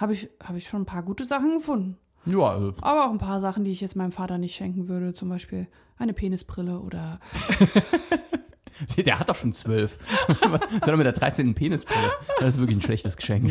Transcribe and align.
habe 0.00 0.14
ich, 0.14 0.30
hab 0.42 0.56
ich 0.56 0.66
schon 0.66 0.82
ein 0.82 0.86
paar 0.86 1.02
gute 1.02 1.24
Sachen 1.24 1.58
gefunden. 1.58 1.98
Ja, 2.24 2.38
also, 2.38 2.74
Aber 2.80 3.06
auch 3.06 3.10
ein 3.10 3.18
paar 3.18 3.40
Sachen, 3.40 3.64
die 3.64 3.70
ich 3.70 3.80
jetzt 3.80 3.96
meinem 3.96 4.12
Vater 4.12 4.38
nicht 4.38 4.54
schenken 4.54 4.88
würde. 4.88 5.14
Zum 5.14 5.28
Beispiel 5.28 5.68
eine 5.98 6.14
Penisbrille 6.14 6.80
oder. 6.80 7.20
der 8.96 9.18
hat 9.18 9.28
doch 9.28 9.36
schon 9.36 9.52
zwölf. 9.52 9.98
Er 10.86 10.96
mit 10.96 11.06
der 11.06 11.12
13. 11.12 11.54
Penisbrille? 11.54 12.10
Das 12.40 12.54
ist 12.54 12.58
wirklich 12.58 12.78
ein 12.78 12.82
schlechtes 12.82 13.16
Geschenk. 13.16 13.46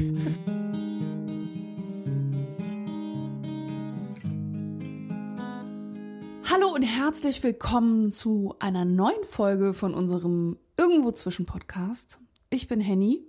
Hallo 6.51 6.73
und 6.73 6.83
herzlich 6.83 7.43
willkommen 7.43 8.11
zu 8.11 8.55
einer 8.59 8.85
neuen 8.85 9.23
Folge 9.23 9.75
von 9.75 9.93
unserem 9.93 10.57
Irgendwo 10.77 11.11
zwischen 11.11 11.45
Podcast. 11.45 12.19
Ich 12.49 12.67
bin 12.67 12.79
Henny. 12.79 13.23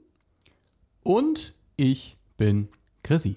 Und 1.03 1.55
ich 1.77 2.17
bin 2.37 2.69
Chrissy. 3.11 3.35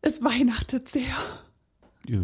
Es 0.00 0.24
weihnachtet 0.24 0.88
sehr. 0.88 1.14
Ja, 2.08 2.18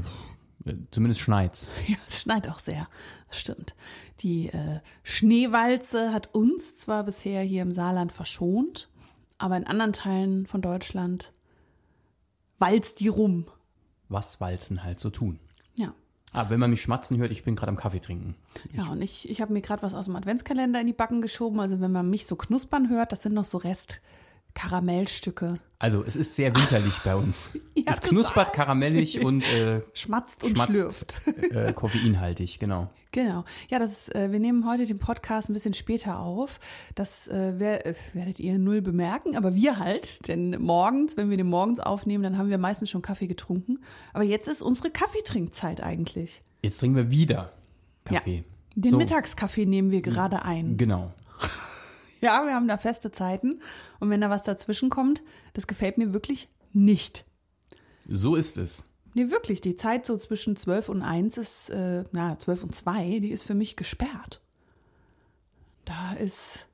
Zumindest 0.91 1.21
schneit's. 1.21 1.71
Ja, 1.87 1.95
es 2.09 2.23
schneit 2.23 2.49
auch 2.49 2.59
sehr. 2.59 2.89
Das 3.29 3.39
stimmt. 3.39 3.77
Die 4.19 4.49
äh, 4.49 4.80
Schneewalze 5.05 6.13
hat 6.13 6.35
uns 6.35 6.75
zwar 6.75 7.05
bisher 7.05 7.43
hier 7.43 7.63
im 7.63 7.71
Saarland 7.71 8.11
verschont, 8.11 8.89
aber 9.39 9.57
in 9.57 9.65
anderen 9.65 9.93
Teilen 9.93 10.49
von 10.49 10.61
Deutschland 10.61 11.33
walzt 12.59 12.99
die 12.99 13.07
rum. 13.07 13.47
Was 14.09 14.41
Walzen 14.41 14.83
halt 14.83 14.99
so 14.99 15.11
tun. 15.11 15.39
Ja. 15.77 15.95
Aber 16.33 16.51
wenn 16.51 16.59
man 16.59 16.71
mich 16.71 16.83
schmatzen 16.83 17.19
hört, 17.19 17.30
ich 17.30 17.45
bin 17.45 17.55
gerade 17.55 17.71
am 17.71 17.77
Kaffee 17.77 18.01
trinken. 18.01 18.35
Ja, 18.73 18.89
und 18.89 19.03
ich, 19.03 19.30
ich 19.30 19.41
habe 19.41 19.53
mir 19.53 19.61
gerade 19.61 19.85
was 19.85 19.95
aus 19.95 20.07
dem 20.07 20.16
Adventskalender 20.16 20.80
in 20.80 20.89
die 20.89 20.93
Backen 20.93 21.21
geschoben. 21.21 21.61
Also 21.61 21.80
wenn 21.80 21.93
man 21.93 22.11
mich 22.11 22.27
so 22.27 22.35
knuspern 22.35 22.89
hört, 22.89 23.13
das 23.13 23.23
sind 23.23 23.35
noch 23.35 23.45
so 23.45 23.59
Rest-Karamellstücke. 24.56 25.59
Also 25.78 26.02
es 26.05 26.16
ist 26.16 26.34
sehr 26.34 26.55
winterlich 26.55 26.98
bei 27.05 27.15
uns. 27.15 27.59
Ja, 27.78 27.92
es 27.92 28.01
knuspert 28.01 28.52
karamellig 28.52 29.24
und 29.24 29.45
äh, 29.52 29.82
Schmatzt 29.93 30.43
und 30.43 30.57
schmatzt, 30.57 30.73
schlürft. 30.73 31.21
Äh, 31.52 31.73
koffeinhaltig, 31.73 32.59
genau. 32.59 32.88
Genau. 33.13 33.45
Ja, 33.68 33.79
das, 33.79 34.09
äh, 34.09 34.32
wir 34.32 34.40
nehmen 34.40 34.66
heute 34.66 34.87
den 34.87 34.98
Podcast 34.98 35.51
ein 35.51 35.52
bisschen 35.52 35.74
später 35.74 36.18
auf. 36.18 36.59
Das 36.96 37.29
äh, 37.29 37.54
wer, 37.59 37.87
äh, 37.87 37.95
werdet 38.15 38.40
ihr 38.40 38.59
null 38.59 38.82
bemerken, 38.82 39.37
aber 39.37 39.54
wir 39.54 39.79
halt. 39.79 40.26
Denn 40.26 40.57
morgens, 40.60 41.16
wenn 41.16 41.30
wir 41.30 41.37
den 41.37 41.46
morgens 41.46 41.79
aufnehmen, 41.79 42.24
dann 42.24 42.38
haben 42.38 42.48
wir 42.48 42.59
meistens 42.59 42.91
schon 42.91 43.02
Kaffee 43.02 43.29
getrunken. 43.29 43.79
Aber 44.13 44.24
jetzt 44.24 44.48
ist 44.48 44.63
unsere 44.63 44.91
Kaffeetrinkzeit 44.91 45.80
eigentlich. 45.82 46.43
Jetzt 46.63 46.79
trinken 46.79 46.96
wir 46.96 47.10
wieder 47.10 47.52
Kaffee. 48.04 48.38
Ja. 48.38 48.43
Den 48.74 48.93
So. 48.93 48.96
Mittagskaffee 48.98 49.66
nehmen 49.66 49.93
wir 49.93 50.02
gerade 50.02 50.43
ein. 50.43 50.76
Genau. 50.76 51.13
Ja, 52.23 52.47
wir 52.47 52.55
haben 52.55 52.67
da 52.67 52.79
feste 52.79 53.13
Zeiten. 53.13 53.61
Und 54.01 54.09
wenn 54.11 54.21
da 54.23 54.31
was 54.31 54.43
dazwischen 54.43 54.89
kommt, 54.89 55.23
das 55.53 55.67
gefällt 55.67 55.99
mir 55.99 56.13
wirklich 56.15 56.49
nicht. 56.73 57.25
So 58.09 58.37
ist 58.37 58.57
es. 58.57 58.89
Nee, 59.15 59.31
wirklich. 59.31 59.61
Die 59.61 59.77
Zeit 59.77 60.07
so 60.07 60.17
zwischen 60.17 60.57
12 60.57 60.89
und 60.89 61.03
1 61.03 61.37
ist, 61.39 61.71
äh, 61.71 62.05
na, 62.13 62.39
12 62.39 62.65
und 62.65 62.75
2, 62.75 63.21
die 63.21 63.31
ist 63.31 63.43
für 63.43 63.55
mich 63.55 63.77
gesperrt. 63.77 64.41
Da 65.84 66.15
ist 66.15 66.67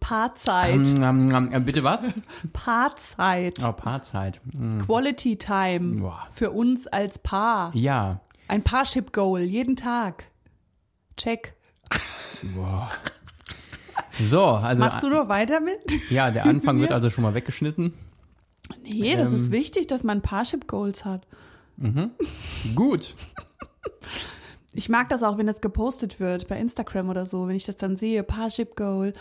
Paarzeit. 0.00 0.74
Ähm, 0.98 1.02
ähm, 1.32 1.50
ähm, 1.52 1.64
bitte 1.64 1.82
was? 1.82 2.10
Paarzeit. 2.52 3.58
Oh, 3.64 3.72
Paarzeit. 3.72 4.40
Hm. 4.52 4.84
Quality 4.86 5.36
Time. 5.36 6.00
Boah. 6.00 6.28
Für 6.32 6.50
uns 6.50 6.86
als 6.86 7.18
Paar. 7.18 7.74
Ja. 7.74 8.20
Ein 8.46 8.62
Parship-Goal, 8.62 9.40
jeden 9.40 9.76
Tag. 9.76 10.24
Check. 11.16 11.54
Boah. 12.54 12.90
So, 14.20 14.44
also 14.44 14.82
Machst 14.82 15.02
du 15.02 15.08
noch 15.08 15.28
weiter 15.28 15.60
mit? 15.60 15.78
ja, 16.10 16.30
der 16.30 16.46
Anfang 16.46 16.80
wird 16.80 16.92
also 16.92 17.10
schon 17.10 17.22
mal 17.22 17.34
weggeschnitten. 17.34 17.94
Nee, 18.82 19.16
das 19.16 19.30
Ähm. 19.30 19.36
ist 19.36 19.50
wichtig, 19.52 19.86
dass 19.86 20.02
man 20.04 20.20
Parship-Goals 20.22 21.04
hat. 21.04 21.26
Gut. 22.74 23.14
Ich 24.74 24.88
mag 24.88 25.08
das 25.08 25.22
auch, 25.22 25.38
wenn 25.38 25.46
das 25.46 25.60
gepostet 25.60 26.18
wird 26.20 26.48
bei 26.48 26.58
Instagram 26.58 27.08
oder 27.08 27.24
so, 27.24 27.46
wenn 27.48 27.54
ich 27.56 27.64
das 27.66 27.76
dann 27.76 27.96
sehe, 27.96 28.22
Parship 28.24 28.74
Goal. 28.76 29.12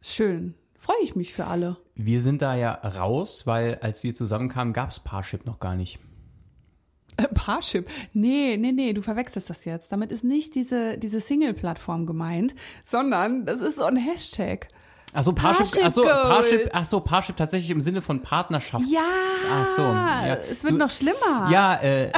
Schön. 0.00 0.54
Freue 0.76 0.96
ich 1.02 1.16
mich 1.16 1.34
für 1.34 1.46
alle. 1.46 1.76
Wir 1.96 2.22
sind 2.22 2.40
da 2.40 2.54
ja 2.54 2.70
raus, 2.72 3.46
weil 3.46 3.78
als 3.82 4.04
wir 4.04 4.14
zusammenkamen, 4.14 4.72
gab 4.72 4.90
es 4.90 5.00
Parship 5.00 5.44
noch 5.44 5.58
gar 5.58 5.74
nicht. 5.74 5.98
Parship? 7.34 7.88
Nee, 8.12 8.56
nee, 8.58 8.72
nee, 8.72 8.92
du 8.92 9.02
verwechselst 9.02 9.50
das 9.50 9.64
jetzt. 9.64 9.90
Damit 9.92 10.12
ist 10.12 10.24
nicht 10.24 10.54
diese, 10.54 10.98
diese 10.98 11.20
Single-Plattform 11.20 12.06
gemeint, 12.06 12.54
sondern 12.84 13.44
das 13.44 13.60
ist 13.60 13.76
so 13.76 13.84
ein 13.84 13.96
Hashtag. 13.96 14.68
Achso, 15.14 15.32
Parship, 15.32 15.64
Parship 15.80 15.84
achso. 15.84 16.02
Parship, 16.02 16.76
achso, 16.76 17.00
Parship 17.00 17.36
tatsächlich 17.36 17.70
im 17.70 17.80
Sinne 17.80 18.02
von 18.02 18.20
Partnerschaft. 18.22 18.84
Ja, 18.90 19.00
Ach 19.50 19.66
so, 19.66 19.82
ja. 19.82 20.36
es 20.50 20.62
wird 20.64 20.74
Du- 20.74 20.78
noch 20.78 20.90
schlimmer. 20.90 21.48
Ja, 21.50 21.76
äh, 21.76 22.12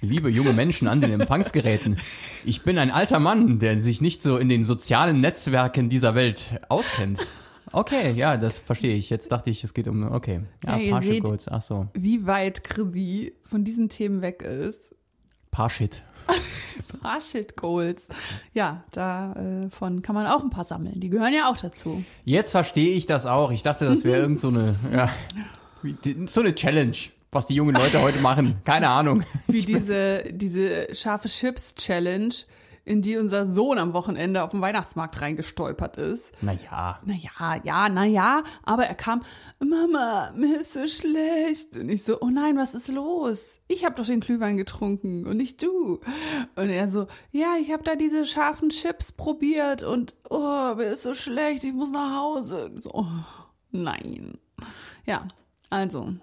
liebe 0.00 0.30
junge 0.30 0.54
Menschen 0.54 0.88
an 0.88 1.00
den 1.02 1.12
Empfangsgeräten. 1.20 1.98
Ich 2.44 2.62
bin 2.62 2.78
ein 2.78 2.90
alter 2.90 3.18
Mann, 3.18 3.58
der 3.58 3.78
sich 3.80 4.00
nicht 4.00 4.22
so 4.22 4.38
in 4.38 4.48
den 4.48 4.64
sozialen 4.64 5.20
Netzwerken 5.20 5.90
dieser 5.90 6.14
Welt 6.14 6.58
auskennt. 6.70 7.20
Okay, 7.72 8.10
ja, 8.12 8.36
das 8.36 8.58
verstehe 8.58 8.94
ich. 8.94 9.10
Jetzt 9.10 9.30
dachte 9.32 9.50
ich, 9.50 9.62
es 9.64 9.74
geht 9.74 9.86
um, 9.88 10.10
okay. 10.12 10.40
Ja, 10.64 10.76
Ja, 10.76 10.90
Parship 10.92 11.12
seht- 11.12 11.24
Goals, 11.24 11.48
ach 11.48 11.60
so. 11.62 11.86
Wie 11.94 12.26
weit 12.26 12.64
Chrissy 12.64 13.34
von 13.44 13.62
diesen 13.64 13.88
Themen 13.88 14.22
weg 14.22 14.42
ist. 14.42 14.94
Parshit. 15.50 16.02
Parship 17.02 17.56
Goals. 17.56 18.08
Ja, 18.54 18.84
davon 18.92 20.02
kann 20.02 20.14
man 20.14 20.26
auch 20.26 20.42
ein 20.42 20.50
paar 20.50 20.64
sammeln. 20.64 20.98
Die 21.00 21.10
gehören 21.10 21.32
ja 21.34 21.48
auch 21.50 21.56
dazu. 21.56 22.04
Jetzt 22.24 22.52
verstehe 22.52 22.90
ich 22.92 23.06
das 23.06 23.26
auch. 23.26 23.50
Ich 23.50 23.62
dachte, 23.62 23.84
das 23.86 24.04
wäre 24.04 24.18
irgend 24.22 24.40
so 24.40 24.48
eine, 24.48 24.74
ja, 24.92 25.10
so 26.26 26.40
eine 26.40 26.54
Challenge, 26.54 26.96
was 27.32 27.46
die 27.46 27.54
jungen 27.54 27.74
Leute 27.74 28.02
heute 28.02 28.18
machen. 28.20 28.58
Keine 28.64 28.88
Ahnung. 28.88 29.22
Wie 29.48 29.62
diese, 29.62 30.24
diese 30.32 30.94
scharfe 30.94 31.28
Chips 31.28 31.74
Challenge, 31.74 32.34
in 32.84 33.02
die 33.02 33.16
unser 33.16 33.44
Sohn 33.44 33.78
am 33.78 33.92
Wochenende 33.92 34.42
auf 34.42 34.50
dem 34.50 34.60
Weihnachtsmarkt 34.60 35.20
reingestolpert 35.20 35.96
ist. 35.96 36.32
Naja. 36.42 36.98
Naja, 37.04 37.60
ja, 37.62 37.88
naja, 37.88 38.42
aber 38.62 38.86
er 38.86 38.94
kam, 38.94 39.22
Mama, 39.58 40.32
mir 40.36 40.60
ist 40.60 40.72
so 40.72 40.86
schlecht. 40.86 41.76
Und 41.76 41.88
ich 41.88 42.04
so, 42.04 42.20
oh 42.20 42.30
nein, 42.30 42.56
was 42.56 42.74
ist 42.74 42.88
los? 42.88 43.60
Ich 43.68 43.84
habe 43.84 43.94
doch 43.94 44.06
den 44.06 44.20
Glühwein 44.20 44.56
getrunken 44.56 45.26
und 45.26 45.36
nicht 45.36 45.62
du. 45.62 46.00
Und 46.56 46.68
er 46.68 46.88
so, 46.88 47.06
ja, 47.30 47.54
ich 47.60 47.72
habe 47.72 47.82
da 47.82 47.96
diese 47.96 48.26
scharfen 48.26 48.70
Chips 48.70 49.12
probiert 49.12 49.82
und 49.82 50.14
oh, 50.28 50.74
mir 50.76 50.84
ist 50.84 51.02
so 51.02 51.14
schlecht, 51.14 51.64
ich 51.64 51.72
muss 51.72 51.90
nach 51.90 52.16
Hause. 52.16 52.70
So, 52.76 52.90
oh, 52.92 53.06
nein. 53.70 54.38
Ja, 55.06 55.28
also, 55.70 56.14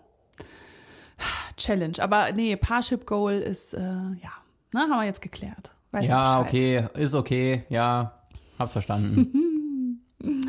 Challenge. 1.57 1.97
Aber 1.99 2.31
nee, 2.31 2.55
Parship 2.55 3.05
Goal 3.05 3.35
ist, 3.35 3.73
äh, 3.73 3.79
ja, 3.81 4.31
na, 4.73 4.81
haben 4.81 4.89
wir 4.89 5.05
jetzt 5.05 5.21
geklärt. 5.21 5.71
Weißt 5.91 6.09
Ja, 6.09 6.41
okay, 6.41 6.87
ist 6.95 7.13
okay. 7.15 7.63
Ja, 7.69 8.23
hab's 8.59 8.73
verstanden. 8.73 10.01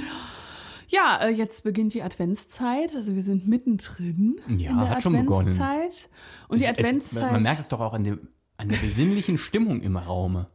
Ja, 0.91 1.21
äh, 1.23 1.29
jetzt 1.29 1.65
beginnt 1.65 1.93
die 1.93 2.03
Adventszeit. 2.03 2.95
Also 2.97 3.15
wir 3.15 3.23
sind 3.23 3.47
mittendrin 3.47 4.41
Ja, 4.57 4.71
in 4.71 4.79
der 4.79 4.89
hat 4.91 5.03
schon 5.03 5.13
begonnen. 5.13 5.59
Und 6.49 6.61
die 6.61 6.65
Es- 6.65 6.71
Adventszeit 6.71 7.27
Es, 7.27 7.33
man 7.33 7.43
merkt 7.43 7.61
es 7.61 7.69
doch 7.69 7.81
auch 7.81 7.93
an, 7.93 8.05
dem, 8.05 8.29
an 8.57 8.71
der 8.71 8.79
besinnlichen 8.79 9.37
Stimmung 9.37 9.83
im 9.83 9.97
Raume. 9.99 10.47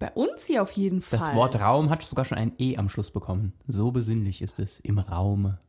bei 0.00 0.10
uns 0.10 0.46
hier 0.46 0.62
auf 0.64 0.72
jeden 0.72 1.00
Fall. 1.00 1.20
Das 1.20 1.32
Wort 1.36 1.60
Raum 1.60 1.90
hat 1.90 2.02
sogar 2.02 2.24
schon 2.24 2.38
ein 2.38 2.52
E 2.58 2.76
am 2.76 2.88
Schluss 2.88 3.12
bekommen. 3.12 3.52
So 3.68 3.92
besinnlich 3.92 4.42
ist 4.42 4.58
es 4.58 4.80
im 4.80 4.98
Raume. 4.98 5.60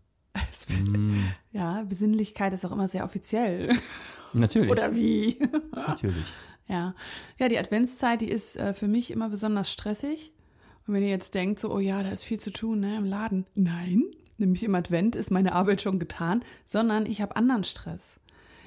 Ja, 1.51 1.83
Besinnlichkeit 1.83 2.53
ist 2.53 2.65
auch 2.65 2.71
immer 2.71 2.87
sehr 2.87 3.05
offiziell. 3.05 3.75
Natürlich. 4.33 4.71
Oder 4.71 4.95
wie? 4.95 5.37
Natürlich. 5.75 6.25
Ja. 6.68 6.96
Ja, 7.38 7.47
die 7.50 7.57
Adventszeit, 7.57 8.22
die 8.22 8.29
ist 8.29 8.57
äh, 8.57 8.74
für 8.74 8.88
mich 8.88 9.12
immer 9.12 9.29
besonders 9.29 9.72
stressig. 9.72 10.31
Und 10.88 10.94
wenn 10.94 11.03
ihr 11.03 11.09
jetzt 11.09 11.34
denkt, 11.34 11.59
so, 11.59 11.74
oh 11.74 11.79
ja, 11.79 12.03
da 12.03 12.09
ist 12.09 12.24
viel 12.24 12.40
zu 12.40 12.51
tun 12.51 12.81
ne, 12.81 12.97
im 12.97 13.06
Laden. 13.06 13.46
Nein, 13.56 14.03
nämlich 14.38 14.63
im 14.63 14.75
Advent 14.75 15.16
ist 15.16 15.31
meine 15.31 15.53
Arbeit 15.53 15.81
schon 15.81 16.00
getan, 16.00 16.44
sondern 16.66 17.06
ich 17.06 17.22
habe 17.22 17.35
anderen 17.35 17.64
Stress. 17.64 18.20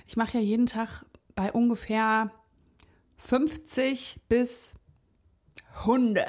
Ich 0.07 0.17
mache 0.17 0.39
ja 0.39 0.45
jeden 0.45 0.67
Tag 0.67 1.05
bei 1.35 1.53
ungefähr 1.53 2.31
50 3.19 4.21
bis 4.29 4.75
100 5.81 6.27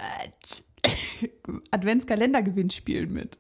Adventskalendergewinnspielen 1.71 3.11
mit. 3.11 3.37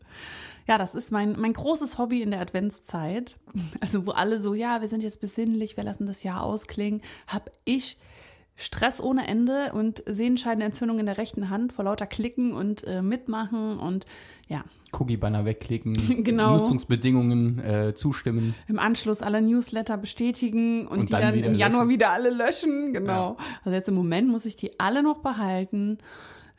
Ja, 0.67 0.77
das 0.77 0.95
ist 0.95 1.11
mein, 1.11 1.39
mein 1.39 1.53
großes 1.53 1.97
Hobby 1.97 2.21
in 2.21 2.31
der 2.31 2.41
Adventszeit. 2.41 3.39
Also 3.79 4.05
wo 4.05 4.11
alle 4.11 4.39
so, 4.39 4.53
ja, 4.53 4.81
wir 4.81 4.89
sind 4.89 5.01
jetzt 5.01 5.21
besinnlich, 5.21 5.77
wir 5.77 5.83
lassen 5.83 6.05
das 6.05 6.23
Jahr 6.23 6.43
ausklingen, 6.43 7.01
habe 7.27 7.51
ich 7.63 7.97
Stress 8.59 8.99
ohne 8.99 9.27
Ende 9.27 9.71
und 9.73 10.03
Sehenscheidenentzündung 10.07 10.99
in 10.99 11.05
der 11.05 11.17
rechten 11.17 11.49
Hand 11.49 11.71
vor 11.73 11.85
lauter 11.85 12.07
Klicken 12.07 12.51
und 12.51 12.83
äh, 12.85 13.01
mitmachen 13.03 13.77
und 13.79 14.05
ja, 14.47 14.63
Cookie-Banner 14.93 15.45
wegklicken, 15.45 15.93
Genau. 16.23 16.57
Nutzungsbedingungen 16.57 17.59
äh, 17.59 17.93
zustimmen. 17.93 18.55
im 18.67 18.79
Anschluss 18.79 19.21
alle 19.21 19.41
Newsletter 19.41 19.97
bestätigen 19.97 20.87
und, 20.87 20.99
Und 20.99 21.09
die 21.09 21.11
dann 21.13 21.21
dann, 21.21 21.35
im 21.35 21.53
Januar 21.55 21.83
löschen. 21.85 21.93
wieder 21.93 22.09
alle 22.11 22.29
löschen. 22.31 22.93
Genau. 22.93 23.37
Also 23.63 23.75
jetzt 23.75 23.89
im 23.89 23.95
Moment 23.95 24.27
muss 24.29 24.45
ich 24.45 24.55
die 24.55 24.79
alle 24.79 25.03
noch 25.03 25.19
behalten, 25.19 25.99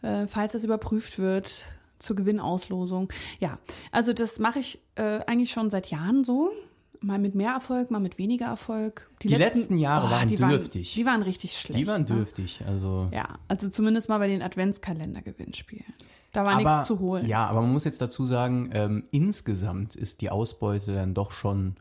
äh, 0.02 0.26
falls 0.28 0.52
das 0.52 0.64
überprüft 0.64 1.18
wird, 1.18 1.64
zur 1.98 2.14
Gewinnauslosung. 2.14 3.12
Ja, 3.40 3.58
also 3.90 4.12
das 4.12 4.38
mache 4.38 4.60
ich 4.60 4.78
äh, 4.94 5.18
eigentlich 5.26 5.50
schon 5.50 5.68
seit 5.68 5.88
Jahren 5.90 6.22
so. 6.22 6.50
Mal 7.00 7.18
mit 7.18 7.34
mehr 7.34 7.52
Erfolg, 7.52 7.90
mal 7.90 8.00
mit 8.00 8.18
weniger 8.18 8.46
Erfolg. 8.46 9.10
Die 9.22 9.28
letzten 9.28 9.78
Jahre 9.78 10.10
waren 10.10 10.28
die 10.28 10.36
dürftig. 10.36 10.94
die 10.94 11.06
waren 11.06 11.22
richtig 11.22 11.58
schlecht. 11.58 11.78
Die 11.78 11.86
waren 11.86 12.02
ne? 12.02 12.06
dürftig. 12.06 12.62
Also 12.66 13.08
Ja, 13.12 13.38
also 13.46 13.68
zumindest 13.68 14.08
mal 14.08 14.18
bei 14.18 14.28
den 14.28 14.42
Adventskalender-Gewinnspielen. 14.42 15.94
Da 16.32 16.44
war 16.44 16.54
aber, 16.54 16.62
nichts 16.62 16.86
zu 16.86 16.98
holen. 16.98 17.26
Ja, 17.26 17.46
aber 17.46 17.62
man 17.62 17.72
muss 17.72 17.84
jetzt 17.84 18.00
dazu 18.00 18.24
sagen, 18.24 18.70
ähm, 18.72 19.04
insgesamt 19.10 19.96
ist 19.96 20.20
die 20.20 20.30
Ausbeute 20.30 20.94
dann 20.94 21.14
doch 21.14 21.32
schon, 21.32 21.76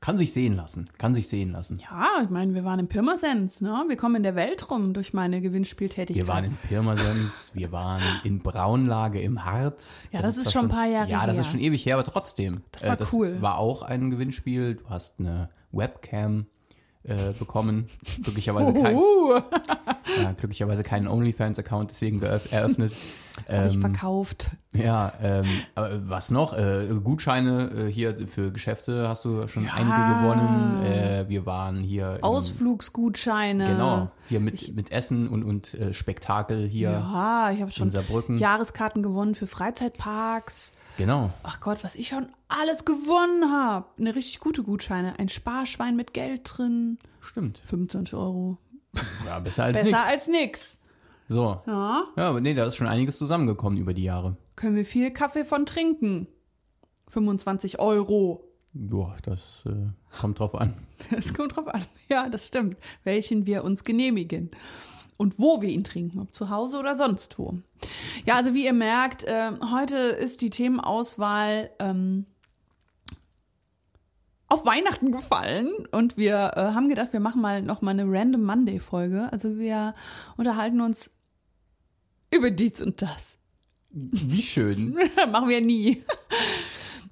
kann 0.00 0.18
sich 0.18 0.32
sehen 0.32 0.54
lassen, 0.54 0.88
kann 0.98 1.14
sich 1.14 1.28
sehen 1.28 1.50
lassen. 1.52 1.78
Ja, 1.80 2.22
ich 2.22 2.30
meine, 2.30 2.54
wir 2.54 2.64
waren 2.64 2.78
in 2.78 2.88
Pirmasens, 2.88 3.60
ne? 3.60 3.84
Wir 3.88 3.96
kommen 3.96 4.16
in 4.16 4.22
der 4.22 4.34
Welt 4.36 4.70
rum 4.70 4.94
durch 4.94 5.12
meine 5.12 5.40
Gewinnspieltätigkeit. 5.40 6.26
Wir 6.26 6.32
waren 6.32 6.44
in 6.44 6.56
Pirmasens, 6.56 7.50
wir 7.54 7.72
waren 7.72 8.02
in 8.24 8.38
Braunlage 8.40 9.20
im 9.20 9.44
Harz. 9.44 10.08
Ja, 10.12 10.22
das 10.22 10.36
ist 10.36 10.44
zwar 10.44 10.52
schon 10.52 10.64
ein 10.66 10.74
paar 10.74 10.86
Jahre 10.86 11.10
Ja, 11.10 11.26
das 11.26 11.36
her. 11.36 11.40
ist 11.42 11.50
schon 11.50 11.60
ewig 11.60 11.84
her, 11.84 11.94
aber 11.96 12.04
trotzdem. 12.04 12.62
Das 12.72 12.84
war 12.84 12.94
äh, 12.94 12.96
das 12.96 13.12
cool. 13.12 13.40
war 13.42 13.58
auch 13.58 13.82
ein 13.82 14.10
Gewinnspiel. 14.10 14.74
Du 14.76 14.88
hast 14.88 15.18
eine 15.18 15.48
Webcam 15.72 16.46
äh, 17.08 17.32
bekommen. 17.38 17.86
Glücklicherweise, 18.22 18.72
kein, 18.74 18.96
ja, 18.96 20.32
glücklicherweise 20.32 20.82
keinen 20.82 21.08
OnlyFans-Account 21.08 21.90
deswegen 21.90 22.22
eröffnet. 22.22 22.92
hab 23.48 23.66
ich 23.66 23.74
Ähm, 23.76 23.80
verkauft. 23.80 24.50
Ja, 24.72 25.12
ähm, 25.22 25.44
was 25.74 26.30
noch? 26.30 26.56
Äh, 26.56 26.88
Gutscheine 27.02 27.70
äh, 27.88 27.92
hier 27.92 28.14
für 28.26 28.50
Geschäfte 28.52 29.08
hast 29.08 29.24
du 29.24 29.46
schon 29.48 29.64
Ja. 29.64 29.72
einige 29.74 30.14
gewonnen. 30.20 30.84
Äh, 30.84 31.28
wir 31.28 31.46
waren 31.46 31.78
hier 31.78 32.18
Ausflugsgutscheine. 32.22 33.64
Genau, 33.64 34.10
hier 34.28 34.40
mit, 34.40 34.74
mit 34.74 34.90
Essen 34.92 35.28
und, 35.28 35.42
und 35.44 35.74
äh, 35.74 35.92
Spektakel 35.94 36.66
hier 36.68 36.90
Ja, 36.90 37.50
ich 37.52 37.60
habe 37.60 37.70
schon. 37.70 37.90
Jahreskarten 38.38 39.02
gewonnen 39.02 39.34
für 39.34 39.46
Freizeitparks. 39.46 40.72
Genau. 40.96 41.30
Ach 41.42 41.60
Gott, 41.60 41.82
was 41.84 41.94
ich 41.94 42.08
schon 42.08 42.26
alles 42.48 42.84
gewonnen 42.84 43.52
habe. 43.52 43.86
Eine 43.98 44.14
richtig 44.14 44.40
gute 44.40 44.62
Gutscheine. 44.62 45.18
Ein 45.18 45.28
Sparschwein 45.28 45.96
mit 45.96 46.12
Geld 46.12 46.42
drin. 46.44 46.98
Stimmt. 47.20 47.60
25 47.64 48.14
Euro. 48.14 48.58
Ja, 49.26 49.38
besser 49.38 49.64
als 49.64 49.78
Besser 49.78 49.90
nichts. 49.96 50.08
als 50.10 50.26
nix. 50.28 50.78
So. 51.28 51.60
Ja, 51.66 52.04
Ja, 52.16 52.28
aber 52.30 52.40
nee, 52.40 52.54
da 52.54 52.64
ist 52.64 52.76
schon 52.76 52.86
einiges 52.86 53.18
zusammengekommen 53.18 53.78
über 53.78 53.94
die 53.94 54.04
Jahre. 54.04 54.36
können 54.56 54.74
wir 54.76 54.84
viel 54.84 55.10
Kaffee 55.12 55.44
von 55.44 55.66
trinken. 55.66 56.26
25 57.08 57.78
Euro. 57.80 58.44
Boah, 58.80 59.16
das 59.24 59.64
äh, 59.66 59.88
kommt 60.20 60.38
drauf 60.38 60.54
an. 60.54 60.74
Es 61.10 61.34
kommt 61.34 61.56
drauf 61.56 61.66
an. 61.66 61.84
Ja, 62.08 62.28
das 62.28 62.46
stimmt. 62.46 62.76
Welchen 63.02 63.44
wir 63.44 63.64
uns 63.64 63.82
genehmigen. 63.82 64.52
Und 65.16 65.40
wo 65.40 65.60
wir 65.60 65.68
ihn 65.68 65.82
trinken, 65.82 66.20
ob 66.20 66.32
zu 66.32 66.48
Hause 66.48 66.78
oder 66.78 66.94
sonst 66.94 67.40
wo. 67.40 67.58
Ja, 68.24 68.36
also 68.36 68.54
wie 68.54 68.64
ihr 68.64 68.72
merkt, 68.72 69.24
äh, 69.24 69.50
heute 69.72 69.96
ist 69.96 70.42
die 70.42 70.50
Themenauswahl 70.50 71.70
ähm, 71.80 72.26
auf 74.46 74.64
Weihnachten 74.64 75.10
gefallen 75.10 75.72
und 75.90 76.16
wir 76.16 76.52
äh, 76.54 76.60
haben 76.72 76.88
gedacht, 76.88 77.12
wir 77.12 77.20
machen 77.20 77.42
mal 77.42 77.62
noch 77.62 77.82
mal 77.82 77.90
eine 77.90 78.04
Random 78.06 78.44
Monday 78.44 78.78
Folge. 78.78 79.28
Also 79.32 79.58
wir 79.58 79.92
unterhalten 80.36 80.80
uns 80.80 81.10
über 82.30 82.52
dies 82.52 82.80
und 82.80 83.02
das. 83.02 83.38
Wie 83.90 84.42
schön. 84.42 84.96
Machen 85.32 85.48
wir 85.48 85.60
nie. 85.60 86.04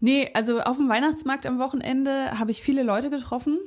Nee, 0.00 0.30
also 0.34 0.60
auf 0.60 0.76
dem 0.76 0.88
Weihnachtsmarkt 0.88 1.46
am 1.46 1.58
Wochenende 1.58 2.38
habe 2.38 2.50
ich 2.50 2.62
viele 2.62 2.82
Leute 2.82 3.10
getroffen. 3.10 3.58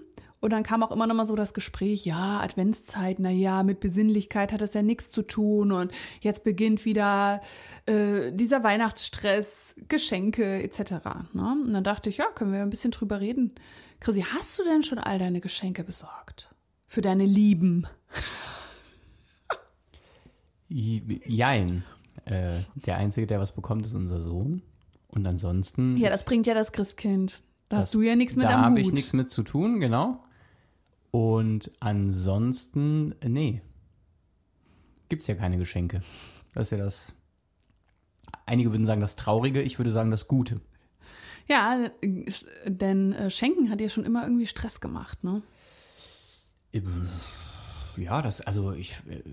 Und 0.42 0.52
dann 0.52 0.64
kam 0.64 0.84
auch 0.84 0.92
immer 0.92 1.06
noch 1.06 1.16
mal 1.16 1.26
so 1.26 1.36
das 1.36 1.54
Gespräch, 1.54 2.06
ja, 2.06 2.40
Adventszeit, 2.40 3.20
na 3.20 3.30
ja, 3.30 3.62
mit 3.64 3.82
Besinnlichkeit 3.82 4.54
hat 4.54 4.62
das 4.62 4.74
ja 4.74 4.82
nichts 4.82 5.10
zu 5.10 5.22
tun 5.22 5.74
und 5.74 5.92
jetzt 6.22 6.46
beginnt 6.46 6.86
wieder 6.86 7.42
äh, 7.86 8.32
dieser 8.32 8.64
Weihnachtsstress, 8.64 9.76
Geschenke 9.90 10.64
etc. 10.64 10.92
Ne? 11.34 11.58
Und 11.66 11.74
dann 11.74 11.84
dachte 11.84 12.10
ich, 12.10 12.18
ja, 12.18 12.26
können 12.34 12.54
wir 12.54 12.62
ein 12.62 12.70
bisschen 12.70 12.92
drüber 12.92 13.20
reden. 13.20 13.52
Chrissy, 14.00 14.22
hast 14.22 14.58
du 14.58 14.64
denn 14.64 14.84
schon 14.84 14.98
all 14.98 15.20
deine 15.20 15.42
Geschenke 15.42 15.84
besorgt? 15.84 16.56
Für 16.88 17.02
deine 17.02 17.26
Lieben? 17.26 17.86
Jein. 20.70 21.84
Äh, 22.24 22.60
der 22.76 22.96
Einzige, 22.96 23.28
der 23.28 23.42
was 23.42 23.52
bekommt, 23.52 23.86
ist 23.86 23.94
unser 23.94 24.22
Sohn. 24.22 24.62
Und 25.10 25.26
ansonsten. 25.28 25.98
Ja, 25.98 26.10
das 26.10 26.24
bringt 26.26 26.46
ja 26.48 26.54
das 26.54 26.72
Christkind. 26.72 27.44
Da 27.68 27.78
das- 27.78 27.86
hast 27.86 27.94
du 27.96 28.02
ja 28.02 28.16
nichts 28.16 28.36
mit 28.36 28.46
Da 28.46 28.56
am 28.56 28.62
habe 28.62 28.72
Hut. 28.76 28.80
ich 28.88 28.92
nichts 28.94 29.14
mit 29.14 29.30
zu 29.30 29.44
tun, 29.44 29.80
genau. 29.80 30.24
Und 31.12 31.72
ansonsten, 31.80 33.16
äh, 33.22 33.30
nee. 33.30 33.62
Gibt's 35.10 35.26
ja 35.28 35.34
keine 35.36 35.58
Geschenke. 35.58 36.02
Das 36.54 36.68
ist 36.68 36.72
ja 36.72 36.78
das. 36.84 37.14
Einige 38.46 38.72
würden 38.72 38.86
sagen 38.86 39.02
das 39.02 39.16
Traurige, 39.16 39.62
ich 39.62 39.80
würde 39.80 39.92
sagen 39.92 40.12
das 40.12 40.28
Gute. 40.28 40.62
Ja, 41.48 41.90
äh, 42.02 42.26
denn 42.68 43.14
äh, 43.14 43.32
Schenken 43.32 43.72
hat 43.72 43.80
dir 43.80 43.90
schon 43.90 44.06
immer 44.06 44.24
irgendwie 44.24 44.46
Stress 44.46 44.80
gemacht, 44.82 45.24
ne? 45.24 45.42
Ja, 47.98 48.22
das, 48.22 48.42
also 48.42 48.74
ich 48.74 48.92
äh, 49.10 49.24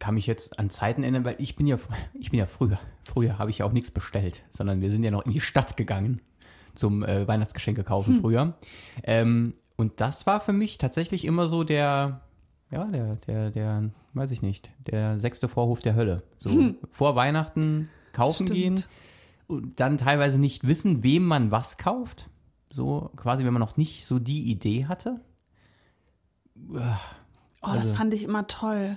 kann 0.00 0.14
mich 0.16 0.26
jetzt 0.26 0.58
an 0.58 0.68
Zeiten 0.70 1.02
erinnern, 1.04 1.24
weil 1.24 1.36
ich 1.38 1.54
bin 1.54 1.68
ja, 1.68 1.76
ich 2.18 2.30
bin 2.30 2.38
ja 2.40 2.46
früher, 2.46 2.78
früher 3.02 3.38
habe 3.38 3.50
ich 3.50 3.58
ja 3.58 3.66
auch 3.66 3.72
nichts 3.72 3.92
bestellt, 3.92 4.42
sondern 4.50 4.80
wir 4.80 4.90
sind 4.90 5.04
ja 5.04 5.12
noch 5.12 5.24
in 5.24 5.30
die 5.32 5.40
Stadt 5.40 5.76
gegangen 5.76 6.20
zum 6.74 7.04
äh, 7.04 7.26
Weihnachtsgeschenke 7.28 7.84
kaufen 7.84 8.20
früher. 8.20 8.54
Ähm, 9.02 9.54
und 9.76 10.00
das 10.00 10.26
war 10.26 10.40
für 10.40 10.52
mich 10.52 10.78
tatsächlich 10.78 11.24
immer 11.24 11.46
so 11.46 11.64
der, 11.64 12.20
ja, 12.70 12.84
der, 12.84 13.16
der, 13.26 13.50
der, 13.50 13.90
weiß 14.14 14.30
ich 14.30 14.42
nicht, 14.42 14.70
der 14.86 15.18
sechste 15.18 15.48
Vorhof 15.48 15.80
der 15.80 15.94
Hölle. 15.94 16.22
So 16.38 16.74
vor 16.90 17.16
Weihnachten 17.16 17.88
kaufen 18.12 18.46
Stimmt. 18.46 18.58
gehen 18.58 18.84
und 19.48 19.80
dann 19.80 19.98
teilweise 19.98 20.40
nicht 20.40 20.66
wissen, 20.66 21.02
wem 21.02 21.24
man 21.24 21.50
was 21.50 21.76
kauft. 21.76 22.28
So 22.70 23.10
quasi, 23.16 23.44
wenn 23.44 23.52
man 23.52 23.60
noch 23.60 23.76
nicht 23.76 24.06
so 24.06 24.18
die 24.20 24.50
Idee 24.50 24.86
hatte. 24.86 25.20
Oh, 26.68 26.78
das 27.62 27.72
Also- 27.78 27.94
fand 27.94 28.14
ich 28.14 28.22
immer 28.24 28.46
toll. 28.46 28.96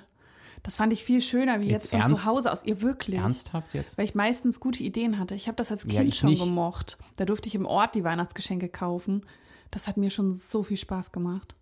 Das 0.64 0.78
fand 0.78 0.94
ich 0.94 1.04
viel 1.04 1.22
schöner 1.22 1.60
wie 1.60 1.66
jetzt, 1.66 1.84
Jetzt 1.86 1.90
von 1.92 2.00
ernst? 2.02 2.22
zu 2.22 2.26
Hause 2.28 2.52
aus. 2.52 2.64
Ihr 2.64 2.82
wirklich? 2.82 3.20
Ernsthaft 3.20 3.74
jetzt? 3.74 3.98
Weil 3.98 4.06
ich 4.06 4.16
meistens 4.16 4.60
gute 4.62 4.82
Ideen 4.84 5.20
hatte. 5.20 5.36
Ich 5.36 5.48
habe 5.48 5.58
das 5.58 5.72
als 5.72 5.84
Ja, 5.84 6.00
Kind 6.00 6.08
ich 6.08 6.18
schon 6.18 6.30
nicht. 6.30 6.40
gemocht. 6.42 6.98
Da 7.18 7.26
durfte 7.26 7.48
ich 7.50 7.56
im 7.56 7.66
Ort 7.66 7.96
die 7.96 8.04
Weihnachtsgeschenke 8.04 8.70
kaufen. 8.70 9.26
Das 9.72 9.88
hat 9.88 9.98
mir 9.98 10.10
schon 10.10 10.34
so 10.36 10.64
viel 10.64 10.78
Spaß 10.78 11.12
gemacht. 11.12 11.54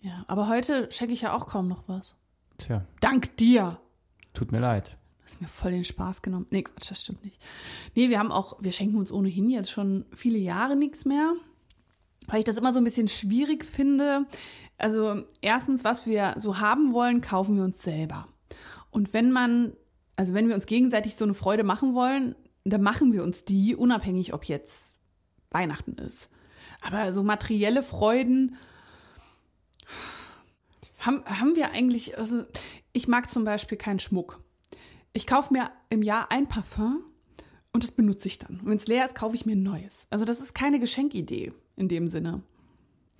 Ja, 0.00 0.24
aber 0.26 0.48
heute 0.48 0.90
schenke 0.90 1.12
ich 1.14 1.20
ja 1.20 1.34
auch 1.34 1.46
kaum 1.46 1.68
noch 1.68 1.84
was. 1.86 2.14
Tja, 2.58 2.84
Dank 3.00 3.36
dir. 3.36 3.78
tut 4.34 4.50
mir 4.52 4.58
leid. 4.60 4.96
Das 5.22 5.34
ist 5.34 5.40
mir 5.42 5.48
voll 5.48 5.70
den 5.70 5.84
Spaß 5.84 6.22
genommen. 6.22 6.46
Nee, 6.50 6.62
Quatsch, 6.62 6.90
das 6.90 7.02
stimmt 7.02 7.24
nicht. 7.24 7.38
Nee, 7.94 8.08
wir 8.08 8.18
haben 8.18 8.32
auch, 8.32 8.56
wir 8.60 8.72
schenken 8.72 8.96
uns 8.96 9.12
ohnehin 9.12 9.48
jetzt 9.48 9.70
schon 9.70 10.04
viele 10.12 10.38
Jahre 10.38 10.74
nichts 10.74 11.04
mehr. 11.04 11.34
Weil 12.26 12.40
ich 12.40 12.44
das 12.44 12.58
immer 12.58 12.72
so 12.72 12.78
ein 12.80 12.84
bisschen 12.84 13.06
schwierig 13.08 13.64
finde. 13.64 14.26
Also, 14.80 15.24
erstens, 15.40 15.84
was 15.84 16.06
wir 16.06 16.34
so 16.38 16.60
haben 16.60 16.92
wollen, 16.92 17.20
kaufen 17.20 17.56
wir 17.56 17.64
uns 17.64 17.82
selber. 17.82 18.26
Und 18.90 19.12
wenn 19.12 19.30
man, 19.30 19.74
also 20.16 20.34
wenn 20.34 20.48
wir 20.48 20.54
uns 20.54 20.66
gegenseitig 20.66 21.16
so 21.16 21.24
eine 21.24 21.34
Freude 21.34 21.64
machen 21.64 21.94
wollen, 21.94 22.34
dann 22.64 22.82
machen 22.82 23.12
wir 23.12 23.22
uns 23.22 23.44
die, 23.44 23.76
unabhängig, 23.76 24.34
ob 24.34 24.44
jetzt 24.44 24.96
Weihnachten 25.50 25.92
ist. 25.92 26.28
Aber 26.82 27.12
so 27.12 27.22
materielle 27.22 27.82
Freuden 27.82 28.56
haben, 30.98 31.24
haben 31.24 31.56
wir 31.56 31.72
eigentlich, 31.72 32.18
also 32.18 32.44
ich 32.92 33.08
mag 33.08 33.30
zum 33.30 33.44
Beispiel 33.44 33.78
keinen 33.78 33.98
Schmuck. 33.98 34.42
Ich 35.12 35.26
kaufe 35.26 35.52
mir 35.52 35.70
im 35.88 36.02
Jahr 36.02 36.30
ein 36.30 36.48
Parfum 36.48 37.02
und 37.72 37.82
das 37.82 37.92
benutze 37.92 38.28
ich 38.28 38.38
dann. 38.38 38.60
Und 38.60 38.66
wenn 38.66 38.76
es 38.76 38.86
leer 38.86 39.04
ist, 39.04 39.14
kaufe 39.14 39.34
ich 39.34 39.46
mir 39.46 39.56
ein 39.56 39.62
neues. 39.62 40.06
Also 40.10 40.24
das 40.24 40.40
ist 40.40 40.54
keine 40.54 40.78
Geschenkidee 40.78 41.52
in 41.76 41.88
dem 41.88 42.06
Sinne. 42.06 42.42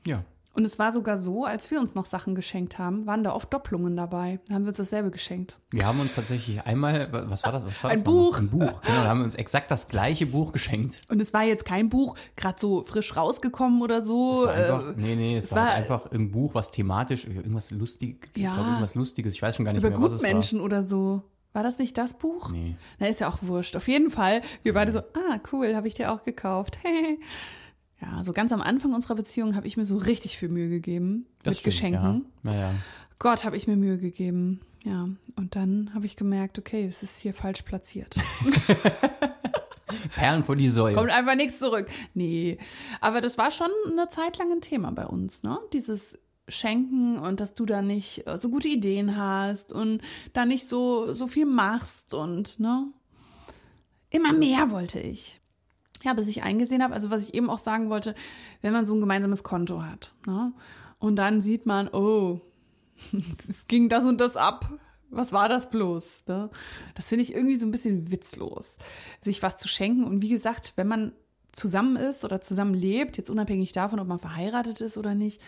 Ja. 0.06 0.24
Und 0.52 0.64
es 0.64 0.80
war 0.80 0.90
sogar 0.90 1.16
so, 1.16 1.44
als 1.44 1.70
wir 1.70 1.78
uns 1.78 1.94
noch 1.94 2.06
Sachen 2.06 2.34
geschenkt 2.34 2.76
haben, 2.78 3.06
waren 3.06 3.22
da 3.22 3.32
oft 3.34 3.52
Doppelungen 3.54 3.96
dabei. 3.96 4.40
Da 4.48 4.54
haben 4.54 4.64
wir 4.64 4.70
uns 4.70 4.78
dasselbe 4.78 5.12
geschenkt. 5.12 5.56
Wir 5.70 5.86
haben 5.86 6.00
uns 6.00 6.16
tatsächlich 6.16 6.60
einmal, 6.66 7.08
was 7.28 7.44
war 7.44 7.52
das? 7.52 7.64
Was 7.64 7.84
war 7.84 7.90
Ein 7.92 7.98
das? 7.98 8.04
Buch. 8.04 8.38
Ein 8.40 8.48
Buch, 8.50 8.80
genau. 8.82 9.02
Da 9.02 9.04
haben 9.08 9.18
wir 9.20 9.24
uns 9.26 9.36
exakt 9.36 9.70
das 9.70 9.86
gleiche 9.88 10.26
Buch 10.26 10.50
geschenkt. 10.52 11.00
Und 11.08 11.20
es 11.22 11.32
war 11.32 11.44
jetzt 11.44 11.64
kein 11.64 11.88
Buch, 11.88 12.16
gerade 12.34 12.56
so 12.58 12.82
frisch 12.82 13.16
rausgekommen 13.16 13.80
oder 13.80 14.02
so. 14.02 14.40
Es 14.40 14.46
war 14.48 14.54
einfach, 14.54 14.88
äh, 14.90 14.94
nee, 14.96 15.14
nee, 15.14 15.36
es, 15.36 15.44
es 15.46 15.52
war, 15.52 15.66
war- 15.66 15.72
einfach 15.74 16.10
ein 16.10 16.32
Buch, 16.32 16.52
was 16.54 16.72
thematisch, 16.72 17.26
irgendwas 17.26 17.70
lustig, 17.70 18.28
Ja. 18.34 18.54
glaube 18.54 18.70
irgendwas 18.70 18.94
Lustiges, 18.96 19.34
ich 19.34 19.42
weiß 19.42 19.54
schon 19.54 19.64
gar 19.64 19.72
nicht 19.72 19.82
über 19.84 19.90
mehr, 19.90 20.02
was 20.02 20.12
es 20.14 20.22
war. 20.22 20.30
Gutmenschen 20.30 20.60
oder 20.60 20.82
so. 20.82 21.22
War 21.52 21.62
das 21.62 21.78
nicht 21.78 21.96
das 21.96 22.14
Buch? 22.14 22.50
Nee. 22.50 22.76
Na, 22.98 23.06
ist 23.06 23.20
ja 23.20 23.28
auch 23.28 23.38
wurscht. 23.42 23.76
Auf 23.76 23.86
jeden 23.88 24.10
Fall, 24.10 24.42
wir 24.64 24.74
beide 24.74 24.90
so, 24.92 24.98
ah, 24.98 25.38
cool, 25.52 25.74
habe 25.76 25.86
ich 25.86 25.94
dir 25.94 26.12
auch 26.12 26.22
gekauft. 26.24 26.78
ja, 28.00 28.24
so 28.24 28.32
ganz 28.32 28.52
am 28.52 28.60
Anfang 28.60 28.94
unserer 28.94 29.14
Beziehung 29.14 29.54
habe 29.54 29.66
ich 29.66 29.76
mir 29.76 29.84
so 29.84 29.96
richtig 29.96 30.38
viel 30.38 30.48
Mühe 30.48 30.68
gegeben 30.68 31.26
Das 31.42 31.52
mit 31.52 31.58
stimmt, 31.58 31.74
Geschenken. 31.74 32.26
Ja. 32.44 32.50
Naja. 32.50 32.74
Gott, 33.18 33.44
habe 33.44 33.56
ich 33.56 33.66
mir 33.66 33.76
Mühe 33.76 33.98
gegeben. 33.98 34.60
Ja, 34.84 35.08
und 35.36 35.56
dann 35.56 35.90
habe 35.94 36.06
ich 36.06 36.16
gemerkt, 36.16 36.58
okay, 36.58 36.86
es 36.86 37.02
ist 37.02 37.20
hier 37.20 37.34
falsch 37.34 37.62
platziert. 37.62 38.16
Perlen 40.14 40.42
vor 40.42 40.56
die 40.56 40.70
Säule. 40.70 40.94
Kommt 40.94 41.10
einfach 41.10 41.34
nichts 41.34 41.58
zurück. 41.58 41.88
Nee, 42.14 42.58
aber 43.00 43.20
das 43.20 43.36
war 43.36 43.50
schon 43.50 43.70
eine 43.90 44.08
Zeit 44.08 44.38
lang 44.38 44.50
ein 44.52 44.60
Thema 44.62 44.90
bei 44.92 45.06
uns, 45.06 45.42
ne? 45.42 45.58
Dieses 45.72 46.18
Schenken 46.48 47.18
und 47.18 47.40
dass 47.40 47.54
du 47.54 47.66
da 47.66 47.82
nicht 47.82 48.24
so 48.38 48.48
gute 48.48 48.68
Ideen 48.68 49.16
hast 49.16 49.72
und 49.72 50.00
da 50.32 50.46
nicht 50.46 50.66
so, 50.66 51.12
so 51.12 51.26
viel 51.26 51.46
machst 51.46 52.14
und, 52.14 52.58
ne? 52.58 52.86
Immer 54.08 54.32
mehr 54.32 54.70
wollte 54.70 54.98
ich. 54.98 55.39
Ja, 56.02 56.14
bis 56.14 56.28
ich 56.28 56.42
eingesehen 56.42 56.82
habe, 56.82 56.94
also 56.94 57.10
was 57.10 57.28
ich 57.28 57.34
eben 57.34 57.50
auch 57.50 57.58
sagen 57.58 57.90
wollte, 57.90 58.14
wenn 58.62 58.72
man 58.72 58.86
so 58.86 58.94
ein 58.94 59.00
gemeinsames 59.00 59.42
Konto 59.42 59.82
hat, 59.82 60.12
ne? 60.26 60.52
Und 60.98 61.16
dann 61.16 61.40
sieht 61.40 61.66
man, 61.66 61.88
oh, 61.88 62.40
es 63.48 63.66
ging 63.66 63.88
das 63.88 64.04
und 64.04 64.20
das 64.20 64.36
ab. 64.36 64.70
Was 65.08 65.32
war 65.32 65.48
das 65.48 65.70
bloß? 65.70 66.26
Ne? 66.28 66.50
Das 66.94 67.08
finde 67.08 67.24
ich 67.24 67.34
irgendwie 67.34 67.56
so 67.56 67.66
ein 67.66 67.72
bisschen 67.72 68.12
witzlos, 68.12 68.78
sich 69.20 69.42
was 69.42 69.56
zu 69.56 69.66
schenken. 69.66 70.04
Und 70.04 70.22
wie 70.22 70.28
gesagt, 70.28 70.74
wenn 70.76 70.86
man 70.86 71.12
zusammen 71.50 71.96
ist 71.96 72.24
oder 72.24 72.40
zusammen 72.40 72.74
lebt, 72.74 73.16
jetzt 73.16 73.30
unabhängig 73.30 73.72
davon, 73.72 73.98
ob 73.98 74.06
man 74.06 74.20
verheiratet 74.20 74.80
ist 74.80 74.96
oder 74.96 75.16
nicht, 75.16 75.42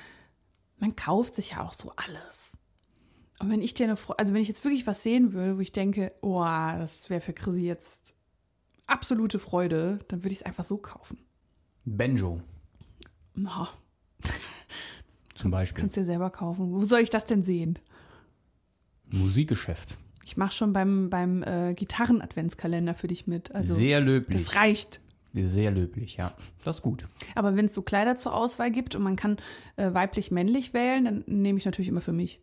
man 0.78 0.97
kauft 0.97 1.35
sich 1.35 1.52
ja 1.52 1.62
auch 1.62 1.73
so 1.75 1.92
alles. 1.94 2.59
Und 3.40 3.50
wenn 3.50 3.62
ich 3.62 3.75
dir 3.75 3.85
eine, 3.85 3.97
also 4.18 4.35
wenn 4.35 4.42
ich 4.42 4.49
jetzt 4.49 4.64
wirklich 4.64 4.87
was 4.87 5.02
sehen 5.04 5.32
würde, 5.32 5.56
wo 5.56 5.61
ich 5.61 5.73
denke, 5.73 6.12
oh, 6.23 6.44
das 6.44 7.09
wäre 7.09 7.21
für 7.21 7.32
Chrissy 7.32 7.64
jetzt 7.64 8.16
absolute 8.92 9.38
Freude, 9.38 9.99
dann 10.08 10.22
würde 10.22 10.32
ich 10.32 10.40
es 10.40 10.46
einfach 10.46 10.64
so 10.64 10.78
kaufen. 10.78 11.18
Benjo 11.84 12.40
Oh, 13.37 13.66
zum 15.34 15.50
Beispiel. 15.50 15.80
kannst 15.80 15.96
dir 15.96 16.04
selber 16.04 16.30
kaufen. 16.30 16.70
Wo 16.70 16.84
soll 16.84 17.00
ich 17.00 17.11
das 17.11 17.25
denn 17.25 17.42
sehen? 17.42 17.78
Musikgeschäft. 19.11 19.96
Ich 20.25 20.37
mache 20.37 20.52
schon 20.52 20.72
beim, 20.72 21.11
beim 21.11 21.42
äh, 21.42 21.75
Gitarren-Adventskalender 21.75 22.94
für 22.94 23.08
dich 23.08 23.26
mit. 23.26 23.54
Also 23.54 23.75
Sehr 23.75 24.00
löblich. 24.00 24.42
das 24.42 24.54
reicht. 24.56 25.00
Sehr 25.34 25.70
löblich, 25.70 26.16
ja. 26.18 26.32
Das 26.64 26.76
ist 26.76 26.82
gut. 26.82 27.08
Aber 27.34 27.56
wenn 27.56 27.64
es 27.66 27.75
so 27.75 27.82
Kleider 27.82 28.16
zur 28.16 28.34
Auswahl 28.34 28.70
gibt 28.70 28.94
und 28.94 29.02
man 29.02 29.16
kann 29.16 29.37
äh, 29.76 29.92
weiblich-männlich 29.92 30.75
wählen, 30.75 31.04
dann 31.06 31.25
nehme 31.26 31.58
ich 31.58 31.64
natürlich 31.64 31.88
immer 31.88 32.02
für 32.02 32.12
mich. 32.12 32.40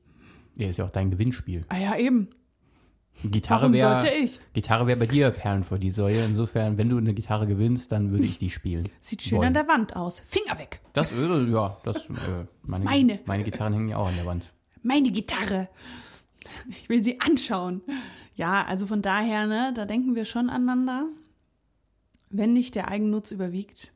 Ja, 0.55 0.67
ist 0.67 0.77
ja 0.77 0.85
auch 0.85 0.89
dein 0.91 1.11
Gewinnspiel. 1.11 1.63
Ah 1.69 1.77
ja, 1.77 1.95
eben. 1.97 2.29
Gitarre 3.23 3.73
wäre? 3.73 4.27
Gitarre 4.53 4.87
wäre 4.87 4.97
bei 4.97 5.05
dir 5.05 5.31
Perlen 5.31 5.63
vor 5.63 5.77
die 5.77 5.89
Säue. 5.89 6.23
Insofern, 6.23 6.77
wenn 6.77 6.89
du 6.89 6.97
eine 6.97 7.13
Gitarre 7.13 7.47
gewinnst, 7.47 7.91
dann 7.91 8.11
würde 8.11 8.25
ich 8.25 8.37
die 8.37 8.49
spielen. 8.49 8.87
Sieht 9.01 9.23
schön 9.23 9.39
wollen. 9.39 9.47
an 9.47 9.53
der 9.53 9.67
Wand 9.67 9.95
aus. 9.95 10.21
Finger 10.25 10.57
weg. 10.57 10.79
Das 10.93 11.11
Öl, 11.11 11.51
ja, 11.51 11.77
das, 11.83 12.05
äh, 12.09 12.45
meine, 12.63 12.85
meine. 12.85 13.19
meine 13.25 13.43
Gitarren 13.43 13.73
hängen 13.73 13.89
ja 13.89 13.97
auch 13.97 14.07
an 14.07 14.15
der 14.15 14.25
Wand. 14.25 14.51
Meine 14.81 15.11
Gitarre. 15.11 15.67
Ich 16.69 16.87
will 16.87 17.03
sie 17.03 17.19
anschauen. 17.19 17.81
Ja, 18.35 18.63
also 18.65 18.87
von 18.87 19.01
daher, 19.01 19.45
ne, 19.47 19.73
da 19.75 19.85
denken 19.85 20.15
wir 20.15 20.23
schon 20.23 20.49
aneinander. 20.49 21.07
Wenn 22.29 22.53
nicht 22.53 22.75
der 22.75 22.87
Eigennutz 22.87 23.31
überwiegt. 23.31 23.91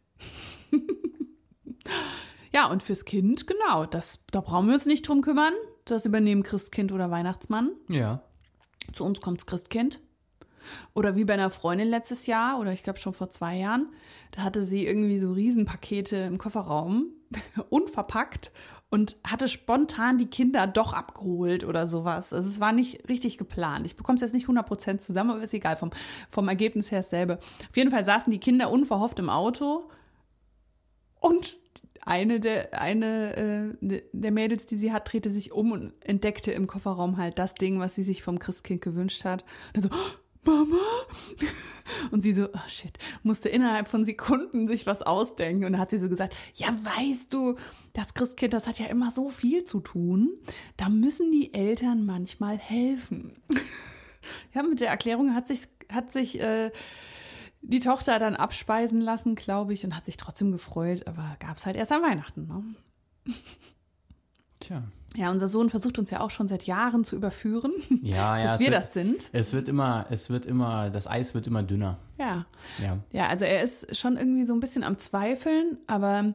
ja, 2.53 2.67
und 2.67 2.83
fürs 2.83 3.05
Kind, 3.05 3.47
genau, 3.47 3.85
das, 3.85 4.25
da 4.31 4.41
brauchen 4.41 4.67
wir 4.67 4.73
uns 4.73 4.85
nicht 4.85 5.07
drum 5.07 5.21
kümmern. 5.21 5.53
Das 5.85 6.05
übernehmen 6.05 6.43
Christkind 6.43 6.91
oder 6.91 7.11
Weihnachtsmann. 7.11 7.71
Ja. 7.87 8.23
Zu 8.93 9.03
uns 9.05 9.21
kommt's 9.21 9.45
Christkind. 9.45 9.99
Oder 10.93 11.15
wie 11.15 11.25
bei 11.25 11.33
einer 11.33 11.51
Freundin 11.51 11.89
letztes 11.89 12.25
Jahr, 12.25 12.59
oder 12.59 12.71
ich 12.71 12.83
glaube 12.83 12.99
schon 12.99 13.13
vor 13.13 13.29
zwei 13.29 13.57
Jahren, 13.57 13.89
da 14.31 14.43
hatte 14.43 14.61
sie 14.61 14.85
irgendwie 14.85 15.19
so 15.19 15.33
Riesenpakete 15.33 16.15
im 16.17 16.37
Kofferraum, 16.37 17.07
unverpackt, 17.69 18.51
und 18.89 19.17
hatte 19.23 19.47
spontan 19.47 20.19
die 20.19 20.27
Kinder 20.27 20.67
doch 20.67 20.93
abgeholt 20.93 21.63
oder 21.63 21.87
sowas. 21.87 22.31
Also 22.31 22.47
es 22.47 22.59
war 22.59 22.71
nicht 22.71 23.09
richtig 23.09 23.39
geplant. 23.39 23.87
Ich 23.87 23.95
bekomme 23.95 24.17
es 24.17 24.21
jetzt 24.21 24.35
nicht 24.35 24.47
100% 24.47 24.99
zusammen, 24.99 25.31
aber 25.31 25.41
ist 25.41 25.55
egal, 25.55 25.77
vom, 25.77 25.89
vom 26.29 26.47
Ergebnis 26.47 26.91
her 26.91 26.99
dasselbe. 26.99 27.39
Auf 27.39 27.75
jeden 27.75 27.89
Fall 27.89 28.05
saßen 28.05 28.29
die 28.29 28.37
Kinder 28.37 28.69
unverhofft 28.69 29.17
im 29.17 29.31
Auto 29.31 29.89
und 31.23 31.59
eine 32.05 32.41
der, 32.41 32.79
eine 32.79 33.75
äh, 33.81 34.01
der 34.11 34.31
Mädels, 34.31 34.65
die 34.65 34.75
sie 34.75 34.91
hat, 34.91 35.11
drehte 35.11 35.29
sich 35.29 35.53
um 35.53 35.71
und 35.71 35.93
entdeckte 36.01 36.51
im 36.51 36.67
Kofferraum 36.67 37.15
halt 37.17 37.39
das 37.39 37.53
Ding, 37.53 37.79
was 37.79 37.95
sie 37.95 38.03
sich 38.03 38.23
vom 38.23 38.39
Christkind 38.39 38.81
gewünscht 38.81 39.23
hat. 39.23 39.45
Und 39.73 39.75
dann 39.75 39.83
so, 39.83 39.89
"Oh, 39.93 40.17
Mama! 40.45 40.81
Und 42.11 42.21
sie 42.21 42.33
so, 42.33 42.49
oh 42.51 42.67
shit, 42.67 42.97
musste 43.23 43.47
innerhalb 43.47 43.87
von 43.87 44.03
Sekunden 44.03 44.67
sich 44.67 44.85
was 44.85 45.01
ausdenken. 45.01 45.63
Und 45.63 45.73
dann 45.73 45.81
hat 45.81 45.89
sie 45.89 45.97
so 45.97 46.09
gesagt, 46.09 46.35
ja, 46.55 46.67
weißt 46.97 47.33
du, 47.33 47.55
das 47.93 48.13
Christkind, 48.13 48.53
das 48.53 48.67
hat 48.67 48.79
ja 48.79 48.87
immer 48.87 49.09
so 49.09 49.29
viel 49.29 49.63
zu 49.63 49.79
tun. 49.79 50.31
Da 50.75 50.89
müssen 50.89 51.31
die 51.31 51.53
Eltern 51.53 52.05
manchmal 52.05 52.57
helfen. 52.57 53.37
Ja, 54.53 54.63
mit 54.63 54.79
der 54.79 54.87
Erklärung 54.87 55.35
hat 55.35 55.49
sich, 55.49 55.67
hat 55.91 56.13
sich 56.13 56.39
äh, 56.39 56.71
die 57.63 57.79
Tochter 57.79 58.19
dann 58.19 58.35
abspeisen 58.35 59.01
lassen, 59.01 59.35
glaube 59.35 59.73
ich, 59.73 59.85
und 59.85 59.95
hat 59.95 60.05
sich 60.05 60.17
trotzdem 60.17 60.51
gefreut, 60.51 61.07
aber 61.07 61.35
gab 61.39 61.57
es 61.57 61.65
halt 61.65 61.75
erst 61.75 61.91
an 61.91 62.01
Weihnachten. 62.01 62.47
Ne? 62.47 63.33
Tja. 64.59 64.83
Ja, 65.15 65.29
unser 65.29 65.47
Sohn 65.47 65.69
versucht 65.69 65.99
uns 65.99 66.09
ja 66.09 66.21
auch 66.21 66.31
schon 66.31 66.47
seit 66.47 66.63
Jahren 66.63 67.03
zu 67.03 67.15
überführen, 67.15 67.71
Ja, 68.01 68.37
ja. 68.37 68.43
dass 68.43 68.59
wir 68.59 68.67
wird, 68.67 68.75
das 68.75 68.93
sind. 68.93 69.29
Es 69.31 69.53
wird 69.53 69.69
immer, 69.69 70.07
es 70.09 70.29
wird 70.29 70.45
immer, 70.45 70.89
das 70.89 71.07
Eis 71.07 71.35
wird 71.35 71.47
immer 71.47 71.63
dünner. 71.63 71.99
Ja. 72.17 72.45
Ja. 72.81 72.97
Ja, 73.11 73.27
also 73.27 73.45
er 73.45 73.61
ist 73.63 73.95
schon 73.95 74.17
irgendwie 74.17 74.45
so 74.45 74.53
ein 74.53 74.59
bisschen 74.59 74.83
am 74.83 74.97
Zweifeln, 74.97 75.77
aber 75.87 76.33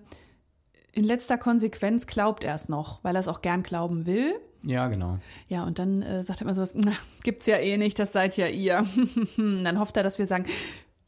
in 0.92 1.04
letzter 1.04 1.38
Konsequenz 1.38 2.06
glaubt 2.06 2.44
er 2.44 2.54
es 2.54 2.68
noch, 2.68 3.02
weil 3.04 3.16
er 3.16 3.20
es 3.20 3.28
auch 3.28 3.42
gern 3.42 3.62
glauben 3.62 4.06
will. 4.06 4.34
Ja, 4.62 4.88
genau. 4.88 5.18
Ja, 5.48 5.64
und 5.64 5.78
dann 5.78 6.02
äh, 6.02 6.24
sagt 6.24 6.40
er 6.40 6.42
immer 6.42 6.54
sowas, 6.54 6.74
na, 6.74 6.92
gibt's 7.22 7.46
ja 7.46 7.56
eh 7.56 7.76
nicht, 7.76 7.98
das 7.98 8.12
seid 8.12 8.36
ja 8.36 8.46
ihr. 8.48 8.84
dann 9.36 9.78
hofft 9.78 9.96
er, 9.96 10.02
dass 10.02 10.18
wir 10.18 10.26
sagen, 10.26 10.44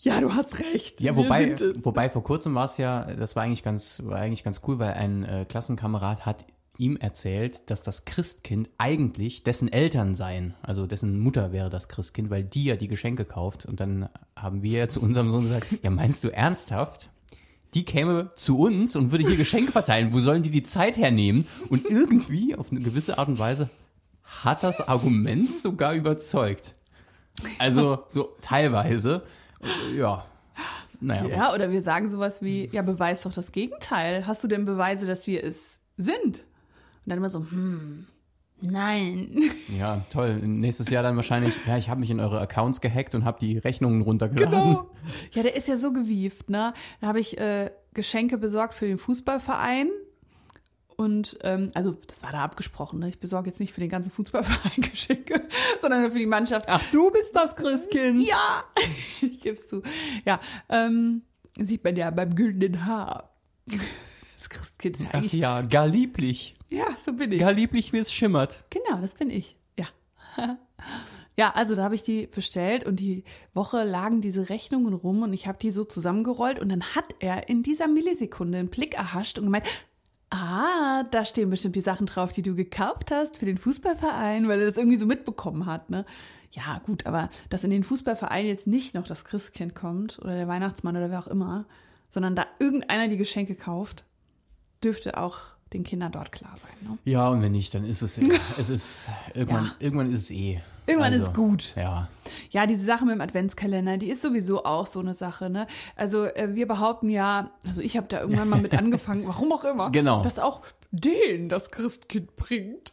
ja, 0.01 0.21
du 0.21 0.33
hast 0.33 0.61
recht. 0.61 1.01
Ja, 1.01 1.15
wobei, 1.15 1.55
wobei 1.77 2.09
vor 2.09 2.23
kurzem 2.23 2.55
war 2.55 2.65
es 2.65 2.79
ja, 2.79 3.05
das 3.05 3.37
war 3.37 3.43
eigentlich 3.43 3.63
ganz, 3.63 4.01
war 4.05 4.19
eigentlich 4.19 4.45
ganz 4.45 4.63
cool, 4.67 4.79
weil 4.79 4.95
ein 4.95 5.25
äh, 5.25 5.45
Klassenkamerad 5.47 6.25
hat 6.25 6.47
ihm 6.79 6.97
erzählt, 6.97 7.69
dass 7.69 7.83
das 7.83 8.07
Christkind 8.07 8.71
eigentlich 8.79 9.45
dessen 9.45 9.71
Eltern 9.71 10.15
seien. 10.15 10.55
Also 10.63 10.87
dessen 10.87 11.21
Mutter 11.21 11.53
wäre 11.53 11.69
das 11.69 11.89
Christkind, 11.89 12.31
weil 12.31 12.43
die 12.43 12.65
ja 12.65 12.77
die 12.77 12.89
Geschenke 12.89 13.27
kauft. 13.27 13.67
Und 13.67 13.81
dann 13.81 14.09
haben 14.35 14.63
wir 14.63 14.89
zu 14.89 15.01
unserem 15.03 15.31
Sohn 15.31 15.43
gesagt, 15.43 15.67
ja, 15.83 15.91
meinst 15.91 16.25
du 16.25 16.29
ernsthaft? 16.29 17.11
Die 17.75 17.85
käme 17.85 18.31
zu 18.35 18.59
uns 18.59 18.97
und 18.97 19.13
würde 19.13 19.29
hier 19.29 19.37
Geschenke 19.37 19.71
verteilen. 19.71 20.13
Wo 20.15 20.21
sollen 20.21 20.43
die 20.43 20.51
die 20.51 20.63
Zeit 20.63 20.97
hernehmen? 20.97 21.47
Und 21.69 21.85
irgendwie, 21.85 22.57
auf 22.57 22.73
eine 22.73 22.81
gewisse 22.81 23.19
Art 23.19 23.29
und 23.29 23.39
Weise, 23.39 23.69
hat 24.25 24.63
das 24.63 24.81
Argument 24.81 25.55
sogar 25.55 25.93
überzeugt. 25.93 26.75
Also 27.59 28.05
so 28.09 28.35
teilweise. 28.41 29.23
Ja. 29.97 30.25
Naja. 31.01 31.29
Ja, 31.29 31.55
oder 31.55 31.71
wir 31.71 31.83
sagen 31.83 32.09
sowas 32.09 32.43
wie, 32.43 32.69
ja, 32.73 32.83
beweis 32.83 33.23
doch 33.23 33.33
das 33.33 33.53
Gegenteil. 33.53 34.27
Hast 34.27 34.45
du 34.45 34.49
denn 34.49 34.65
Beweise, 34.65 35.07
dass 35.07 35.27
wir 35.27 35.43
es 35.43 35.81
sind? 35.97 36.41
Und 37.05 37.07
dann 37.07 37.19
immer 37.19 37.31
so, 37.31 37.41
hm, 37.41 38.07
nein. 38.61 39.41
Ja, 39.79 40.05
toll. 40.11 40.37
Nächstes 40.37 40.91
Jahr 40.91 41.03
dann 41.03 41.17
wahrscheinlich, 41.17 41.55
ja, 41.67 41.79
ich 41.79 41.89
habe 41.89 42.01
mich 42.01 42.11
in 42.11 42.21
eure 42.21 42.41
Accounts 42.41 42.81
gehackt 42.81 43.15
und 43.15 43.25
habe 43.25 43.39
die 43.41 43.57
Rechnungen 43.57 44.03
runtergeladen. 44.03 44.51
Genau. 44.51 44.91
Ja, 45.33 45.43
der 45.43 45.57
ist 45.57 45.69
ja 45.69 45.77
so 45.77 45.93
gewieft, 45.93 46.51
ne? 46.51 46.75
Da 47.01 47.07
habe 47.07 47.21
ich 47.21 47.39
äh, 47.39 47.71
Geschenke 47.95 48.37
besorgt 48.37 48.75
für 48.75 48.87
den 48.87 48.99
Fußballverein. 48.99 49.89
Und 51.01 51.39
ähm, 51.45 51.71
also 51.73 51.97
das 52.09 52.23
war 52.23 52.31
da 52.31 52.45
abgesprochen, 52.45 52.99
ne? 52.99 53.09
Ich 53.09 53.19
besorge 53.19 53.49
jetzt 53.49 53.59
nicht 53.59 53.73
für 53.73 53.81
den 53.81 53.89
ganzen 53.89 54.11
Fußballverein 54.11 54.83
Geschenke, 54.91 55.49
sondern 55.81 56.03
nur 56.03 56.11
für 56.11 56.19
die 56.19 56.27
Mannschaft. 56.27 56.67
Ach, 56.69 56.83
du 56.93 57.11
bist 57.11 57.35
das 57.35 57.57
Christkind. 57.57 58.21
Ja, 58.29 58.65
ich 59.23 59.41
geb's 59.41 59.67
zu. 59.67 59.83
Ja, 60.27 60.41
ähm, 60.69 61.23
sieht 61.59 61.83
man 61.85 61.97
ja 61.97 62.11
beim 62.11 62.35
güldenen 62.35 62.85
Haar. 62.85 63.35
Das 64.37 64.49
Christkind 64.49 64.97
ist 64.97 65.03
ja 65.03 65.09
Ach 65.11 65.15
eigentlich. 65.15 65.33
ja, 65.35 65.61
gar 65.61 65.87
lieblich. 65.87 66.57
Ja, 66.71 66.87
so 67.05 67.13
bin 67.13 67.31
ich. 67.31 67.41
Gar 67.41 67.53
lieblich, 67.53 67.93
wie 67.93 67.99
es 67.99 68.11
schimmert. 68.11 68.65
Genau, 68.71 68.99
das 69.01 69.13
bin 69.13 69.29
ich. 69.29 69.59
Ja. 69.79 69.87
Ja, 71.37 71.51
also 71.51 71.75
da 71.75 71.85
habe 71.85 71.95
ich 71.95 72.03
die 72.03 72.27
bestellt 72.27 72.85
und 72.85 73.01
die 73.01 73.25
Woche 73.53 73.85
lagen 73.85 74.23
diese 74.23 74.49
Rechnungen 74.49 74.95
rum 74.95 75.23
und 75.23 75.35
ich 75.35 75.47
habe 75.47 75.59
die 75.59 75.71
so 75.71 75.85
zusammengerollt 75.85 76.59
und 76.59 76.71
dann 76.71 76.83
hat 76.95 77.15
er 77.21 77.51
in 77.51 77.63
dieser 77.63 77.87
Millisekunde 77.87 78.59
einen 78.59 78.69
Blick 78.69 78.95
erhascht 78.95 79.39
und 79.39 79.45
gemeint, 79.45 79.67
ah, 80.31 81.05
da 81.11 81.25
stehen 81.25 81.51
bestimmt 81.51 81.77
die 81.77 81.81
Sachen 81.81 82.07
drauf, 82.07 82.33
die 82.33 82.43
du 82.43 82.55
gekauft 82.55 83.11
hast 83.11 83.37
für 83.37 83.47
den 83.47 83.59
Fußballverein, 83.59 84.49
weil 84.49 84.61
er 84.61 84.67
das 84.67 84.77
irgendwie 84.77 84.99
so 84.99 85.07
mitbekommen 85.07 85.67
hat, 85.67 85.91
ne? 85.91 86.07
Ja, 86.53 86.81
gut, 86.85 87.07
aber 87.07 87.29
dass 87.49 87.63
in 87.63 87.71
den 87.71 87.85
Fußballverein 87.85 88.47
jetzt 88.47 88.67
nicht 88.67 88.95
noch 88.95 89.07
das 89.07 89.25
Christkind 89.25 89.75
kommt 89.75 90.19
oder 90.21 90.35
der 90.35 90.49
Weihnachtsmann 90.49 90.97
oder 90.97 91.11
wer 91.11 91.21
auch 91.21 91.29
immer, 91.29 91.67
sondern 92.09 92.35
da 92.35 92.47
irgendeiner 92.59 93.07
die 93.07 93.17
Geschenke 93.17 93.55
kauft, 93.55 94.05
dürfte 94.83 95.17
auch 95.17 95.39
den 95.73 95.85
Kindern 95.85 96.13
dort 96.13 96.33
klar 96.33 96.55
sein, 96.57 96.71
ne? 96.83 96.99
Ja, 97.05 97.29
und 97.29 97.43
wenn 97.43 97.53
nicht, 97.53 97.75
dann 97.75 97.85
ist 97.85 98.03
es, 98.03 98.19
es 98.59 98.69
ist, 98.69 99.09
irgendwann, 99.35 99.67
Ja. 99.67 99.73
irgendwann 99.79 100.11
ist 100.13 100.21
es 100.21 100.31
eh. 100.31 100.61
Irgendwann 100.87 101.13
Also, 101.13 101.27
ist 101.27 101.35
gut. 101.35 101.75
Ja. 101.77 102.09
Ja, 102.51 102.67
diese 102.67 102.85
Sache 102.85 103.05
mit 103.05 103.15
dem 103.15 103.21
Adventskalender, 103.21 103.97
die 103.97 104.09
ist 104.09 104.23
sowieso 104.23 104.65
auch 104.65 104.87
so 104.89 104.99
eine 104.99 105.15
Sache. 105.15 105.49
Ne? 105.49 105.67
Also 105.95 106.25
äh, 106.25 106.55
wir 106.55 106.67
behaupten 106.67 107.11
ja, 107.11 107.51
also 107.67 107.81
ich 107.81 107.97
habe 107.97 108.09
da 108.09 108.21
irgendwann 108.21 108.49
mal 108.49 108.61
mit 108.61 108.75
angefangen, 108.79 109.27
warum 109.29 109.53
auch 109.53 109.63
immer, 109.65 109.91
Genau. 109.93 110.23
dass 110.23 110.39
auch 110.41 110.63
den 110.91 111.49
das 111.49 111.71
Christkind 111.71 112.35
bringt. 112.35 112.93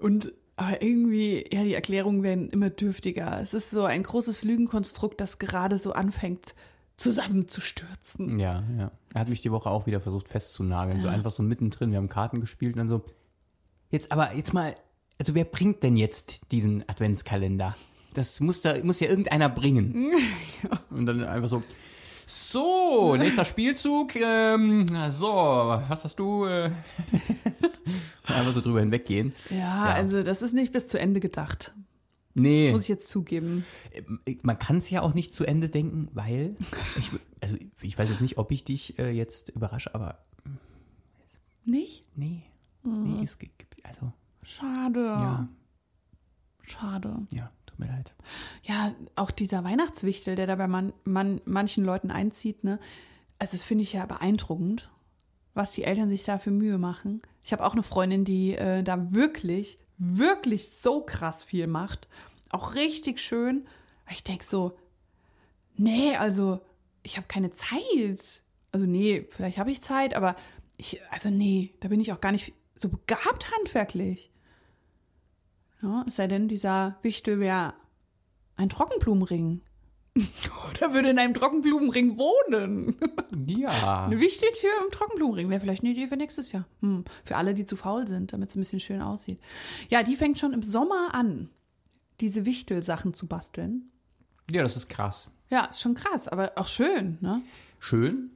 Und 0.00 0.32
aber 0.56 0.82
irgendwie, 0.82 1.42
ja, 1.50 1.62
die 1.64 1.72
Erklärungen 1.72 2.22
werden 2.22 2.50
immer 2.50 2.68
dürftiger. 2.68 3.40
Es 3.40 3.54
ist 3.54 3.70
so 3.70 3.84
ein 3.84 4.02
großes 4.02 4.44
Lügenkonstrukt, 4.44 5.18
das 5.18 5.38
gerade 5.38 5.78
so 5.78 5.92
anfängt 5.94 6.54
zusammenzustürzen. 7.00 8.38
Ja, 8.38 8.62
ja. 8.78 8.90
Er 9.14 9.20
hat 9.20 9.28
mich 9.28 9.40
die 9.40 9.50
Woche 9.50 9.70
auch 9.70 9.86
wieder 9.86 10.00
versucht 10.00 10.28
festzunageln. 10.28 11.00
So 11.00 11.08
einfach 11.08 11.30
so 11.30 11.42
mittendrin. 11.42 11.90
Wir 11.90 11.98
haben 11.98 12.08
Karten 12.08 12.40
gespielt 12.40 12.74
und 12.74 12.78
dann 12.78 12.88
so. 12.88 13.02
Jetzt 13.90 14.12
aber, 14.12 14.34
jetzt 14.34 14.52
mal, 14.54 14.76
also 15.18 15.34
wer 15.34 15.44
bringt 15.44 15.82
denn 15.82 15.96
jetzt 15.96 16.40
diesen 16.52 16.88
Adventskalender? 16.88 17.74
das 18.14 18.40
muss, 18.40 18.60
da, 18.60 18.74
muss 18.82 19.00
ja 19.00 19.08
irgendeiner 19.08 19.48
bringen. 19.48 20.12
Und 20.90 21.06
dann 21.06 21.24
einfach 21.24 21.48
so, 21.48 21.62
so, 22.26 23.16
nächster 23.16 23.44
Spielzug, 23.44 24.16
ähm, 24.16 24.86
so, 25.10 25.26
was 25.26 26.04
hast 26.04 26.18
du? 26.18 26.44
Äh, 26.44 26.70
einfach 28.26 28.52
so 28.52 28.60
drüber 28.60 28.80
hinweggehen. 28.80 29.34
Ja, 29.50 29.84
also 29.84 30.22
das 30.22 30.42
ist 30.42 30.52
nicht 30.52 30.72
bis 30.72 30.86
zu 30.86 30.98
Ende 30.98 31.20
gedacht. 31.20 31.72
Nee, 32.34 32.70
Muss 32.72 32.82
ich 32.84 32.88
jetzt 32.88 33.08
zugeben. 33.08 33.64
man 34.42 34.58
kann 34.58 34.76
es 34.76 34.88
ja 34.88 35.02
auch 35.02 35.14
nicht 35.14 35.34
zu 35.34 35.44
Ende 35.44 35.68
denken, 35.68 36.08
weil, 36.12 36.56
ich, 36.96 37.10
also 37.40 37.56
ich 37.82 37.98
weiß 37.98 38.08
jetzt 38.08 38.20
nicht, 38.20 38.38
ob 38.38 38.52
ich 38.52 38.64
dich 38.64 38.98
äh, 38.98 39.10
jetzt 39.10 39.48
überrasche, 39.50 39.94
aber 39.94 40.24
Nicht? 41.64 42.04
nee, 42.16 42.42
nee, 42.84 43.22
es 43.24 43.38
gibt, 43.38 43.84
also, 43.84 44.12
Schade. 44.44 45.04
ja, 45.04 45.48
Schade. 46.62 47.26
ja, 47.32 47.50
tut 47.66 47.78
mir 47.80 47.86
leid. 47.88 48.14
Ja, 48.62 48.94
auch 49.16 49.30
dieser 49.32 49.64
Weihnachtswichtel, 49.64 50.36
der 50.36 50.46
da 50.46 50.54
bei 50.56 50.68
man, 50.68 50.92
man, 51.04 51.40
manchen 51.44 51.84
Leuten 51.84 52.10
einzieht, 52.10 52.62
ne? 52.64 52.78
Also 53.38 53.56
das 53.56 53.64
finde 53.64 53.82
ich 53.82 53.94
ja 53.94 54.04
beeindruckend, 54.06 54.90
was 55.54 55.72
die 55.72 55.84
Eltern 55.84 56.08
sich 56.10 56.22
da 56.24 56.38
für 56.38 56.50
Mühe 56.50 56.78
machen. 56.78 57.22
Ich 57.42 57.52
habe 57.52 57.64
auch 57.64 57.72
eine 57.72 57.82
Freundin, 57.82 58.24
die 58.24 58.54
äh, 58.54 58.82
da 58.82 59.12
wirklich, 59.12 59.78
wirklich 60.00 60.70
so 60.70 61.02
krass 61.02 61.44
viel 61.44 61.66
macht. 61.66 62.08
Auch 62.48 62.74
richtig 62.74 63.20
schön. 63.20 63.66
Ich 64.10 64.24
denke 64.24 64.44
so, 64.44 64.76
nee, 65.76 66.16
also 66.16 66.60
ich 67.02 67.16
habe 67.16 67.28
keine 67.28 67.52
Zeit. 67.52 68.42
Also 68.72 68.86
nee, 68.86 69.28
vielleicht 69.30 69.58
habe 69.58 69.70
ich 69.70 69.82
Zeit, 69.82 70.14
aber 70.14 70.34
ich, 70.78 71.00
also 71.10 71.30
nee, 71.30 71.74
da 71.80 71.88
bin 71.88 72.00
ich 72.00 72.12
auch 72.12 72.20
gar 72.20 72.32
nicht 72.32 72.54
so 72.74 72.88
begabt 72.88 73.52
handwerklich. 73.52 74.30
Ja, 75.82 76.04
es 76.08 76.16
sei 76.16 76.26
denn, 76.26 76.48
dieser 76.48 76.98
Wichtel 77.02 77.38
wäre 77.38 77.74
ein 78.56 78.70
Trockenblumenring. 78.70 79.60
Oder 80.70 80.92
würde 80.92 81.10
in 81.10 81.18
einem 81.18 81.34
Trockenblumenring 81.34 82.16
wohnen. 82.16 82.96
Ja. 83.46 84.04
Eine 84.06 84.20
Wichteltür 84.20 84.70
im 84.84 84.90
Trockenblumenring 84.90 85.48
wäre 85.50 85.60
vielleicht 85.60 85.82
eine 85.82 85.92
Idee 85.92 86.06
für 86.06 86.16
nächstes 86.16 86.52
Jahr. 86.52 86.66
Hm, 86.80 87.04
für 87.24 87.36
alle, 87.36 87.54
die 87.54 87.64
zu 87.64 87.76
faul 87.76 88.06
sind, 88.08 88.32
damit 88.32 88.50
es 88.50 88.56
ein 88.56 88.60
bisschen 88.60 88.80
schön 88.80 89.02
aussieht. 89.02 89.40
Ja, 89.88 90.02
die 90.02 90.16
fängt 90.16 90.38
schon 90.38 90.52
im 90.52 90.62
Sommer 90.62 91.14
an, 91.14 91.48
diese 92.20 92.44
Wichtelsachen 92.44 93.14
zu 93.14 93.26
basteln. 93.26 93.90
Ja, 94.50 94.62
das 94.62 94.76
ist 94.76 94.88
krass. 94.88 95.30
Ja, 95.48 95.66
ist 95.66 95.80
schon 95.80 95.94
krass, 95.94 96.28
aber 96.28 96.52
auch 96.56 96.66
schön, 96.66 97.18
ne? 97.20 97.42
Schön, 97.78 98.30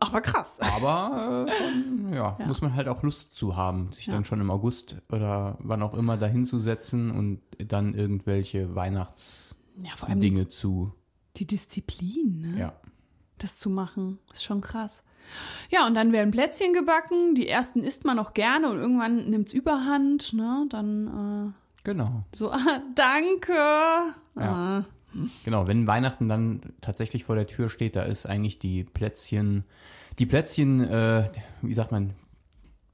Aber 0.00 0.20
krass. 0.20 0.60
aber 0.76 1.46
äh, 1.48 1.52
schon, 1.52 2.12
ja, 2.12 2.36
muss 2.46 2.60
man 2.60 2.74
halt 2.74 2.88
auch 2.88 3.02
Lust 3.02 3.36
zu 3.36 3.56
haben, 3.56 3.92
sich 3.92 4.06
dann 4.06 4.24
schon 4.24 4.40
im 4.40 4.50
August 4.50 4.96
oder 5.10 5.56
wann 5.60 5.82
auch 5.82 5.94
immer 5.94 6.16
dahin 6.16 6.46
zu 6.46 6.58
setzen 6.58 7.10
und 7.10 7.40
dann 7.58 7.94
irgendwelche 7.94 8.74
Weihnachtsdinge 8.74 9.59
Ja, 9.76 9.90
vor 9.96 10.08
allem 10.08 10.20
die, 10.20 10.48
zu, 10.48 10.92
die 11.36 11.46
Disziplin, 11.46 12.40
ne? 12.40 12.58
ja. 12.58 12.80
das 13.38 13.56
zu 13.56 13.70
machen. 13.70 14.18
Ist 14.32 14.44
schon 14.44 14.60
krass. 14.60 15.02
Ja, 15.70 15.86
und 15.86 15.94
dann 15.94 16.12
werden 16.12 16.30
Plätzchen 16.30 16.72
gebacken. 16.72 17.34
Die 17.34 17.48
ersten 17.48 17.82
isst 17.82 18.04
man 18.04 18.18
auch 18.18 18.34
gerne 18.34 18.70
und 18.70 18.78
irgendwann 18.78 19.28
nimmt's 19.28 19.52
überhand. 19.52 20.32
Ne? 20.32 20.66
Dann 20.70 21.54
Genau. 21.84 22.24
äh, 22.32 22.36
so, 22.36 22.50
ah, 22.50 22.82
danke. 22.94 23.52
Ja. 23.52 24.14
Ah. 24.36 24.84
Genau, 25.44 25.66
wenn 25.66 25.86
Weihnachten 25.86 26.28
dann 26.28 26.60
tatsächlich 26.80 27.24
vor 27.24 27.34
der 27.34 27.46
Tür 27.46 27.68
steht, 27.68 27.96
da 27.96 28.02
ist 28.02 28.26
eigentlich 28.26 28.60
die 28.60 28.84
Plätzchen, 28.84 29.64
die 30.20 30.26
Plätzchen, 30.26 30.84
äh, 30.84 31.28
wie 31.62 31.74
sagt 31.74 31.90
man, 31.90 32.14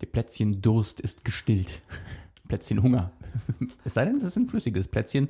der 0.01 0.07
Plätzchendurst 0.07 1.01
ist 1.01 1.25
gestillt. 1.25 1.83
Plätzchenhunger. 2.49 3.13
Es 3.85 3.95
sei 3.95 4.07
denn, 4.07 4.17
es 4.17 4.23
ist 4.23 4.37
ein 4.37 4.49
flüssiges 4.49 4.89
Plätzchen. 4.89 5.29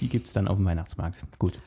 Die 0.00 0.08
gibt's 0.08 0.32
dann 0.32 0.48
auf 0.48 0.56
dem 0.56 0.66
Weihnachtsmarkt. 0.66 1.22
Gut. 1.38 1.58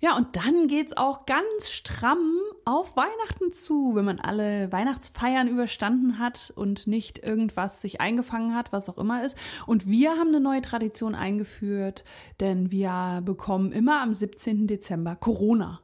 Ja, 0.00 0.16
und 0.16 0.34
dann 0.36 0.66
geht's 0.68 0.96
auch 0.96 1.26
ganz 1.26 1.70
stramm 1.70 2.32
auf 2.64 2.96
Weihnachten 2.96 3.52
zu, 3.52 3.92
wenn 3.94 4.04
man 4.04 4.18
alle 4.20 4.70
Weihnachtsfeiern 4.72 5.48
überstanden 5.48 6.18
hat 6.18 6.52
und 6.56 6.86
nicht 6.86 7.18
irgendwas 7.18 7.80
sich 7.80 8.00
eingefangen 8.00 8.54
hat, 8.54 8.72
was 8.72 8.88
auch 8.88 8.98
immer 8.98 9.24
ist. 9.24 9.36
Und 9.66 9.86
wir 9.86 10.10
haben 10.12 10.28
eine 10.28 10.40
neue 10.40 10.62
Tradition 10.62 11.14
eingeführt, 11.14 12.04
denn 12.40 12.70
wir 12.70 13.22
bekommen 13.24 13.72
immer 13.72 14.00
am 14.00 14.12
17. 14.14 14.66
Dezember 14.66 15.16
Corona. 15.16 15.80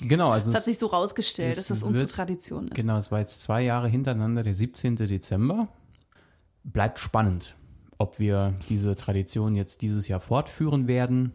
Genau, 0.00 0.30
also 0.30 0.46
Das 0.50 0.54
hat 0.54 0.58
es, 0.60 0.64
sich 0.66 0.78
so 0.78 0.86
rausgestellt, 0.86 1.52
es 1.52 1.56
dass 1.56 1.66
das 1.68 1.82
unsere 1.82 2.04
wird- 2.06 2.14
Tradition 2.14 2.68
ist. 2.68 2.74
genau, 2.74 2.96
es 2.98 3.10
war 3.10 3.20
jetzt 3.20 3.40
zwei 3.42 3.62
Jahre 3.62 3.88
hintereinander, 3.88 4.42
der 4.42 4.54
17. 4.54 4.96
Dezember. 4.96 5.68
Bleibt 6.64 6.98
spannend, 6.98 7.54
ob 7.98 8.18
wir 8.18 8.54
diese 8.68 8.94
Tradition 8.96 9.54
jetzt 9.54 9.82
dieses 9.82 10.08
Jahr 10.08 10.20
fortführen 10.20 10.86
werden. 10.88 11.32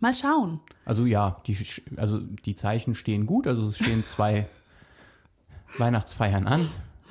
Mal 0.00 0.14
schauen. 0.14 0.60
Also 0.84 1.06
ja, 1.06 1.40
die, 1.46 1.56
also 1.96 2.18
die 2.18 2.56
Zeichen 2.56 2.94
stehen 2.96 3.26
gut, 3.26 3.46
also 3.46 3.68
es 3.68 3.76
stehen 3.78 4.04
zwei 4.04 4.46
Weihnachtsfeiern 5.78 6.46
an. 6.46 6.68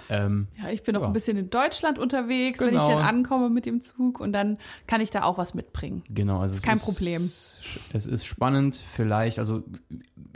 Ähm, 0.09 0.47
Ja, 0.61 0.69
ich 0.71 0.83
bin 0.83 0.93
noch 0.95 1.01
Ja. 1.01 1.07
ein 1.07 1.13
bisschen 1.13 1.37
in 1.37 1.49
Deutschland 1.49 1.99
unterwegs, 1.99 2.59
wenn 2.59 2.69
ich 2.69 2.73
Genau. 2.81 2.89
dann 2.89 3.05
ankomme 3.05 3.49
mit 3.49 3.65
dem 3.65 3.81
Zug 3.81 4.19
und 4.19 4.33
dann 4.33 4.57
kann 4.87 4.99
ich 4.99 5.11
da 5.11 5.23
auch 5.23 5.37
was 5.37 5.53
mitbringen. 5.53 6.03
genau, 6.09 6.39
also 6.39 6.53
Ist 6.53 6.59
es 6.61 6.65
kein 6.65 6.75
ist, 6.77 6.85
Problem. 6.85 7.21
Es 7.21 8.05
ist 8.07 8.25
spannend, 8.25 8.75
vielleicht, 8.75 9.39
also 9.39 9.63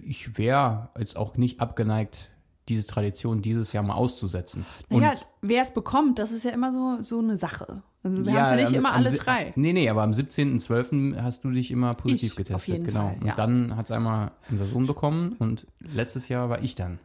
ich 0.03 0.37
wäre 0.37 0.89
jetzt 0.97 1.17
auch 1.17 1.35
nicht 1.35 1.59
abgeneigt, 1.61 2.31
diese 2.69 2.87
Tradition 2.87 3.41
dieses 3.41 3.73
Jahr 3.73 3.83
mal 3.83 3.93
auszusetzen. 3.93 4.65
Naja, 4.89 5.13
wer 5.41 5.61
es 5.61 5.73
bekommt, 5.73 6.17
das 6.19 6.31
ist 6.31 6.43
ja 6.45 6.51
immer 6.51 6.71
so, 6.73 6.97
so 7.01 7.19
eine 7.19 7.37
Sache. 7.37 7.83
Also 8.01 8.25
wir 8.25 8.33
haben 8.33 8.43
es 8.43 8.49
ja 8.49 8.55
nicht 8.55 8.67
am- 8.69 8.75
immer 8.75 8.93
alle 8.93 9.11
drei. 9.11 9.53
Nee, 9.55 9.73
nee, 9.73 9.89
aber 9.89 10.03
am 10.03 10.11
17.12. 10.11 11.21
hast 11.21 11.43
du 11.43 11.51
dich 11.51 11.71
immer 11.71 11.93
positiv 11.93 12.31
Ich, 12.31 12.35
getestet. 12.35 12.55
auf 12.55 12.67
jeden 12.67 12.85
genau. 12.85 13.09
Fall, 13.09 13.17
ja. 13.23 13.31
Und 13.31 13.39
dann 13.39 13.75
hat 13.75 13.85
es 13.85 13.91
einmal 13.91 14.31
unser 14.49 14.65
Sohn 14.65 14.85
bekommen 14.87 15.33
und 15.39 15.65
letztes 15.79 16.27
Jahr 16.29 16.49
war 16.49 16.61
ich 16.63 16.75
dann 16.75 16.99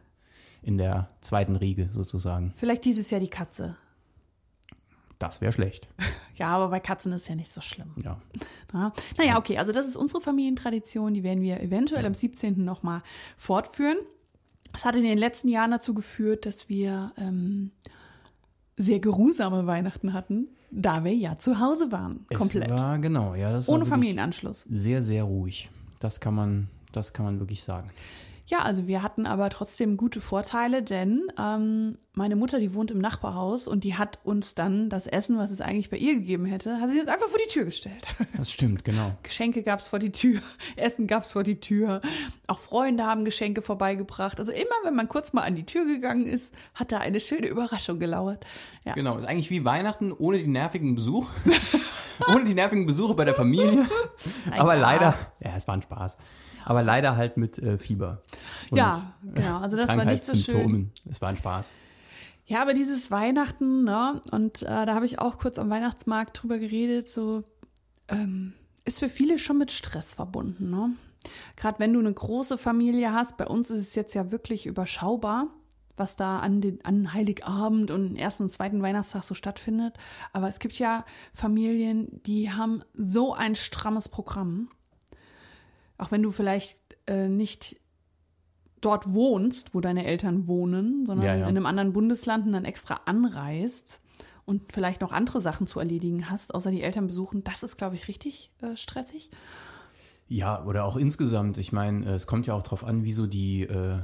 in 0.63 0.77
der 0.77 1.09
zweiten 1.21 1.55
Riege 1.55 1.89
sozusagen. 1.91 2.53
Vielleicht 2.55 2.85
dieses 2.85 3.09
Jahr 3.09 3.19
die 3.21 3.29
Katze. 3.29 3.75
Das 5.19 5.41
wäre 5.41 5.51
schlecht. 5.51 5.87
Ja, 6.35 6.47
aber 6.55 6.69
bei 6.69 6.79
Katzen 6.79 7.11
ist 7.11 7.27
ja 7.27 7.35
nicht 7.35 7.53
so 7.53 7.61
schlimm. 7.61 7.93
Ja. 8.03 8.19
Ja. 8.73 8.93
Naja, 9.17 9.37
okay, 9.37 9.59
also 9.59 9.71
das 9.71 9.85
ist 9.87 9.95
unsere 9.95 10.21
Familientradition, 10.21 11.13
die 11.13 11.21
werden 11.23 11.43
wir 11.43 11.59
eventuell 11.61 12.03
am 12.05 12.15
17. 12.15 12.63
nochmal 12.63 13.03
fortführen. 13.37 13.97
Das 14.73 14.85
hat 14.85 14.95
in 14.95 15.03
den 15.03 15.17
letzten 15.17 15.49
Jahren 15.49 15.71
dazu 15.71 15.93
geführt, 15.93 16.45
dass 16.45 16.69
wir 16.69 17.11
ähm, 17.17 17.71
sehr 18.77 18.99
geruhsame 18.99 19.67
Weihnachten 19.67 20.13
hatten, 20.13 20.47
da 20.71 21.03
wir 21.03 21.13
ja 21.13 21.37
zu 21.37 21.59
Hause 21.59 21.91
waren. 21.91 22.25
Komplett. 22.33 22.71
Es 22.71 22.79
war, 22.79 22.97
genau, 22.99 23.35
ja, 23.35 23.51
das 23.51 23.67
war 23.67 23.75
Ohne 23.75 23.85
Familienanschluss. 23.85 24.65
Sehr, 24.69 25.01
sehr 25.01 25.23
ruhig. 25.23 25.69
Das 25.99 26.19
kann 26.19 26.33
man, 26.33 26.67
das 26.91 27.13
kann 27.13 27.25
man 27.25 27.39
wirklich 27.39 27.63
sagen. 27.63 27.89
Ja, 28.51 28.63
also 28.63 28.85
wir 28.85 29.01
hatten 29.01 29.25
aber 29.25 29.49
trotzdem 29.49 29.95
gute 29.95 30.19
Vorteile, 30.19 30.83
denn 30.83 31.21
ähm, 31.39 31.97
meine 32.13 32.35
Mutter, 32.35 32.59
die 32.59 32.73
wohnt 32.73 32.91
im 32.91 32.99
Nachbarhaus 32.99 33.65
und 33.65 33.85
die 33.85 33.95
hat 33.95 34.19
uns 34.25 34.55
dann 34.55 34.89
das 34.89 35.07
Essen, 35.07 35.37
was 35.37 35.51
es 35.51 35.61
eigentlich 35.61 35.89
bei 35.89 35.95
ihr 35.95 36.15
gegeben 36.15 36.43
hätte, 36.43 36.81
hat 36.81 36.89
sie 36.89 36.99
uns 36.99 37.07
einfach 37.07 37.29
vor 37.29 37.39
die 37.39 37.49
Tür 37.49 37.63
gestellt. 37.63 38.13
Das 38.35 38.51
stimmt, 38.51 38.83
genau. 38.83 39.13
Geschenke 39.23 39.63
gab's 39.63 39.87
vor 39.87 39.99
die 39.99 40.11
Tür, 40.11 40.41
Essen 40.75 41.07
gab's 41.07 41.31
vor 41.31 41.43
die 41.43 41.61
Tür, 41.61 42.01
auch 42.47 42.59
Freunde 42.59 43.05
haben 43.05 43.23
Geschenke 43.23 43.61
vorbeigebracht. 43.61 44.37
Also 44.37 44.51
immer, 44.51 44.75
wenn 44.83 44.95
man 44.95 45.07
kurz 45.07 45.31
mal 45.31 45.43
an 45.43 45.55
die 45.55 45.65
Tür 45.65 45.85
gegangen 45.85 46.25
ist, 46.25 46.53
hat 46.75 46.91
da 46.91 46.97
eine 46.97 47.21
schöne 47.21 47.47
Überraschung 47.47 47.99
gelauert. 47.99 48.45
Ja, 48.83 48.93
Genau, 48.95 49.15
ist 49.15 49.27
eigentlich 49.27 49.49
wie 49.49 49.63
Weihnachten 49.63 50.11
ohne 50.11 50.39
die 50.39 50.47
nervigen 50.47 50.93
Besuch. 50.95 51.29
ohne 52.27 52.43
die 52.43 52.53
nervigen 52.53 52.85
Besuche 52.85 53.13
bei 53.13 53.23
der 53.23 53.33
Familie. 53.35 53.85
Aber 54.51 54.75
leider, 54.75 55.15
ja, 55.39 55.51
es 55.55 55.69
war 55.69 55.75
ein 55.75 55.81
Spaß. 55.81 56.17
Aber 56.65 56.83
leider 56.83 57.15
halt 57.15 57.37
mit 57.37 57.57
äh, 57.59 57.77
Fieber. 57.77 58.21
Und 58.69 58.77
ja 58.77 59.13
genau. 59.23 59.59
Also 59.59 59.77
das 59.77 59.89
war 59.89 60.05
nicht 60.05 60.23
so 60.23 60.37
schön. 60.37 60.91
Es 61.09 61.21
war 61.21 61.29
ein 61.29 61.37
Spaß. 61.37 61.73
Ja, 62.45 62.61
aber 62.61 62.73
dieses 62.73 63.11
Weihnachten, 63.11 63.85
ne, 63.85 64.21
und 64.31 64.63
äh, 64.63 64.85
da 64.85 64.93
habe 64.93 65.05
ich 65.05 65.19
auch 65.19 65.37
kurz 65.37 65.57
am 65.57 65.69
Weihnachtsmarkt 65.69 66.41
drüber 66.41 66.57
geredet, 66.57 67.07
so 67.07 67.43
ähm, 68.09 68.53
ist 68.83 68.99
für 68.99 69.09
viele 69.09 69.39
schon 69.39 69.57
mit 69.57 69.71
Stress 69.71 70.13
verbunden, 70.13 70.69
ne? 70.69 70.91
Gerade 71.55 71.79
wenn 71.79 71.93
du 71.93 71.99
eine 71.99 72.13
große 72.13 72.57
Familie 72.57 73.13
hast, 73.13 73.37
bei 73.37 73.47
uns 73.47 73.69
ist 73.69 73.79
es 73.79 73.95
jetzt 73.95 74.15
ja 74.15 74.31
wirklich 74.31 74.65
überschaubar, 74.65 75.47
was 75.95 76.15
da 76.15 76.39
an, 76.39 76.61
den, 76.61 76.83
an 76.83 77.13
Heiligabend 77.13 77.91
und 77.91 78.15
ersten 78.15 78.43
und 78.43 78.49
zweiten 78.49 78.81
Weihnachtstag 78.81 79.23
so 79.23 79.35
stattfindet. 79.35 79.95
Aber 80.33 80.47
es 80.47 80.59
gibt 80.59 80.79
ja 80.79 81.05
Familien, 81.33 82.21
die 82.25 82.51
haben 82.51 82.83
so 82.93 83.33
ein 83.33 83.55
strammes 83.55 84.09
Programm. 84.09 84.69
Auch 86.01 86.11
wenn 86.11 86.23
du 86.23 86.31
vielleicht 86.31 86.79
äh, 87.05 87.29
nicht 87.29 87.77
dort 88.81 89.13
wohnst, 89.13 89.75
wo 89.75 89.81
deine 89.81 90.05
Eltern 90.05 90.47
wohnen, 90.47 91.05
sondern 91.05 91.25
Ja, 91.25 91.35
ja. 91.35 91.43
in 91.43 91.49
einem 91.55 91.67
anderen 91.67 91.93
Bundesland 91.93 92.47
und 92.47 92.53
dann 92.53 92.65
extra 92.65 93.01
anreist 93.05 94.01
und 94.45 94.71
vielleicht 94.73 95.01
noch 95.01 95.11
andere 95.11 95.39
Sachen 95.39 95.67
zu 95.67 95.79
erledigen 95.79 96.31
hast, 96.31 96.55
außer 96.55 96.71
die 96.71 96.81
Eltern 96.81 97.05
besuchen, 97.05 97.43
das 97.43 97.61
ist, 97.61 97.77
glaube 97.77 97.95
ich, 97.95 98.07
richtig 98.07 98.51
äh, 98.61 98.75
stressig. 98.75 99.29
Ja, 100.27 100.65
oder 100.65 100.85
auch 100.85 100.97
insgesamt. 100.97 101.59
Ich 101.59 101.71
meine, 101.71 102.05
äh, 102.05 102.13
es 102.13 102.25
kommt 102.25 102.47
ja 102.47 102.55
auch 102.55 102.63
drauf 102.63 102.83
an, 102.83 103.03
wie 103.03 103.13
so 103.13 103.27
die, 103.27 103.61
äh, 103.61 103.99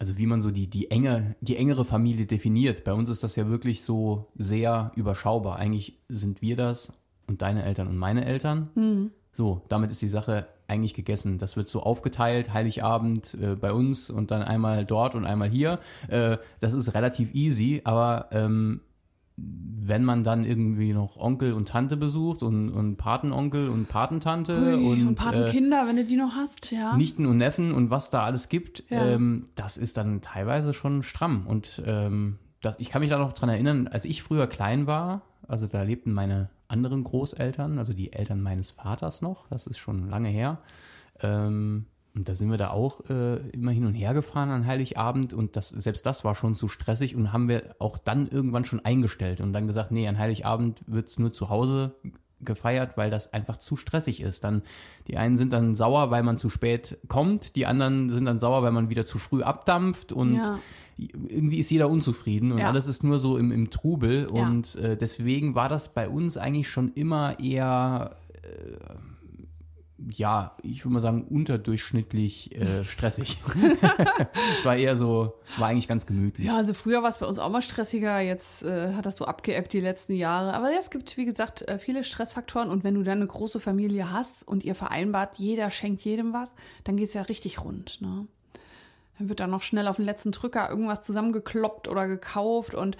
also 0.00 0.18
wie 0.18 0.26
man 0.26 0.40
so 0.40 0.50
die, 0.50 0.68
die 0.68 0.90
enge, 0.90 1.36
die 1.40 1.56
engere 1.56 1.84
Familie 1.84 2.26
definiert. 2.26 2.82
Bei 2.82 2.92
uns 2.94 3.08
ist 3.08 3.22
das 3.22 3.36
ja 3.36 3.48
wirklich 3.48 3.84
so 3.84 4.26
sehr 4.34 4.90
überschaubar. 4.96 5.56
Eigentlich 5.56 6.00
sind 6.08 6.42
wir 6.42 6.56
das 6.56 6.92
und 7.28 7.42
deine 7.42 7.62
Eltern 7.62 7.86
und 7.86 7.96
meine 7.96 8.24
Eltern. 8.24 8.70
Mhm. 8.74 9.10
So, 9.32 9.62
damit 9.68 9.92
ist 9.92 10.02
die 10.02 10.08
Sache 10.08 10.48
eigentlich 10.68 10.94
gegessen. 10.94 11.38
Das 11.38 11.56
wird 11.56 11.68
so 11.68 11.82
aufgeteilt, 11.82 12.52
Heiligabend 12.52 13.34
äh, 13.40 13.54
bei 13.54 13.72
uns 13.72 14.10
und 14.10 14.30
dann 14.30 14.42
einmal 14.42 14.84
dort 14.84 15.14
und 15.14 15.24
einmal 15.24 15.48
hier. 15.48 15.78
Äh, 16.08 16.38
das 16.60 16.74
ist 16.74 16.94
relativ 16.94 17.34
easy, 17.34 17.80
aber 17.84 18.28
ähm, 18.32 18.80
wenn 19.38 20.02
man 20.02 20.24
dann 20.24 20.44
irgendwie 20.44 20.94
noch 20.94 21.18
Onkel 21.18 21.52
und 21.52 21.68
Tante 21.68 21.96
besucht 21.96 22.42
und, 22.42 22.70
und 22.70 22.96
Patenonkel 22.96 23.68
und 23.68 23.86
Patentante 23.86 24.56
Ui, 24.58 24.74
und, 24.74 25.06
und 25.08 25.12
äh, 25.20 25.24
Patenkinder, 25.24 25.86
wenn 25.86 25.96
du 25.96 26.04
die 26.04 26.16
noch 26.16 26.34
hast, 26.34 26.72
ja. 26.72 26.96
Nichten 26.96 27.26
und 27.26 27.36
Neffen 27.36 27.74
und 27.74 27.90
was 27.90 28.08
da 28.10 28.24
alles 28.24 28.48
gibt, 28.48 28.84
Ja. 28.90 29.04
ähm, 29.04 29.44
das 29.54 29.76
ist 29.76 29.98
dann 29.98 30.22
teilweise 30.22 30.72
schon 30.72 31.02
stramm. 31.02 31.46
Und 31.46 31.82
ähm, 31.84 32.38
das, 32.62 32.80
ich 32.80 32.88
kann 32.88 33.00
mich 33.02 33.10
da 33.10 33.18
noch 33.18 33.34
dran 33.34 33.50
erinnern, 33.50 33.88
als 33.88 34.06
ich 34.06 34.22
früher 34.22 34.46
klein 34.46 34.86
war, 34.86 35.22
also 35.46 35.66
da 35.66 35.82
lebten 35.82 36.12
meine 36.12 36.48
anderen 36.68 37.04
Großeltern, 37.04 37.78
also 37.78 37.92
die 37.92 38.12
Eltern 38.12 38.42
meines 38.42 38.70
Vaters 38.70 39.22
noch, 39.22 39.48
das 39.48 39.66
ist 39.66 39.78
schon 39.78 40.08
lange 40.08 40.28
her. 40.28 40.58
Ähm, 41.20 41.86
und 42.14 42.28
da 42.28 42.34
sind 42.34 42.50
wir 42.50 42.56
da 42.56 42.70
auch 42.70 43.08
äh, 43.10 43.36
immer 43.50 43.72
hin 43.72 43.84
und 43.84 43.92
her 43.92 44.14
gefahren 44.14 44.48
an 44.48 44.66
Heiligabend 44.66 45.34
und 45.34 45.54
das, 45.54 45.68
selbst 45.68 46.06
das 46.06 46.24
war 46.24 46.34
schon 46.34 46.54
zu 46.54 46.66
stressig 46.66 47.14
und 47.14 47.32
haben 47.32 47.48
wir 47.48 47.76
auch 47.78 47.98
dann 47.98 48.26
irgendwann 48.28 48.64
schon 48.64 48.82
eingestellt 48.82 49.42
und 49.42 49.52
dann 49.52 49.66
gesagt, 49.66 49.90
nee, 49.90 50.08
an 50.08 50.18
Heiligabend 50.18 50.80
wird's 50.86 51.18
nur 51.18 51.32
zu 51.32 51.50
Hause 51.50 51.94
gefeiert, 52.40 52.96
weil 52.96 53.10
das 53.10 53.32
einfach 53.32 53.56
zu 53.58 53.76
stressig 53.76 54.20
ist. 54.20 54.44
Dann 54.44 54.62
die 55.08 55.16
einen 55.16 55.36
sind 55.36 55.52
dann 55.52 55.74
sauer, 55.74 56.10
weil 56.10 56.22
man 56.22 56.36
zu 56.38 56.48
spät 56.48 56.98
kommt, 57.08 57.56
die 57.56 57.66
anderen 57.66 58.10
sind 58.10 58.24
dann 58.26 58.38
sauer, 58.38 58.62
weil 58.62 58.72
man 58.72 58.90
wieder 58.90 59.04
zu 59.06 59.18
früh 59.18 59.42
abdampft 59.42 60.12
und 60.12 60.34
Ja. 60.34 60.58
irgendwie 60.98 61.58
ist 61.58 61.70
jeder 61.70 61.88
unzufrieden 61.88 62.52
und 62.52 62.58
Ja. 62.58 62.68
alles 62.68 62.86
ist 62.88 63.04
nur 63.04 63.18
so 63.18 63.36
im, 63.38 63.52
im 63.52 63.70
Trubel 63.70 64.28
Ja. 64.34 64.48
und 64.48 64.74
äh, 64.76 64.96
deswegen 64.96 65.54
war 65.54 65.68
das 65.68 65.92
bei 65.94 66.08
uns 66.08 66.36
eigentlich 66.36 66.68
schon 66.68 66.92
immer 66.94 67.38
eher 67.40 68.16
äh, 68.42 68.94
ja, 70.10 70.54
ich 70.62 70.84
würde 70.84 70.94
mal 70.94 71.00
sagen, 71.00 71.24
unterdurchschnittlich 71.24 72.54
äh, 72.54 72.84
stressig. 72.84 73.38
es 74.58 74.64
war 74.64 74.76
eher 74.76 74.96
so, 74.96 75.34
war 75.56 75.68
eigentlich 75.68 75.88
ganz 75.88 76.04
gemütlich. 76.04 76.48
Ja, 76.48 76.56
also 76.56 76.74
früher 76.74 77.02
war 77.02 77.08
es 77.08 77.18
bei 77.18 77.26
uns 77.26 77.38
auch 77.38 77.48
mal 77.48 77.62
stressiger, 77.62 78.20
jetzt 78.20 78.62
äh, 78.62 78.92
hat 78.94 79.06
das 79.06 79.16
so 79.16 79.24
abgeebbt 79.24 79.72
die 79.72 79.80
letzten 79.80 80.14
Jahre. 80.14 80.52
Aber 80.52 80.70
ja, 80.70 80.78
es 80.78 80.90
gibt, 80.90 81.16
wie 81.16 81.24
gesagt, 81.24 81.62
äh, 81.62 81.78
viele 81.78 82.04
Stressfaktoren 82.04 82.68
und 82.68 82.84
wenn 82.84 82.94
du 82.94 83.02
dann 83.02 83.18
eine 83.18 83.26
große 83.26 83.58
Familie 83.58 84.12
hast 84.12 84.46
und 84.46 84.64
ihr 84.64 84.74
vereinbart, 84.74 85.38
jeder 85.38 85.70
schenkt 85.70 86.02
jedem 86.02 86.34
was, 86.34 86.54
dann 86.84 86.96
geht's 86.96 87.14
ja 87.14 87.22
richtig 87.22 87.64
rund. 87.64 88.02
Ne? 88.02 88.26
Dann 89.18 89.28
wird 89.30 89.40
dann 89.40 89.50
noch 89.50 89.62
schnell 89.62 89.88
auf 89.88 89.96
den 89.96 90.04
letzten 90.04 90.30
Drücker 90.30 90.68
irgendwas 90.68 91.00
zusammengekloppt 91.00 91.88
oder 91.88 92.06
gekauft 92.06 92.74
und 92.74 92.98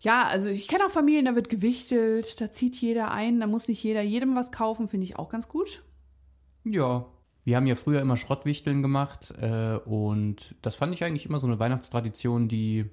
ja, 0.00 0.28
also 0.28 0.48
ich 0.48 0.68
kenne 0.68 0.86
auch 0.86 0.90
Familien, 0.90 1.24
da 1.24 1.34
wird 1.34 1.48
gewichtelt, 1.48 2.40
da 2.40 2.52
zieht 2.52 2.76
jeder 2.76 3.10
ein, 3.10 3.40
da 3.40 3.48
muss 3.48 3.66
nicht 3.66 3.82
jeder 3.82 4.02
jedem 4.02 4.36
was 4.36 4.52
kaufen, 4.52 4.86
finde 4.86 5.04
ich 5.04 5.18
auch 5.18 5.28
ganz 5.28 5.48
gut. 5.48 5.82
Ja. 6.64 7.04
Wir 7.44 7.56
haben 7.56 7.66
ja 7.66 7.76
früher 7.76 8.00
immer 8.02 8.16
Schrottwichteln 8.18 8.82
gemacht 8.82 9.32
äh, 9.40 9.76
und 9.86 10.54
das 10.60 10.74
fand 10.74 10.92
ich 10.92 11.02
eigentlich 11.02 11.24
immer 11.26 11.38
so 11.38 11.46
eine 11.46 11.58
Weihnachtstradition, 11.58 12.46
die, 12.46 12.84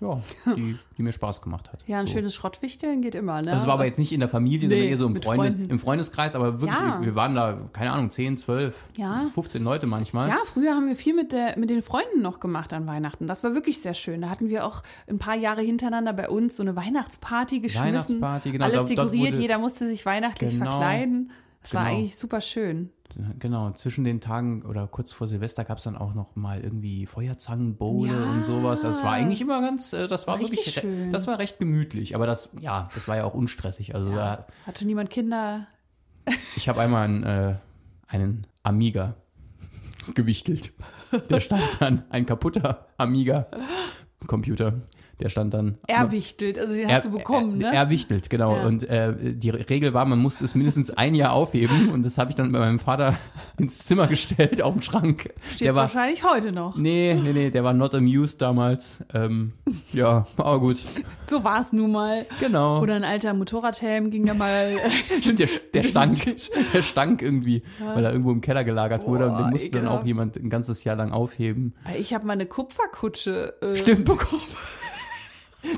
ja, 0.00 0.18
die, 0.56 0.78
die 0.96 1.02
mir 1.02 1.12
Spaß 1.12 1.42
gemacht 1.42 1.70
hat. 1.70 1.84
Ja, 1.86 1.98
ein 1.98 2.06
so. 2.06 2.14
schönes 2.14 2.34
Schrottwichteln 2.34 3.02
geht 3.02 3.14
immer, 3.14 3.42
ne? 3.42 3.50
Also 3.50 3.62
es 3.62 3.66
war 3.66 3.74
aber 3.74 3.84
jetzt 3.84 3.98
nicht 3.98 4.12
in 4.12 4.20
der 4.20 4.30
Familie, 4.30 4.66
sondern 4.66 4.84
Nee, 4.86 4.90
eher 4.90 4.96
so 4.96 5.06
im, 5.06 5.16
Freundes, 5.16 5.54
im 5.68 5.78
Freundeskreis, 5.78 6.34
aber 6.34 6.62
wirklich, 6.62 6.80
Ja. 6.80 7.00
wir, 7.00 7.04
wir 7.08 7.14
waren 7.16 7.34
da, 7.34 7.68
keine 7.74 7.92
Ahnung, 7.92 8.08
10, 8.08 8.38
12, 8.38 8.74
Ja. 8.96 9.26
15 9.26 9.62
Leute 9.62 9.86
manchmal. 9.86 10.26
Ja, 10.30 10.38
früher 10.46 10.74
haben 10.74 10.88
wir 10.88 10.96
viel 10.96 11.14
mit, 11.14 11.32
der, 11.32 11.58
mit 11.58 11.68
den 11.68 11.82
Freunden 11.82 12.22
noch 12.22 12.40
gemacht 12.40 12.72
an 12.72 12.86
Weihnachten. 12.86 13.26
Das 13.26 13.44
war 13.44 13.52
wirklich 13.54 13.82
sehr 13.82 13.92
schön. 13.92 14.22
Da 14.22 14.30
hatten 14.30 14.48
wir 14.48 14.64
auch 14.64 14.82
ein 15.06 15.18
paar 15.18 15.36
Jahre 15.36 15.60
hintereinander 15.60 16.14
bei 16.14 16.30
uns 16.30 16.56
so 16.56 16.62
eine 16.62 16.76
Weihnachtsparty 16.76 17.60
geschmissen. 17.60 17.88
Weihnachtsparty, 17.88 18.52
genau, 18.52 18.64
Alles 18.64 18.76
dort 18.78 18.90
dekoriert, 18.90 19.32
wurde- 19.34 19.42
jeder 19.42 19.58
musste 19.58 19.86
sich 19.86 20.06
weihnachtlich 20.06 20.52
Genau. 20.52 20.70
verkleiden. 20.70 21.30
Das 21.62 21.74
war 21.74 21.84
Genau. 21.84 21.96
eigentlich 21.96 22.16
super 22.16 22.40
schön. 22.40 22.90
Genau, 23.38 23.70
zwischen 23.72 24.04
den 24.04 24.20
Tagen 24.22 24.62
oder 24.62 24.86
kurz 24.88 25.12
vor 25.12 25.26
Silvester 25.28 25.64
gab 25.64 25.76
es 25.78 25.84
dann 25.84 25.96
auch 25.98 26.14
noch 26.14 26.34
mal 26.34 26.60
irgendwie 26.62 27.04
Feuerzangenbowle 27.04 28.10
Ja. 28.12 28.30
und 28.32 28.42
sowas. 28.42 28.84
Es 28.84 29.02
war 29.02 29.12
eigentlich 29.12 29.40
immer 29.42 29.60
ganz, 29.60 29.92
äh, 29.92 30.08
das 30.08 30.26
war 30.26 30.38
Richtig 30.38 30.58
wirklich, 30.58 30.74
schön. 30.76 31.12
das 31.12 31.26
war 31.26 31.38
recht 31.38 31.58
gemütlich. 31.58 32.14
Aber 32.14 32.26
das, 32.26 32.50
ja, 32.60 32.88
das 32.94 33.08
war 33.08 33.16
ja 33.18 33.24
auch 33.24 33.34
unstressig. 33.34 33.94
Also 33.94 34.14
da, 34.14 34.46
Hatte 34.66 34.86
niemand 34.86 35.10
Kinder? 35.10 35.66
ich 36.56 36.68
habe 36.70 36.80
einmal 36.80 37.04
einen, 37.04 37.22
äh, 37.22 37.56
einen 38.08 38.46
Amiga 38.62 39.14
gewichtelt. 40.14 40.72
Der 41.28 41.40
stand 41.40 41.80
dann, 41.82 42.02
ein 42.08 42.24
kaputter 42.24 42.86
Amiga-Computer. 42.96 44.74
Der 45.22 45.28
stand 45.28 45.54
dann. 45.54 45.78
Erwichtelt, 45.86 46.58
also 46.58 46.74
den 46.74 46.90
hast 46.90 47.04
du 47.04 47.10
bekommen, 47.10 47.60
er, 47.60 47.70
ne? 47.70 47.76
Erwichtelt, 47.76 48.28
genau. 48.28 48.56
Ja. 48.56 48.66
Und 48.66 48.82
äh, 48.82 49.14
die 49.34 49.50
Regel 49.50 49.94
war, 49.94 50.04
man 50.04 50.18
musste 50.18 50.44
es 50.44 50.56
mindestens 50.56 50.90
ein 50.90 51.14
Jahr 51.14 51.32
aufheben. 51.32 51.90
Und 51.90 52.04
das 52.04 52.18
habe 52.18 52.30
ich 52.30 52.36
dann 52.36 52.50
bei 52.50 52.58
meinem 52.58 52.80
Vater 52.80 53.16
ins 53.56 53.78
Zimmer 53.78 54.08
gestellt, 54.08 54.62
auf 54.62 54.74
den 54.74 54.82
Schrank. 54.82 55.32
Steht 55.46 55.68
der 55.68 55.74
war, 55.76 55.82
wahrscheinlich 55.82 56.24
heute 56.24 56.50
noch. 56.50 56.76
Nee, 56.76 57.14
nee, 57.22 57.32
nee, 57.32 57.50
der 57.50 57.62
war 57.62 57.72
not 57.72 57.94
amused 57.94 58.42
damals. 58.42 59.04
Ähm, 59.14 59.52
ja, 59.92 60.26
aber 60.36 60.58
gut. 60.58 60.78
So 61.22 61.44
war 61.44 61.60
es 61.60 61.72
nun 61.72 61.92
mal. 61.92 62.26
Genau. 62.40 62.80
Oder 62.80 62.96
ein 62.96 63.04
alter 63.04 63.32
Motorradhelm 63.32 64.10
ging 64.10 64.26
da 64.26 64.34
mal. 64.34 64.76
Stimmt, 65.20 65.38
der, 65.38 65.48
der 65.72 65.82
stank. 65.84 66.18
Der 66.74 66.82
stank 66.82 67.22
irgendwie, 67.22 67.62
weil 67.94 68.04
er 68.04 68.10
irgendwo 68.10 68.32
im 68.32 68.40
Keller 68.40 68.64
gelagert 68.64 69.06
wurde. 69.06 69.26
Und 69.26 69.36
den 69.36 69.44
Boah, 69.44 69.50
musste 69.50 69.70
dann 69.70 69.86
auch 69.86 70.04
jemand 70.04 70.36
ein 70.36 70.50
ganzes 70.50 70.82
Jahr 70.82 70.96
lang 70.96 71.12
aufheben. 71.12 71.74
ich 71.96 72.12
habe 72.12 72.26
mal 72.26 72.32
eine 72.32 72.46
Kupferkutsche 72.46 73.54
äh, 73.60 73.76
Stimmt. 73.76 74.06
bekommen. 74.06 74.42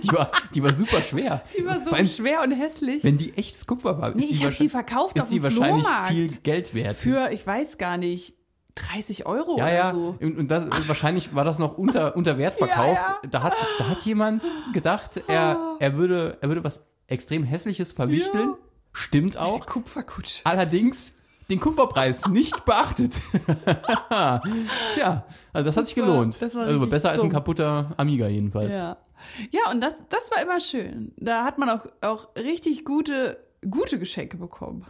Die 0.03 0.09
war, 0.13 0.31
die 0.55 0.63
war 0.63 0.73
super 0.73 1.03
schwer. 1.03 1.43
Die 1.59 1.65
war 1.67 1.79
so 1.85 1.91
allem, 1.91 2.07
schwer 2.07 2.43
und 2.43 2.53
hässlich. 2.53 3.05
Wenn 3.05 3.19
die 3.19 3.37
echtes 3.37 3.67
Kupfer 3.67 3.99
war, 4.01 4.11
ist 4.11 4.17
Nee, 4.17 4.25
ich 4.25 4.29
die, 4.29 4.35
habe 4.37 4.41
die 4.41 4.45
wahrscheinlich- 4.47 4.73
verkauft 4.73 5.17
ist 5.17 5.23
auf 5.25 5.29
die 5.29 5.43
wahrscheinlich 5.43 5.85
Flohmarkt. 5.85 6.09
viel 6.13 6.29
Geld 6.43 6.75
wert. 6.75 6.97
Für, 6.97 7.31
ich 7.33 7.47
weiß 7.47 7.77
gar 7.79 7.97
nicht, 7.99 8.35
30 8.77 9.27
Euro 9.27 9.57
ja, 9.59 9.65
oder 9.65 9.73
ja. 9.75 9.91
so. 9.93 10.17
Und, 10.21 10.49
das, 10.49 10.89
wahrscheinlich 10.89 11.35
war 11.35 11.45
das 11.45 11.59
noch 11.59 11.79
unter, 11.79 12.17
unter 12.17 12.39
Wert 12.39 12.55
verkauft. 12.57 12.99
Ja, 13.01 13.19
ja. 13.23 13.29
Da, 13.31 13.43
hat, 13.43 13.53
da 13.79 13.89
hat 13.89 14.03
jemand 14.03 14.45
gedacht, 14.73 15.23
er, 15.29 15.77
er, 15.79 15.95
würde, 15.97 16.39
er 16.41 16.49
würde 16.49 16.65
was 16.65 16.87
extrem 17.07 17.45
Hässliches 17.45 17.93
verwichteln. 17.93 18.55
Stimmt 18.93 19.37
auch. 19.39 19.61
Die 19.61 19.67
Kupferkutsche. 19.67 20.41
Allerdings 20.45 21.15
den 21.51 21.61
Kupferpreis 21.61 22.27
nicht 22.29 22.65
beachtet. 22.65 23.21
Tja, 24.95 25.25
also 25.53 25.67
das 25.69 25.77
hat 25.77 25.87
sich 25.87 25.97
war- 25.97 26.07
gelohnt. 26.07 26.41
das 26.41 26.55
war 26.55 26.67
also 26.67 26.87
besser 26.87 27.11
als 27.11 27.19
ein 27.21 27.25
dumm. 27.25 27.31
kaputter 27.33 27.93
Amiga 27.97 28.29
jedenfalls. 28.29 28.73
Ja. 28.77 28.97
Ja, 29.51 29.71
und 29.71 29.81
das, 29.81 29.97
das 30.09 30.31
war 30.31 30.43
immer 30.43 30.61
schön. 30.61 31.13
Da 31.17 31.45
hat 31.45 31.59
man 31.59 31.71
auch, 31.71 31.87
auch 32.01 32.29
richtig 32.37 32.85
gute, 32.85 33.39
gute 33.69 33.99
Geschenke 33.99 34.37
bekommen. 34.37 34.87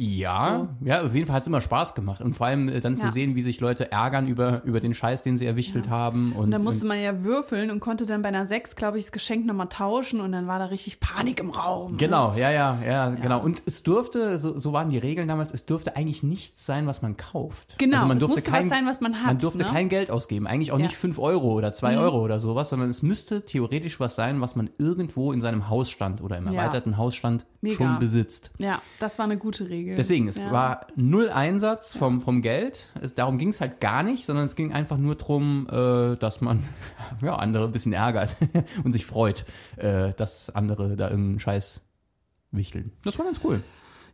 Ja, 0.00 0.68
ja, 0.84 1.02
auf 1.04 1.14
jeden 1.14 1.26
Fall 1.26 1.36
hat 1.36 1.42
es 1.42 1.46
immer 1.46 1.60
Spaß 1.60 1.94
gemacht. 1.94 2.20
Und 2.20 2.34
vor 2.34 2.46
allem 2.48 2.68
äh, 2.68 2.80
dann 2.80 2.96
zu 2.96 3.04
Ja. 3.04 3.10
sehen, 3.12 3.36
wie 3.36 3.42
sich 3.42 3.60
Leute 3.60 3.92
ärgern 3.92 4.26
über, 4.26 4.62
über 4.64 4.80
den 4.80 4.92
Scheiß, 4.92 5.22
den 5.22 5.38
sie 5.38 5.46
erwichtelt 5.46 5.88
haben. 5.88 6.32
Und, 6.32 6.46
Und 6.46 6.50
dann 6.50 6.64
musste 6.64 6.82
und, 6.84 6.88
man 6.88 7.00
ja 7.00 7.22
würfeln 7.22 7.70
und 7.70 7.78
konnte 7.78 8.04
dann 8.04 8.20
bei 8.20 8.28
einer 8.28 8.44
6, 8.46 8.74
glaube 8.74 8.98
ich, 8.98 9.04
das 9.04 9.12
Geschenk 9.12 9.46
nochmal 9.46 9.68
tauschen 9.68 10.20
und 10.20 10.32
dann 10.32 10.48
war 10.48 10.58
da 10.58 10.64
richtig 10.66 10.98
Panik 10.98 11.38
im 11.38 11.50
Raum. 11.50 11.96
Genau, 11.96 12.32
ja, 12.34 12.50
ja, 12.50 12.78
ja, 12.84 13.10
genau. 13.10 13.40
Und 13.40 13.62
es 13.66 13.84
durfte, 13.84 14.36
so, 14.38 14.58
so 14.58 14.72
waren 14.72 14.90
die 14.90 14.98
Regeln 14.98 15.28
damals, 15.28 15.52
es 15.52 15.64
durfte 15.64 15.94
eigentlich 15.96 16.24
nichts 16.24 16.66
sein, 16.66 16.88
was 16.88 17.00
man 17.02 17.16
kauft. 17.16 17.76
Genau, 17.78 17.96
also 17.98 18.06
man 18.08 18.16
es 18.16 18.20
durfte 18.22 18.36
musste 18.38 18.50
kein, 18.50 18.62
was 18.64 18.68
sein, 18.68 18.86
was 18.86 19.00
man 19.00 19.14
hat. 19.20 19.26
Man 19.26 19.38
durfte 19.38 19.58
ne? 19.58 19.64
kein 19.70 19.88
Geld 19.88 20.10
ausgeben, 20.10 20.48
eigentlich 20.48 20.72
auch 20.72 20.78
Ja. 20.78 20.84
Mhm. 20.84 20.88
nicht 20.88 20.96
5 20.96 21.18
Euro 21.20 21.52
oder 21.52 21.72
2 21.72 21.98
Euro 21.98 22.20
oder 22.20 22.40
sowas, 22.40 22.68
sondern 22.70 22.90
es 22.90 23.02
müsste 23.02 23.44
theoretisch 23.44 24.00
was 24.00 24.16
sein, 24.16 24.40
was 24.40 24.56
man 24.56 24.70
irgendwo 24.78 25.30
in 25.32 25.40
seinem 25.40 25.68
Hausstand 25.68 26.20
oder 26.20 26.36
im 26.38 26.46
Ja. 26.46 26.52
erweiterten 26.62 26.96
Hausstand 26.96 27.46
Mega. 27.60 27.76
schon 27.76 27.98
besitzt. 28.00 28.50
Ja, 28.58 28.82
das 28.98 29.18
war 29.20 29.24
eine 29.26 29.36
gute 29.36 29.68
Regel. 29.68 29.83
Deswegen, 29.96 30.28
es 30.28 30.38
ja. 30.38 30.50
war 30.50 30.86
null 30.96 31.28
Einsatz 31.28 31.94
vom, 31.94 32.20
vom 32.20 32.42
Geld. 32.42 32.90
Es, 33.00 33.14
darum 33.14 33.38
ging 33.38 33.48
es 33.48 33.60
halt 33.60 33.80
gar 33.80 34.02
nicht, 34.02 34.24
sondern 34.24 34.46
es 34.46 34.56
ging 34.56 34.72
einfach 34.72 34.96
nur 34.96 35.14
darum, 35.14 35.66
äh, 35.70 36.16
dass 36.16 36.40
man 36.40 36.64
ja, 37.22 37.36
andere 37.36 37.64
ein 37.64 37.72
bisschen 37.72 37.92
ärgert 37.92 38.36
und 38.84 38.92
sich 38.92 39.04
freut, 39.04 39.44
äh, 39.76 40.12
dass 40.14 40.50
andere 40.50 40.96
da 40.96 41.10
irgendeinen 41.10 41.40
Scheiß 41.40 41.82
wichteln. 42.50 42.92
Das 43.02 43.18
war 43.18 43.26
ganz 43.26 43.40
cool. 43.44 43.62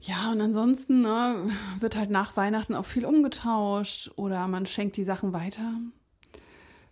Ja, 0.01 0.33
und 0.33 0.41
ansonsten 0.41 1.03
ne, 1.03 1.51
wird 1.79 1.97
halt 1.97 2.11
nach 2.11 2.37
Weihnachten 2.37 2.75
auch 2.75 2.87
viel 2.87 3.05
umgetauscht 3.05 4.11
oder 4.17 4.49
man 4.49 4.65
schenkt 4.65 4.97
die 4.97 5.05
Sachen 5.05 5.33
weiter. 5.35 5.75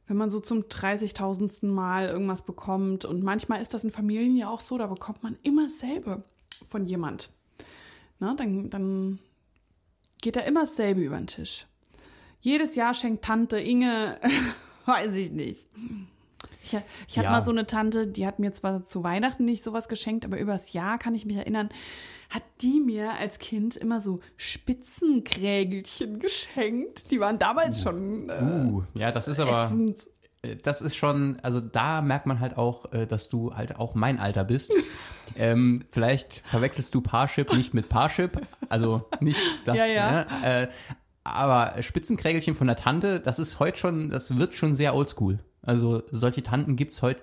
Wenn 0.07 0.17
man 0.17 0.31
so 0.31 0.41
zum 0.41 0.65
30.000. 0.65 1.67
Mal 1.67 2.09
irgendwas 2.09 2.43
bekommt 2.43 3.05
und 3.05 3.23
manchmal 3.23 3.63
ist 3.63 3.73
das 3.75 3.85
in 3.85 3.91
Familien 3.91 4.37
ja 4.37 4.49
auch 4.49 4.61
so, 4.61 4.77
da 4.79 4.87
bekommt 4.87 5.23
man 5.23 5.37
immer 5.43 5.65
dasselbe 5.65 6.25
von 6.67 6.85
jemand. 6.85 7.31
Na, 8.21 8.35
dann, 8.35 8.69
dann 8.71 9.19
geht 10.23 10.37
da 10.37 10.41
immer 10.41 10.61
dasselbe 10.61 11.01
über 11.03 11.17
den 11.17 11.27
Tisch. 11.29 11.67
Jedes 12.41 12.75
Jahr 12.75 12.95
schenkt 12.95 13.25
Tante 13.25 13.59
Inge, 13.59 14.19
weiß 14.87 15.15
ich 15.17 15.31
nicht. 15.33 15.67
Ich, 16.63 16.77
ich 17.09 17.17
hatte 17.19 17.25
Ja. 17.27 17.31
mal 17.31 17.45
so 17.45 17.51
eine 17.51 17.67
Tante, 17.67 18.07
die 18.07 18.27
hat 18.27 18.39
mir 18.39 18.53
zwar 18.53 18.83
zu 18.83 19.03
Weihnachten 19.03 19.45
nicht 19.45 19.63
sowas 19.63 19.89
geschenkt, 19.89 20.25
aber 20.25 20.39
übers 20.39 20.73
Jahr 20.73 20.99
kann 20.99 21.15
ich 21.15 21.25
mich 21.27 21.37
erinnern, 21.37 21.69
hat 22.31 22.43
die 22.61 22.81
mir 22.81 23.15
als 23.15 23.39
Kind 23.39 23.77
immer 23.77 24.01
so 24.01 24.21
Spitzenkrägelchen 24.37 26.19
geschenkt. 26.19 27.11
Die 27.11 27.21
waren 27.21 27.39
damals 27.39 27.83
schon 27.83 28.29
äh, 28.29 28.43
Uh, 28.43 28.83
ja, 28.95 29.11
das 29.11 29.29
ist 29.29 29.41
aber, 29.41 29.63
ätzend. 29.63 30.07
Äh, 30.43 30.57
das 30.57 30.83
ist 30.83 30.97
schon, 30.97 31.39
also 31.43 31.61
da 31.61 32.03
merkt 32.03 32.27
man 32.27 32.41
halt 32.41 32.57
auch, 32.57 32.93
äh, 32.93 33.07
dass 33.07 33.29
du 33.29 33.55
halt 33.55 33.77
auch 33.77 33.95
mein 33.95 34.19
Alter 34.19 34.45
bist. 34.45 34.73
ähm, 35.37 35.85
vielleicht 35.91 36.43
verwechselst 36.47 36.95
du 36.95 37.01
Parship 37.01 37.55
nicht 37.57 37.75
mit 37.75 37.89
Parship, 37.89 38.47
also 38.69 39.09
nicht 39.21 39.41
das. 39.65 39.77
Ja, 39.77 39.87
ja. 39.87 40.11
Ne? 40.11 40.27
Äh, 40.45 40.69
aber 41.25 41.83
Spitzenkrägelchen 41.83 42.55
von 42.55 42.67
der 42.67 42.77
Tante, 42.77 43.21
das 43.21 43.39
ist 43.39 43.59
heute 43.59 43.79
schon, 43.79 44.11
das 44.11 44.39
wird 44.39 44.55
schon 44.55 44.75
sehr 44.75 44.95
oldschool. 44.95 45.41
Also 45.63 46.03
solche 46.11 46.43
Tanten 46.43 46.77
gibt's 46.77 47.03
heute 47.03 47.23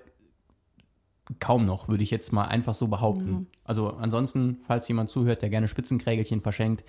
kaum 1.40 1.64
noch, 1.64 1.88
würde 1.88 2.04
ich 2.04 2.12
jetzt 2.12 2.32
mal 2.32 2.44
einfach 2.44 2.74
so 2.74 2.86
behaupten. 2.86 3.30
Mhm. 3.30 3.46
Also 3.64 3.94
ansonsten, 3.94 4.58
falls 4.62 4.86
jemand 4.86 5.10
zuhört, 5.10 5.42
der 5.42 5.50
gerne 5.50 5.66
Spitzenkrägelchen 5.66 6.40
verschenkt, 6.40 6.84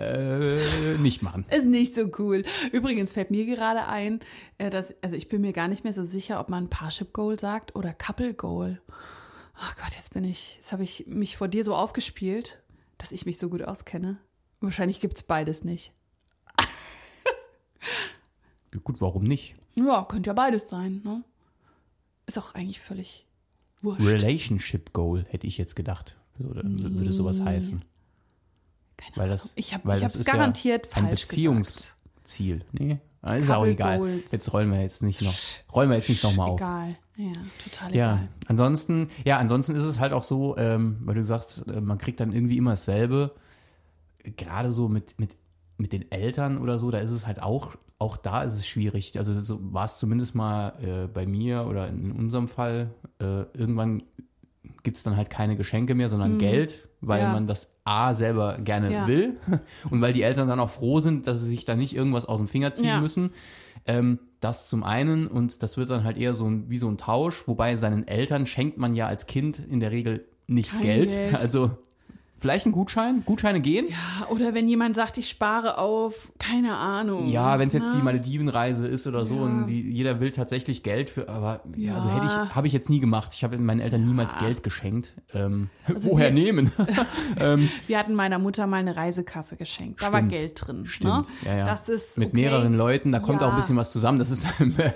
äh, 0.00 0.98
nicht 0.98 1.22
machen. 1.22 1.44
Ist 1.50 1.66
nicht 1.66 1.94
so 1.94 2.10
cool. 2.18 2.44
Übrigens 2.72 3.12
fällt 3.12 3.30
mir 3.30 3.46
gerade 3.46 3.86
ein, 3.86 4.20
äh, 4.58 4.70
dass, 4.70 4.94
also 5.02 5.16
ich 5.16 5.28
bin 5.28 5.40
mir 5.40 5.52
gar 5.52 5.68
nicht 5.68 5.84
mehr 5.84 5.92
so 5.92 6.04
sicher, 6.04 6.40
ob 6.40 6.48
man 6.48 6.68
Parship 6.68 7.12
Goal 7.12 7.38
sagt 7.38 7.74
oder 7.76 7.92
Couple 7.92 8.34
Goal. 8.34 8.80
Ach 9.54 9.76
Gott, 9.76 9.94
jetzt 9.96 10.14
bin 10.14 10.24
ich, 10.24 10.56
jetzt 10.56 10.72
habe 10.72 10.84
ich 10.84 11.06
mich 11.06 11.36
vor 11.36 11.48
dir 11.48 11.64
so 11.64 11.74
aufgespielt, 11.74 12.62
dass 12.96 13.12
ich 13.12 13.26
mich 13.26 13.38
so 13.38 13.48
gut 13.48 13.62
auskenne. 13.62 14.18
Wahrscheinlich 14.60 15.00
gibt's 15.00 15.22
beides 15.22 15.64
nicht. 15.64 15.92
Gut, 18.84 19.00
warum 19.00 19.24
nicht? 19.24 19.54
Ja, 19.76 20.04
könnte 20.04 20.28
ja 20.30 20.34
beides 20.34 20.68
sein, 20.68 21.00
ne? 21.04 21.24
Ist 22.26 22.38
auch 22.38 22.54
eigentlich 22.54 22.80
völlig 22.80 23.26
wurscht. 23.82 24.04
Relationship 24.04 24.92
Goal 24.92 25.24
hätte 25.28 25.46
ich 25.46 25.58
jetzt 25.58 25.76
gedacht. 25.76 26.16
Oder 26.38 26.62
würde 26.64 27.12
sowas 27.12 27.40
heißen. 27.40 27.82
Keine 28.98 29.16
Weil 29.16 29.24
Ahnung. 29.24 29.30
das, 29.30 29.52
ich 29.56 29.72
habe 29.72 29.84
weil 29.86 29.96
ich 29.96 30.02
das 30.02 30.12
hab's 30.12 30.20
ist 30.20 30.26
garantiert 30.26 30.86
ja 30.86 30.92
ein 30.96 31.06
falsch 31.06 31.28
gesagt. 31.28 31.30
Beziehungsziel. 31.30 32.64
Nee, 32.72 32.98
ist 33.36 33.50
auch 33.50 33.64
egal. 33.64 33.98
Goals. 33.98 34.30
Jetzt 34.32 34.52
rollen 34.52 34.70
wir 34.70 34.82
jetzt 34.82 35.02
nicht 35.02 35.22
noch, 35.22 35.34
rollen 35.74 35.88
wir 35.88 35.96
jetzt 35.96 36.08
nicht 36.08 36.22
nochmal 36.22 36.50
auf. 36.50 36.60
Egal. 36.60 36.96
Ja, 37.16 37.32
total 37.64 37.94
Ja, 37.96 38.12
egal. 38.14 38.28
ansonsten, 38.46 39.08
ja, 39.24 39.38
ansonsten 39.38 39.74
ist 39.74 39.84
es 39.84 39.98
halt 39.98 40.12
auch 40.12 40.22
so, 40.22 40.56
ähm, 40.56 40.98
weil 41.04 41.14
du 41.14 41.24
sagst, 41.24 41.66
äh, 41.68 41.80
man 41.80 41.98
kriegt 41.98 42.20
dann 42.20 42.32
irgendwie 42.32 42.56
immer 42.56 42.70
dasselbe. 42.70 43.34
Gerade 44.36 44.72
so 44.72 44.88
mit, 44.88 45.18
mit, 45.18 45.36
mit 45.78 45.92
den 45.92 46.10
Eltern 46.12 46.58
oder 46.58 46.78
so, 46.78 46.90
da 46.90 46.98
ist 46.98 47.10
es 47.12 47.26
halt 47.26 47.42
auch, 47.42 47.76
auch 47.98 48.16
da 48.16 48.42
ist 48.42 48.54
es 48.54 48.66
schwierig. 48.68 49.16
Also 49.18 49.40
so 49.40 49.58
war 49.72 49.84
es 49.84 49.98
zumindest 49.98 50.34
mal 50.34 50.74
äh, 50.82 51.06
bei 51.08 51.26
mir 51.26 51.66
oder 51.68 51.88
in 51.88 52.12
unserem 52.12 52.46
Fall. 52.46 52.90
Äh, 53.20 53.42
irgendwann 53.52 54.02
gibt 54.82 54.96
es 54.98 55.02
dann 55.02 55.16
halt 55.16 55.30
keine 55.30 55.56
Geschenke 55.56 55.94
mehr, 55.94 56.08
sondern 56.08 56.38
Geld, 56.38 56.87
weil. 57.00 57.20
Ja. 57.22 57.32
man 57.32 57.46
das 57.46 57.74
A 57.84 58.12
selber 58.14 58.58
gerne 58.58 58.92
Ja. 58.92 59.06
will 59.06 59.36
und 59.90 60.00
weil 60.00 60.12
die 60.12 60.22
Eltern 60.22 60.48
dann 60.48 60.60
auch 60.60 60.70
froh 60.70 61.00
sind, 61.00 61.26
dass 61.26 61.40
sie 61.40 61.48
sich 61.48 61.64
da 61.64 61.74
nicht 61.76 61.94
irgendwas 61.94 62.26
aus 62.26 62.38
dem 62.38 62.48
Finger 62.48 62.72
ziehen 62.72 62.86
Ja. 62.86 63.00
müssen. 63.00 63.30
Ähm, 63.86 64.18
das 64.40 64.68
zum 64.68 64.84
einen 64.84 65.26
und 65.26 65.62
das 65.62 65.76
wird 65.76 65.90
dann 65.90 66.04
halt 66.04 66.16
eher 66.18 66.34
so 66.34 66.46
ein, 66.48 66.68
wie 66.68 66.76
so 66.78 66.88
ein 66.88 66.98
Tausch, 66.98 67.48
wobei 67.48 67.76
seinen 67.76 68.06
Eltern 68.06 68.46
schenkt 68.46 68.78
man 68.78 68.94
ja 68.94 69.06
als 69.06 69.26
Kind 69.26 69.58
in 69.58 69.80
der 69.80 69.90
Regel 69.90 70.24
nicht 70.46 70.80
Geld. 70.80 71.08
Geld. 71.10 71.34
Also 71.40 71.70
vielleicht 72.38 72.66
ein 72.66 72.72
Gutschein, 72.72 73.22
Gutscheine 73.26 73.60
gehen. 73.60 73.86
Ja, 73.88 74.28
oder 74.30 74.54
wenn 74.54 74.68
jemand 74.68 74.94
sagt, 74.94 75.18
ich 75.18 75.28
spare 75.28 75.78
auf, 75.78 76.32
keine 76.38 76.76
Ahnung. 76.76 77.28
Ja, 77.28 77.58
wenn 77.58 77.68
es 77.68 77.74
jetzt 77.74 77.92
die 77.94 78.00
Maledivenreise 78.02 78.86
ist 78.86 79.06
oder 79.06 79.24
so 79.24 79.34
Ja. 79.36 79.42
und 79.42 79.66
die, 79.66 79.80
jeder 79.80 80.20
will 80.20 80.30
tatsächlich 80.30 80.82
Geld 80.82 81.10
für, 81.10 81.28
aber 81.28 81.62
ja. 81.76 81.96
also 81.96 82.10
hätte 82.12 82.26
ich, 82.26 82.54
habe 82.54 82.66
ich 82.66 82.72
jetzt 82.72 82.88
nie 82.90 83.00
gemacht. 83.00 83.30
Ich 83.32 83.42
habe 83.44 83.58
meinen 83.58 83.80
Eltern 83.80 84.02
niemals 84.04 84.38
Geld 84.38 84.62
geschenkt. 84.62 85.14
Ähm, 85.34 85.68
Also 85.86 86.10
woher 86.12 86.28
wir- 86.34 86.42
nehmen? 86.42 86.70
Wir 87.86 87.98
hatten 87.98 88.14
meiner 88.14 88.38
Mutter 88.38 88.66
mal 88.66 88.78
eine 88.78 88.96
Reisekasse 88.96 89.56
geschenkt. 89.56 90.02
Da 90.02 90.12
war 90.12 90.20
Stimmt. 90.20 90.32
Geld 90.32 90.52
drin. 90.66 90.86
Stimmt, 90.86 91.14
Ne? 91.14 91.22
ja, 91.44 91.56
ja. 91.58 91.64
Das 91.64 91.88
ist 91.88 92.18
Mit 92.18 92.28
okay. 92.28 92.36
mehreren 92.36 92.74
Leuten, 92.74 93.12
da 93.12 93.18
kommt 93.18 93.42
auch 93.42 93.50
ein 93.50 93.56
bisschen 93.56 93.76
was 93.76 93.90
zusammen. 93.90 94.18
Das 94.18 94.30
ist 94.30 94.46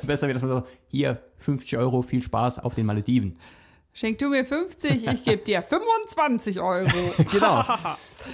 besser, 0.07 0.29
wie 0.29 0.33
dass 0.33 0.43
man 0.43 0.51
sagt, 0.51 0.69
hier 0.89 1.21
50 1.39 1.77
Euro, 1.79 2.03
viel 2.03 2.23
Spaß 2.23 2.61
auf 2.61 2.75
den 2.75 2.87
Malediven. 2.87 3.37
Schenk 3.95 4.19
du 4.19 4.29
mir 4.29 4.45
50, 4.47 5.07
ich 5.07 5.25
gebe 5.25 5.45
dir 5.45 5.63
25 5.63 6.61
Euro. 6.61 6.89
Genau. 7.31 7.63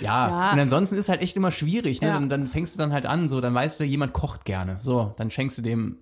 Ja, 0.02 0.28
Ja. 0.28 0.52
und 0.52 0.60
ansonsten 0.60 0.96
ist 0.96 1.08
halt 1.08 1.22
echt 1.22 1.34
immer 1.36 1.50
schwierig. 1.50 2.02
Ne? 2.02 2.08
Ja. 2.08 2.14
Dann, 2.14 2.28
dann 2.28 2.46
fängst 2.46 2.74
du 2.74 2.78
dann 2.78 2.92
halt 2.92 3.06
an, 3.06 3.26
so, 3.26 3.40
dann 3.40 3.54
weißt 3.54 3.80
du, 3.80 3.84
jemand 3.84 4.12
kocht 4.12 4.44
gerne. 4.44 4.76
So, 4.82 5.14
dann 5.16 5.30
schenkst 5.30 5.56
du 5.58 5.62
dem 5.62 5.96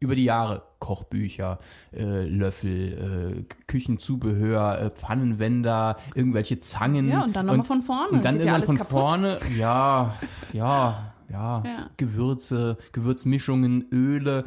über 0.00 0.14
die 0.16 0.24
Jahre 0.24 0.62
Kochbücher, 0.80 1.58
äh, 1.94 2.24
Löffel, 2.26 3.44
äh, 3.48 3.54
Küchenzubehör, 3.68 4.78
äh, 4.80 4.90
Pfannenwender, 4.90 5.96
irgendwelche 6.14 6.58
Zangen. 6.58 7.08
Ja, 7.08 7.22
und 7.22 7.34
dann 7.34 7.46
noch 7.46 7.56
mal 7.56 7.62
von 7.64 7.80
vorne. 7.80 8.10
Und 8.10 8.24
dann 8.24 8.42
ja 8.42 8.54
alles 8.54 8.66
von 8.66 8.76
kaputt. 8.76 8.90
vorne, 8.90 9.38
ja, 9.56 10.14
ja, 10.52 11.12
ja, 11.30 11.62
Ja. 11.64 11.90
Gewürze, 11.96 12.76
Gewürzmischungen, 12.92 13.86
Öle. 13.92 14.44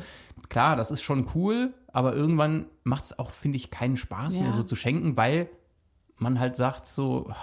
Klar, 0.50 0.76
das 0.76 0.92
ist 0.92 1.02
schon 1.02 1.28
cool, 1.34 1.74
aber 1.94 2.14
irgendwann 2.16 2.66
macht 2.84 3.04
es 3.06 3.20
auch, 3.20 3.32
finde 3.32 3.58
ich, 3.58 3.72
keinen 3.72 3.98
Spaß 3.98 4.36
Ja. 4.36 4.44
mehr 4.44 4.52
so 4.54 4.64
zu 4.64 4.76
schenken, 4.76 5.18
weil 5.18 5.50
man 6.18 6.40
halt 6.40 6.56
sagt 6.56 6.86
so, 6.88 7.28
ah, 7.30 7.36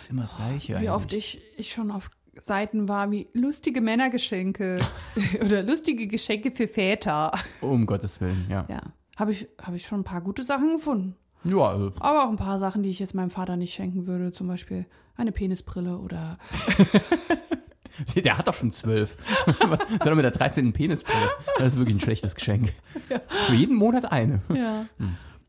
ist 0.00 0.10
immer 0.10 0.22
das 0.22 0.36
Gleiche. 0.36 0.72
Wie 0.74 0.76
eigentlich. 0.76 0.90
oft 0.90 1.12
ich, 1.12 1.40
ich 1.56 1.72
schon 1.72 1.90
auf 1.90 2.10
Seiten 2.40 2.88
war 2.88 3.10
wie 3.10 3.28
lustige 3.34 3.80
Männergeschenke 3.80 4.78
oder 5.44 5.62
lustige 5.62 6.06
Geschenke 6.06 6.50
für 6.50 6.66
Väter. 6.68 7.30
Um 7.60 7.84
Gottes 7.86 8.20
Willen, 8.20 8.46
ja. 8.48 8.64
Ja, 8.68 8.80
habe 9.16 9.32
ich, 9.32 9.48
hab 9.62 9.74
ich 9.74 9.86
schon 9.86 10.00
ein 10.00 10.04
paar 10.04 10.20
gute 10.22 10.42
Sachen 10.42 10.76
gefunden. 10.76 11.16
Ja, 11.44 11.74
äh, 11.74 11.90
Aber 12.00 12.24
auch 12.24 12.28
ein 12.30 12.36
paar 12.36 12.58
Sachen, 12.58 12.82
die 12.82 12.90
ich 12.90 13.00
jetzt 13.00 13.14
meinem 13.14 13.30
Vater 13.30 13.56
nicht 13.56 13.74
schenken 13.74 14.06
würde. 14.06 14.32
Zum 14.32 14.46
Beispiel 14.48 14.86
eine 15.16 15.32
Penisbrille 15.32 15.98
oder 15.98 16.38
der 18.16 18.38
hat 18.38 18.48
doch 18.48 18.54
schon 18.54 18.70
zwölf. 18.70 19.16
Er 20.04 20.14
mit 20.14 20.24
der 20.24 20.30
13. 20.30 20.72
Penisbrille? 20.72 21.30
Das 21.58 21.72
ist 21.72 21.78
wirklich 21.78 21.96
ein 21.96 22.00
schlechtes 22.00 22.34
Geschenk. 22.34 22.72
Für 23.46 23.54
jeden 23.54 23.76
Monat 23.76 24.10
eine. 24.10 24.40
Ja. 24.52 24.86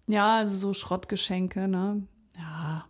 Ja, 0.07 0.37
also 0.37 0.55
so 0.57 0.73
Schrottgeschenke, 0.73 1.67
ne? 1.67 2.03
Ja. 2.37 2.85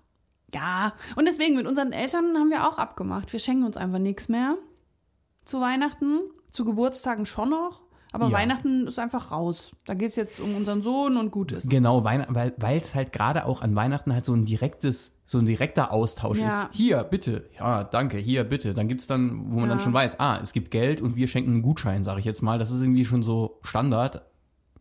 Ja. 0.53 0.93
Und 1.15 1.25
deswegen 1.25 1.55
mit 1.55 1.67
unseren 1.67 1.91
Eltern 1.91 2.37
haben 2.37 2.49
wir 2.49 2.67
auch 2.67 2.77
abgemacht. 2.77 3.33
Wir 3.33 3.39
schenken 3.39 3.63
uns 3.63 3.77
einfach 3.77 3.99
nichts 3.99 4.29
mehr. 4.29 4.57
Zu 5.43 5.61
Weihnachten, 5.61 6.19
zu 6.51 6.65
Geburtstagen 6.65 7.25
schon 7.25 7.49
noch. 7.49 7.82
Aber 8.13 8.27
Ja. 8.27 8.33
Weihnachten 8.37 8.87
ist 8.87 8.99
einfach 8.99 9.31
raus. 9.31 9.71
Da 9.85 9.95
geht's 9.95 10.15
jetzt 10.15 10.39
um 10.39 10.55
unseren 10.55 10.81
Sohn 10.81 11.17
und 11.17 11.31
gut 11.31 11.51
ist. 11.51 11.69
Genau, 11.69 12.03
Weihn 12.03 12.25
weil 12.29 12.77
es 12.79 12.93
halt 12.95 13.11
gerade 13.11 13.45
auch 13.45 13.61
an 13.61 13.75
Weihnachten 13.75 14.13
halt 14.13 14.23
so 14.23 14.33
ein 14.33 14.45
direktes, 14.45 15.17
so 15.25 15.39
ein 15.39 15.45
direkter 15.45 15.91
Austausch 15.91 16.37
Ja. 16.39 16.47
ist. 16.47 16.61
Hier, 16.71 17.03
bitte. 17.03 17.49
Ja, 17.59 17.83
danke, 17.83 18.17
hier, 18.17 18.43
bitte. 18.43 18.73
Dann 18.75 18.87
gibt's 18.87 19.07
dann, 19.07 19.51
wo 19.51 19.59
man 19.59 19.67
dann 19.67 19.79
Ja. 19.79 19.83
schon 19.83 19.93
weiß, 19.93 20.19
ah, 20.19 20.37
es 20.41 20.53
gibt 20.53 20.69
Geld 20.71 21.01
und 21.01 21.15
wir 21.15 21.27
schenken 21.27 21.51
einen 21.51 21.61
Gutschein, 21.63 22.03
sage 22.03 22.19
ich 22.19 22.25
jetzt 22.25 22.41
mal. 22.43 22.59
Das 22.59 22.69
ist 22.71 22.81
irgendwie 22.81 23.03
schon 23.03 23.23
so 23.23 23.57
Standard. 23.63 24.21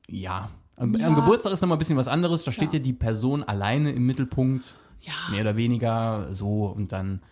Ja. 0.09 0.51
Am, 0.77 0.95
am 0.95 1.15
Geburtstag 1.15 1.53
ist 1.53 1.63
nochmal 1.63 1.77
ein 1.77 1.79
bisschen 1.79 1.97
was 1.97 2.09
anderes. 2.09 2.45
Da 2.45 2.53
steht 2.53 2.73
Ja. 2.75 2.79
ja 2.79 2.85
die 2.85 2.93
Person 2.93 3.43
alleine 3.43 3.91
im 3.91 4.05
Mittelpunkt. 4.07 4.75
Ja. 5.01 5.13
mehr 5.33 5.41
oder 5.41 5.57
weniger 5.57 6.33
so 6.33 6.67
und 6.67 6.93
dann 6.93 7.23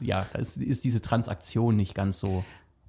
ja, 0.00 0.26
da 0.32 0.38
ist, 0.38 0.58
ist 0.58 0.84
diese 0.84 1.00
Transaktion 1.00 1.76
nicht 1.76 1.94
ganz 1.94 2.18
so 2.18 2.44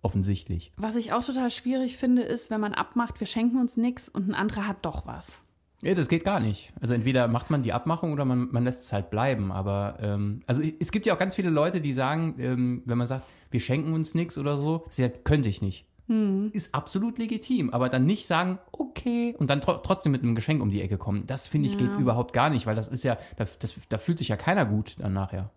offensichtlich. 0.07 0.71
Was 0.77 0.95
ich 0.95 1.11
auch 1.11 1.21
total 1.21 1.51
schwierig 1.51 1.97
finde, 1.97 2.21
ist, 2.21 2.49
wenn 2.49 2.61
man 2.61 2.73
abmacht, 2.73 3.19
wir 3.19 3.27
schenken 3.27 3.59
uns 3.59 3.75
nichts 3.75 4.07
und 4.07 4.29
ein 4.29 4.33
anderer 4.33 4.65
hat 4.65 4.77
doch 4.85 5.05
was. 5.05 5.41
Ja, 5.81 5.93
das 5.93 6.07
geht 6.07 6.23
gar 6.23 6.39
nicht. 6.39 6.71
Also 6.79 6.93
entweder 6.93 7.27
macht 7.27 7.49
man 7.49 7.61
die 7.61 7.73
Abmachung 7.73 8.13
oder 8.13 8.23
man, 8.23 8.47
man 8.49 8.63
lässt 8.63 8.83
es 8.85 8.93
halt 8.93 9.09
bleiben. 9.09 9.51
Aber 9.51 9.97
ähm, 10.01 10.43
also 10.47 10.61
es 10.79 10.91
gibt 10.93 11.05
ja 11.05 11.13
auch 11.13 11.19
ganz 11.19 11.35
viele 11.35 11.49
Leute, 11.49 11.81
die 11.81 11.91
sagen, 11.91 12.35
ähm, 12.39 12.83
wenn 12.85 12.97
man 12.97 13.05
sagt, 13.05 13.25
wir 13.51 13.59
schenken 13.59 13.91
uns 13.93 14.15
nichts 14.15 14.37
oder 14.37 14.57
so, 14.57 14.85
sagt, 14.91 15.25
könnte 15.25 15.49
ich 15.49 15.61
nicht. 15.61 15.85
Ist 16.53 16.73
absolut 16.73 17.17
legitim, 17.17 17.69
aber 17.71 17.89
dann 17.89 18.05
nicht 18.05 18.27
sagen, 18.27 18.59
okay, 18.71 19.35
und 19.39 19.49
dann 19.49 19.59
tro 19.59 19.73
trotzdem 19.73 20.13
mit 20.13 20.23
einem 20.23 20.35
Geschenk 20.35 20.61
um 20.61 20.69
die 20.71 20.81
Ecke 20.81 20.97
kommen. 20.97 21.27
Das 21.27 21.49
finde 21.49 21.67
ich 21.67 21.73
Ja. 21.73 21.79
geht 21.79 21.95
überhaupt 21.95 22.31
gar 22.31 22.49
nicht, 22.49 22.65
weil 22.65 22.75
das 22.77 22.87
ist 22.87 23.03
ja, 23.03 23.17
da, 23.35 23.45
das, 23.59 23.77
da 23.89 23.97
fühlt 23.97 24.17
sich 24.17 24.29
ja 24.29 24.37
keiner 24.37 24.63
gut 24.65 24.95
dann 24.99 25.11
nachher. 25.11 25.49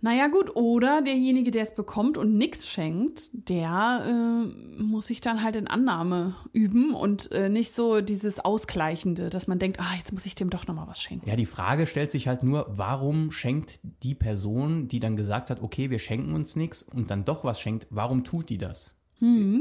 Naja, 0.00 0.28
gut, 0.28 0.54
oder 0.54 1.02
derjenige, 1.02 1.50
der 1.50 1.62
es 1.62 1.74
bekommt 1.74 2.16
und 2.18 2.36
nichts 2.36 2.68
schenkt, 2.68 3.30
der 3.32 4.04
äh, 4.06 4.80
muss 4.80 5.08
sich 5.08 5.20
dann 5.20 5.42
halt 5.42 5.56
in 5.56 5.66
Annahme 5.66 6.36
üben 6.52 6.94
und 6.94 7.32
äh, 7.32 7.48
nicht 7.48 7.72
so 7.72 8.00
dieses 8.00 8.38
Ausgleichende, 8.38 9.28
dass 9.28 9.48
man 9.48 9.58
denkt, 9.58 9.80
ah, 9.80 9.96
jetzt 9.96 10.12
muss 10.12 10.24
ich 10.24 10.36
dem 10.36 10.50
doch 10.50 10.68
nochmal 10.68 10.86
was 10.86 11.02
schenken. 11.02 11.28
Ja, 11.28 11.34
die 11.34 11.46
Frage 11.46 11.86
stellt 11.86 12.12
sich 12.12 12.28
halt 12.28 12.44
nur, 12.44 12.66
warum 12.68 13.32
schenkt 13.32 13.80
die 14.04 14.14
Person, 14.14 14.86
die 14.86 15.00
dann 15.00 15.16
gesagt 15.16 15.50
hat, 15.50 15.62
okay, 15.62 15.90
wir 15.90 15.98
schenken 15.98 16.34
uns 16.34 16.54
nichts 16.54 16.84
und 16.84 17.10
dann 17.10 17.24
doch 17.24 17.42
was 17.42 17.60
schenkt, 17.60 17.88
warum 17.90 18.22
tut 18.22 18.50
die 18.50 18.58
das? 18.58 18.94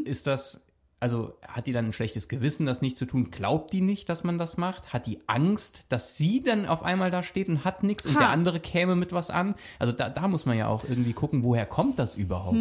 Ist 0.06 0.28
das, 0.28 0.67
also 1.00 1.38
hat 1.48 1.68
die 1.68 1.74
dann 1.74 1.86
ein 1.86 1.94
schlechtes 1.94 2.28
Gewissen, 2.28 2.66
das 2.66 2.82
nicht 2.82 2.98
zu 2.98 3.06
tun? 3.06 3.30
Glaubt 3.30 3.72
die 3.72 3.82
nicht, 3.82 4.10
dass 4.10 4.24
man 4.24 4.38
das 4.40 4.58
macht? 4.58 4.94
Hat 4.94 5.06
die 5.06 5.20
Angst, 5.28 5.86
dass 5.90 6.18
sie 6.18 6.42
dann 6.42 6.66
auf 6.66 6.82
einmal 6.82 7.12
da 7.12 7.22
steht 7.22 7.50
und 7.50 7.64
hat 7.64 7.84
nichts 7.84 8.06
und 8.08 8.16
Ha. 8.16 8.20
der 8.20 8.30
andere 8.30 8.60
käme 8.60 8.96
mit 8.96 9.12
was 9.14 9.30
an? 9.30 9.54
Also 9.78 9.94
da, 9.94 10.10
da 10.10 10.28
muss 10.28 10.46
man 10.48 10.58
ja 10.58 10.68
auch 10.68 10.84
irgendwie 10.84 11.14
gucken, 11.14 11.44
woher 11.44 11.68
kommt 11.68 12.00
das 12.00 12.16
überhaupt? 12.16 12.58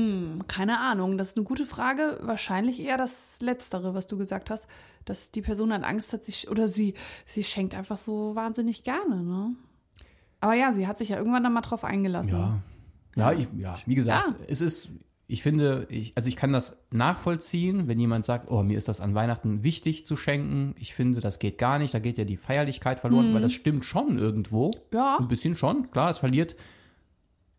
Keine 0.48 0.80
Ahnung, 0.80 1.16
das 1.16 1.28
ist 1.30 1.36
eine 1.38 1.44
gute 1.44 1.64
Frage. 1.64 2.18
Wahrscheinlich 2.22 2.80
eher 2.82 2.98
das 2.98 3.38
Letztere, 3.40 3.94
was 3.94 4.06
du 4.06 4.18
gesagt 4.18 4.50
hast, 4.50 4.66
dass 5.06 5.30
die 5.30 5.40
Person 5.42 5.70
dann 5.70 5.84
Angst 5.84 6.12
hat, 6.12 6.22
sich 6.24 6.50
oder 6.50 6.68
sie, 6.68 6.92
sie 7.24 7.42
schenkt 7.44 7.74
einfach 7.74 7.96
so 7.96 8.34
wahnsinnig 8.34 8.82
gerne, 8.82 9.22
ne? 9.22 9.54
Aber 10.40 10.52
ja, 10.54 10.72
sie 10.74 10.86
hat 10.86 10.98
sich 10.98 11.08
ja 11.08 11.16
irgendwann 11.16 11.42
dann 11.42 11.54
mal 11.54 11.62
drauf 11.62 11.84
eingelassen. 11.84 12.32
Ja. 12.36 12.58
Ja, 13.16 13.32
ich, 13.32 13.48
ja, 13.56 13.78
wie 13.86 13.94
gesagt, 13.94 14.28
Ja. 14.28 14.34
es 14.46 14.60
ist, 14.60 14.90
ich 15.28 15.42
finde, 15.42 15.86
ich, 15.90 16.12
also 16.16 16.28
ich 16.28 16.36
kann 16.36 16.52
das 16.52 16.78
nachvollziehen, 16.92 17.88
wenn 17.88 17.98
jemand 17.98 18.24
sagt, 18.24 18.50
oh, 18.50 18.62
mir 18.62 18.76
ist 18.76 18.86
das 18.88 19.00
an 19.00 19.14
Weihnachten 19.14 19.64
wichtig 19.64 20.06
zu 20.06 20.14
schenken. 20.16 20.74
Ich 20.78 20.94
finde, 20.94 21.20
das 21.20 21.38
geht 21.40 21.58
gar 21.58 21.78
nicht, 21.80 21.92
da 21.94 21.98
geht 21.98 22.16
ja 22.18 22.24
die 22.24 22.36
Feierlichkeit 22.36 23.00
verloren, 23.00 23.34
weil 23.34 23.42
das 23.42 23.52
stimmt 23.52 23.84
schon 23.84 24.18
irgendwo. 24.18 24.68
Mhm. 24.68 24.96
Ja. 24.96 25.16
Ein 25.18 25.26
bisschen 25.28 25.56
schon, 25.56 25.90
klar, 25.90 26.10
es 26.10 26.18
verliert 26.18 26.54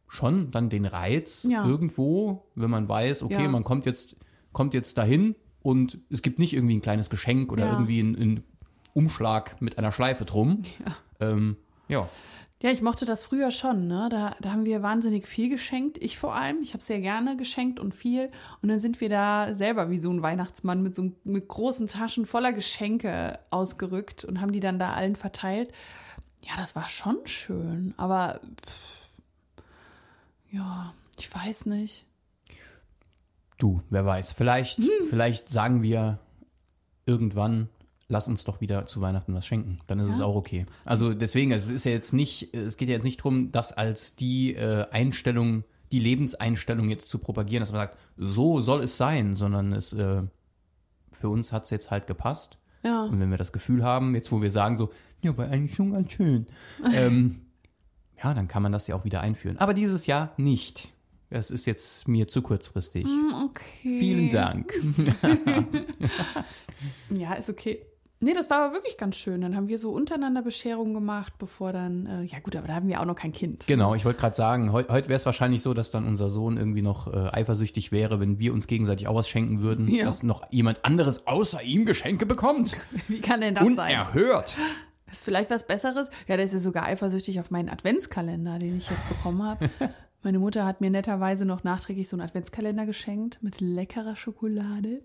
schon 0.07 0.51
dann 0.51 0.69
den 0.69 0.85
Reiz 0.85 1.45
Ja. 1.49 1.65
irgendwo, 1.67 2.47
wenn 2.55 2.69
man 2.69 2.87
weiß, 2.87 3.23
okay, 3.23 3.43
Ja. 3.43 3.49
man 3.49 3.63
kommt 3.65 3.85
jetzt, 3.85 4.15
kommt 4.53 4.73
jetzt 4.73 4.97
dahin 4.97 5.35
und 5.61 5.99
es 6.09 6.21
gibt 6.21 6.39
nicht 6.39 6.53
irgendwie 6.53 6.75
ein 6.75 6.81
kleines 6.81 7.09
Geschenk 7.09 7.51
oder 7.51 7.65
Ja. 7.65 7.73
irgendwie 7.73 7.99
einen, 7.99 8.15
einen 8.15 8.43
Umschlag 8.93 9.61
mit 9.61 9.77
einer 9.77 9.91
Schleife 9.91 10.23
drum. 10.25 10.63
Ja. 11.19 11.29
Ähm, 11.31 11.57
ja. 11.89 12.07
Ja, 12.63 12.71
ich 12.71 12.81
mochte 12.81 13.05
das 13.05 13.21
früher 13.23 13.51
schon, 13.51 13.87
ne? 13.87 14.07
Da, 14.09 14.35
da 14.41 14.51
haben 14.51 14.65
wir 14.65 14.81
wahnsinnig 14.81 15.27
viel 15.27 15.47
geschenkt. 15.49 15.99
Ich 16.01 16.17
vor 16.17 16.33
allem. 16.35 16.59
Ich 16.63 16.73
habe 16.73 16.83
sehr 16.83 16.99
gerne 16.99 17.37
geschenkt 17.37 17.79
und 17.79 17.93
viel. 17.93 18.31
Und 18.63 18.69
dann 18.69 18.79
sind 18.79 18.99
wir 18.99 19.09
da 19.09 19.53
selber 19.53 19.91
wie 19.91 19.99
so 19.99 20.09
ein 20.11 20.23
Weihnachtsmann 20.23 20.81
mit 20.81 20.95
so 20.95 21.11
mit 21.23 21.47
großen 21.47 21.85
Taschen 21.85 22.25
voller 22.25 22.53
Geschenke 22.53 23.37
ausgerückt 23.51 24.25
und 24.25 24.41
haben 24.41 24.51
die 24.51 24.59
dann 24.59 24.79
da 24.79 24.93
allen 24.93 25.15
verteilt. 25.15 25.71
Ja, 26.43 26.53
das 26.57 26.75
war 26.75 26.89
schon 26.89 27.17
schön. 27.25 27.93
Aber 27.97 28.41
pff, 28.65 29.07
ja, 30.51 30.93
ich 31.19 31.33
weiß 31.33 31.67
nicht. 31.67 32.05
Du, 33.59 33.81
wer 33.91 34.05
weiß. 34.05 34.31
Vielleicht, 34.33 34.77
Hm. 34.79 34.89
vielleicht 35.09 35.49
sagen 35.49 35.83
wir 35.83 36.17
irgendwann, 37.05 37.69
lass 38.09 38.27
uns 38.27 38.43
doch 38.43 38.61
wieder 38.61 38.85
zu 38.85 39.01
Weihnachten 39.01 39.33
was 39.33 39.45
schenken. 39.45 39.79
Dann 39.87 39.99
ist 39.99 40.09
es 40.09 40.21
auch 40.21 40.35
okay. 40.35 40.65
Also 40.85 41.13
deswegen, 41.13 41.51
es 41.51 41.67
ist 41.67 41.85
ja 41.85 41.91
jetzt 41.91 42.13
nicht, 42.13 42.55
es 42.55 42.77
geht 42.77 42.87
ja 42.89 42.95
jetzt 42.95 43.03
nicht 43.03 43.19
darum, 43.19 43.51
das 43.51 43.73
als 43.73 44.15
die 44.15 44.55
äh, 44.55 44.85
Einstellung, 44.91 45.65
die 45.91 45.99
Lebenseinstellung 45.99 46.89
jetzt 46.89 47.09
zu 47.09 47.19
propagieren, 47.19 47.61
dass 47.61 47.71
man 47.71 47.87
sagt, 47.87 47.97
so 48.15 48.59
soll 48.59 48.81
es 48.81 48.97
sein, 48.97 49.35
sondern 49.35 49.73
es 49.73 49.93
äh, 49.93 50.23
für 51.11 51.29
uns 51.29 51.51
hat 51.51 51.65
es 51.65 51.69
jetzt 51.69 51.91
halt 51.91 52.07
gepasst. 52.07 52.57
Ja. 52.83 53.03
Und 53.03 53.19
wenn 53.19 53.29
wir 53.29 53.37
das 53.37 53.51
Gefühl 53.51 53.83
haben, 53.83 54.15
jetzt 54.15 54.31
wo 54.31 54.41
wir 54.41 54.51
sagen 54.51 54.77
so, 54.77 54.89
ja, 55.21 55.37
war 55.37 55.49
eigentlich 55.49 55.75
schon 55.75 55.91
ganz 55.91 56.11
schön, 56.11 56.47
ähm, 56.93 57.41
ja, 58.23 58.33
dann 58.33 58.47
kann 58.47 58.63
man 58.63 58.71
das 58.71 58.87
ja 58.87 58.95
auch 58.95 59.03
wieder 59.03 59.21
einführen. 59.21 59.57
Aber 59.57 59.73
dieses 59.73 60.07
Jahr 60.07 60.33
nicht. 60.37 60.89
Das 61.29 61.51
ist 61.51 61.67
jetzt 61.67 62.07
mir 62.07 62.29
zu 62.29 62.41
kurzfristig. 62.41 63.05
Okay. 63.45 63.99
Vielen 63.99 64.29
Dank. 64.29 64.73
Ja, 67.09 67.33
ist 67.33 67.49
okay. 67.49 67.85
Nee, 68.19 68.33
das 68.33 68.49
war 68.49 68.63
aber 68.63 68.73
wirklich 68.73 68.97
ganz 68.97 69.15
schön. 69.15 69.41
Dann 69.41 69.55
haben 69.55 69.67
wir 69.67 69.77
so 69.77 69.91
untereinander 69.91 70.41
Bescherungen 70.41 70.93
gemacht, 70.95 71.33
bevor 71.37 71.71
dann, 71.71 72.07
äh, 72.07 72.23
ja 72.23 72.39
gut, 72.39 72.55
aber 72.55 72.67
da 72.67 72.73
haben 72.73 72.87
wir 72.87 72.99
auch 72.99 73.05
noch 73.05 73.15
kein 73.15 73.31
Kind. 73.31 73.67
Genau, 73.67 73.93
ich 73.93 74.05
wollte 74.05 74.19
gerade 74.19 74.35
sagen, 74.35 74.73
heu, 74.73 74.83
heute 74.89 75.07
wäre 75.09 75.17
es 75.17 75.25
wahrscheinlich 75.27 75.61
so, 75.61 75.75
dass 75.75 75.91
dann 75.91 76.05
unser 76.07 76.27
Sohn 76.29 76.57
irgendwie 76.57 76.81
noch 76.81 77.13
äh, 77.13 77.29
eifersüchtig 77.31 77.91
wäre, 77.91 78.19
wenn 78.19 78.39
wir 78.39 78.53
uns 78.53 78.65
gegenseitig 78.65 79.07
auch 79.07 79.13
was 79.15 79.29
schenken 79.29 79.61
würden, 79.61 79.87
Ja. 79.87 80.05
dass 80.05 80.23
noch 80.23 80.51
jemand 80.51 80.83
anderes 80.83 81.27
außer 81.27 81.61
ihm 81.61 81.85
Geschenke 81.85 82.25
bekommt. 82.25 82.75
Wie 83.07 83.21
kann 83.21 83.41
denn 83.41 83.53
das 83.53 83.75
sein? 83.75 83.91
Unerhört. 83.99 84.57
Ist 85.11 85.23
vielleicht 85.23 85.51
was 85.51 85.67
Besseres? 85.67 86.09
Ja, 86.27 86.35
der 86.37 86.45
ist 86.45 86.53
ja 86.53 86.59
sogar 86.59 86.85
eifersüchtig 86.85 87.39
auf 87.39 87.51
meinen 87.51 87.69
Adventskalender, 87.69 88.57
den 88.57 88.77
ich 88.77 88.89
jetzt 88.89 89.07
bekommen 89.07 89.43
habe. 89.43 89.69
Meine 90.23 90.39
Mutter 90.39 90.65
hat 90.65 90.81
mir 90.81 90.89
netterweise 90.89 91.45
noch 91.45 91.63
nachträglich 91.63 92.09
so 92.09 92.15
einen 92.15 92.23
Adventskalender 92.27 92.87
geschenkt 92.87 93.37
mit 93.43 93.61
leckerer 93.61 94.15
Schokolade. 94.15 95.01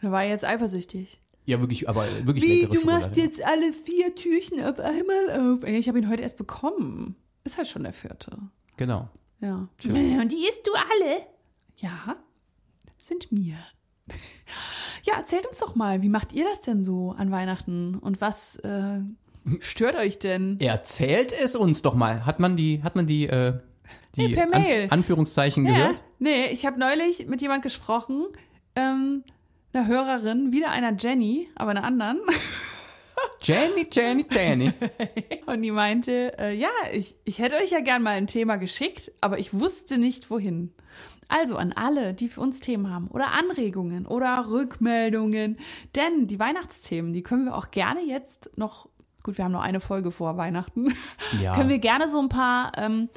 Da 0.00 0.12
war 0.12 0.22
er 0.22 0.30
jetzt 0.30 0.44
eifersüchtig. 0.44 1.20
Ja, 1.44 1.60
wirklich, 1.60 1.88
aber 1.88 2.04
wirklich 2.24 2.62
leckere 2.62 2.74
Schokolade. 2.80 3.20
jetzt 3.20 3.44
alle 3.44 3.72
vier 3.72 4.14
Türchen 4.14 4.62
auf 4.64 4.78
einmal 4.78 5.52
auf? 5.54 5.64
Ey, 5.64 5.76
Ich 5.78 5.88
habe 5.88 5.98
ihn 5.98 6.08
heute 6.08 6.22
erst 6.22 6.36
bekommen. 6.38 7.16
Ist 7.44 7.56
halt 7.58 7.66
schon 7.68 7.82
der 7.82 7.92
vierte. 7.92 8.38
Genau. 8.76 9.08
Ja. 9.40 9.68
Und 9.84 10.32
die 10.32 10.46
isst 10.48 10.66
du 10.66 10.72
alle? 10.74 11.26
Ja, 11.78 12.16
sind 13.02 13.32
mir. 13.32 13.56
Ja, 15.04 15.14
erzählt 15.14 15.46
uns 15.48 15.58
doch 15.58 15.74
mal, 15.74 16.02
wie 16.02 16.08
macht 16.08 16.32
ihr 16.32 16.44
das 16.44 16.60
denn 16.60 16.80
so 16.80 17.10
an 17.10 17.32
Weihnachten? 17.32 17.96
Und 17.96 18.20
was 18.20 18.56
äh, 18.56 19.00
stört 19.60 19.96
euch 19.96 20.20
denn? 20.20 20.58
Erzählt 20.60 21.32
es 21.32 21.56
uns 21.56 21.82
doch 21.82 21.94
mal. 21.96 22.24
Hat 22.24 22.38
man 22.38 22.56
die, 22.56 22.82
hat 22.84 22.94
man 22.94 23.06
die, 23.08 23.26
äh, 23.26 23.58
die 24.14 24.28
Nee, 24.28 24.34
per 24.34 24.46
Mail. 24.46 24.82
Anf 24.84 24.92
Anführungszeichen 24.92 25.66
Ja, 25.66 25.74
gehört? 25.74 26.02
nee, 26.20 26.46
ich 26.52 26.66
habe 26.66 26.78
neulich 26.78 27.26
mit 27.26 27.42
jemand 27.42 27.62
gesprochen, 27.64 28.26
ähm, 28.76 29.24
einer 29.72 29.86
Hörerin, 29.86 30.52
wieder 30.52 30.70
einer 30.70 30.94
Jenny, 30.98 31.48
aber 31.54 31.70
einer 31.70 31.84
anderen. 31.84 32.20
Jenny, 33.40 33.86
Jenny, 33.90 34.24
Jenny. 34.30 34.72
Und 35.46 35.62
die 35.62 35.70
meinte, 35.70 36.36
äh, 36.38 36.54
ja, 36.54 36.70
ich, 36.92 37.16
ich 37.24 37.38
hätte 37.38 37.56
euch 37.56 37.70
ja 37.70 37.80
gern 37.80 38.02
mal 38.02 38.10
ein 38.10 38.26
Thema 38.26 38.56
geschickt, 38.56 39.12
aber 39.20 39.38
ich 39.38 39.58
wusste 39.58 39.98
nicht 39.98 40.30
wohin. 40.30 40.72
Also 41.28 41.56
an 41.56 41.72
alle, 41.72 42.14
die 42.14 42.28
für 42.28 42.40
uns 42.40 42.60
Themen 42.60 42.90
haben 42.90 43.08
oder 43.08 43.32
Anregungen 43.32 44.06
oder 44.06 44.48
Rückmeldungen. 44.50 45.56
Denn 45.96 46.26
die 46.26 46.38
Weihnachtsthemen, 46.38 47.12
die 47.12 47.22
können 47.22 47.46
wir 47.46 47.56
auch 47.56 47.70
gerne 47.70 48.02
jetzt 48.02 48.50
noch, 48.56 48.88
gut, 49.22 49.38
wir 49.38 49.44
haben 49.44 49.52
noch 49.52 49.62
eine 49.62 49.80
Folge 49.80 50.10
vor 50.10 50.36
Weihnachten, 50.36 50.94
Ja. 51.40 51.52
können 51.56 51.70
wir 51.70 51.78
gerne 51.78 52.08
so 52.08 52.20
ein 52.20 52.28
paar 52.28 52.72
ähm, 52.76 53.08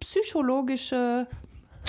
psychologische 0.00 1.28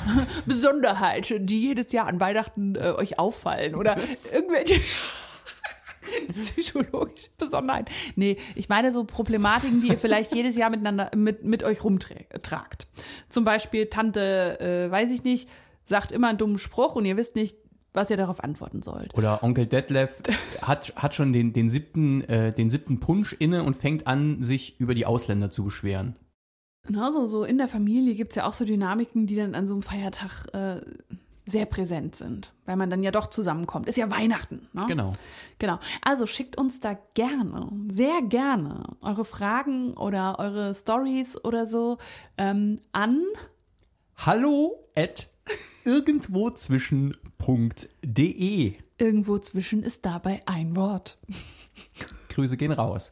Besonderheiten, 0.45 1.45
die 1.45 1.61
jedes 1.61 1.91
Jahr 1.91 2.07
an 2.07 2.19
Weihnachten 2.19 2.75
äh, 2.75 2.93
euch 2.97 3.19
auffallen 3.19 3.75
oder 3.75 3.97
irgendwelche 4.33 4.79
psychologische 6.37 7.29
Besonderheiten. 7.37 7.91
Nee, 8.15 8.37
ich 8.55 8.69
meine 8.69 8.91
so 8.91 9.03
Problematiken, 9.03 9.81
die 9.81 9.89
ihr 9.89 9.97
vielleicht 9.97 10.33
jedes 10.35 10.55
Jahr 10.55 10.69
miteinander 10.69 11.11
mit, 11.15 11.43
mit 11.43 11.63
euch 11.63 11.83
rumtragt. 11.83 12.87
Zum 13.29 13.45
Beispiel 13.45 13.87
Tante, 13.87 14.59
äh, 14.59 14.91
weiß 14.91 15.11
ich 15.11 15.23
nicht, 15.23 15.49
sagt 15.83 16.11
immer 16.11 16.29
einen 16.29 16.37
dummen 16.37 16.57
Spruch 16.57 16.95
und 16.95 17.05
ihr 17.05 17.17
wisst 17.17 17.35
nicht, 17.35 17.57
was 17.93 18.09
ihr 18.09 18.17
darauf 18.17 18.43
antworten 18.43 18.81
sollt. 18.81 19.15
Oder 19.15 19.41
Onkel 19.41 19.65
Detlef 19.65 20.21
hat, 20.61 20.93
hat 20.97 21.15
schon 21.15 21.31
den, 21.31 21.53
den, 21.53 21.69
siebten, 21.69 22.21
äh, 22.25 22.53
den 22.53 22.69
siebten 22.69 22.99
Punsch 22.99 23.33
inne 23.39 23.63
und 23.63 23.75
fängt 23.75 24.05
an, 24.05 24.43
sich 24.43 24.79
über 24.79 24.93
die 24.93 25.05
Ausländer 25.05 25.49
zu 25.49 25.63
beschweren. 25.63 26.17
Na, 26.87 27.11
so, 27.11 27.27
so 27.27 27.43
in 27.43 27.57
der 27.57 27.67
Familie 27.67 28.15
gibt's 28.15 28.35
ja 28.35 28.47
auch 28.47 28.53
so 28.53 28.63
Dynamiken, 28.65 29.27
die 29.27 29.35
dann 29.35 29.55
an 29.55 29.67
so 29.67 29.73
einem 29.73 29.81
Feiertag 29.81 30.45
äh, 30.53 30.81
sehr 31.45 31.65
präsent 31.65 32.15
sind, 32.15 32.53
weil 32.65 32.75
man 32.75 32.89
dann 32.89 33.01
ja 33.03 33.11
doch 33.11 33.27
zusammenkommt. 33.27 33.87
Ist 33.87 33.97
ja 33.97 34.09
Weihnachten. 34.09 34.67
Ne? 34.73 34.85
Genau. 34.87 35.13
Genau. 35.59 35.79
Also 36.01 36.25
schickt 36.25 36.57
uns 36.57 36.79
da 36.79 36.97
gerne, 37.13 37.69
sehr 37.89 38.23
gerne 38.23 38.83
eure 39.01 39.25
Fragen 39.25 39.93
oder 39.93 40.39
eure 40.39 40.73
Stories 40.73 41.37
oder 41.43 41.67
so 41.67 41.97
ähm, 42.37 42.79
an. 42.91 43.21
Hallo 44.17 44.89
at 44.95 45.27
irgendwozwischen.de. 45.83 48.73
Irgendwo 48.97 49.37
zwischen 49.37 49.83
ist 49.83 50.05
dabei 50.05 50.41
ein 50.45 50.73
Wort. 50.75 51.17
Grüße 52.29 52.57
gehen 52.57 52.71
raus. 52.71 53.11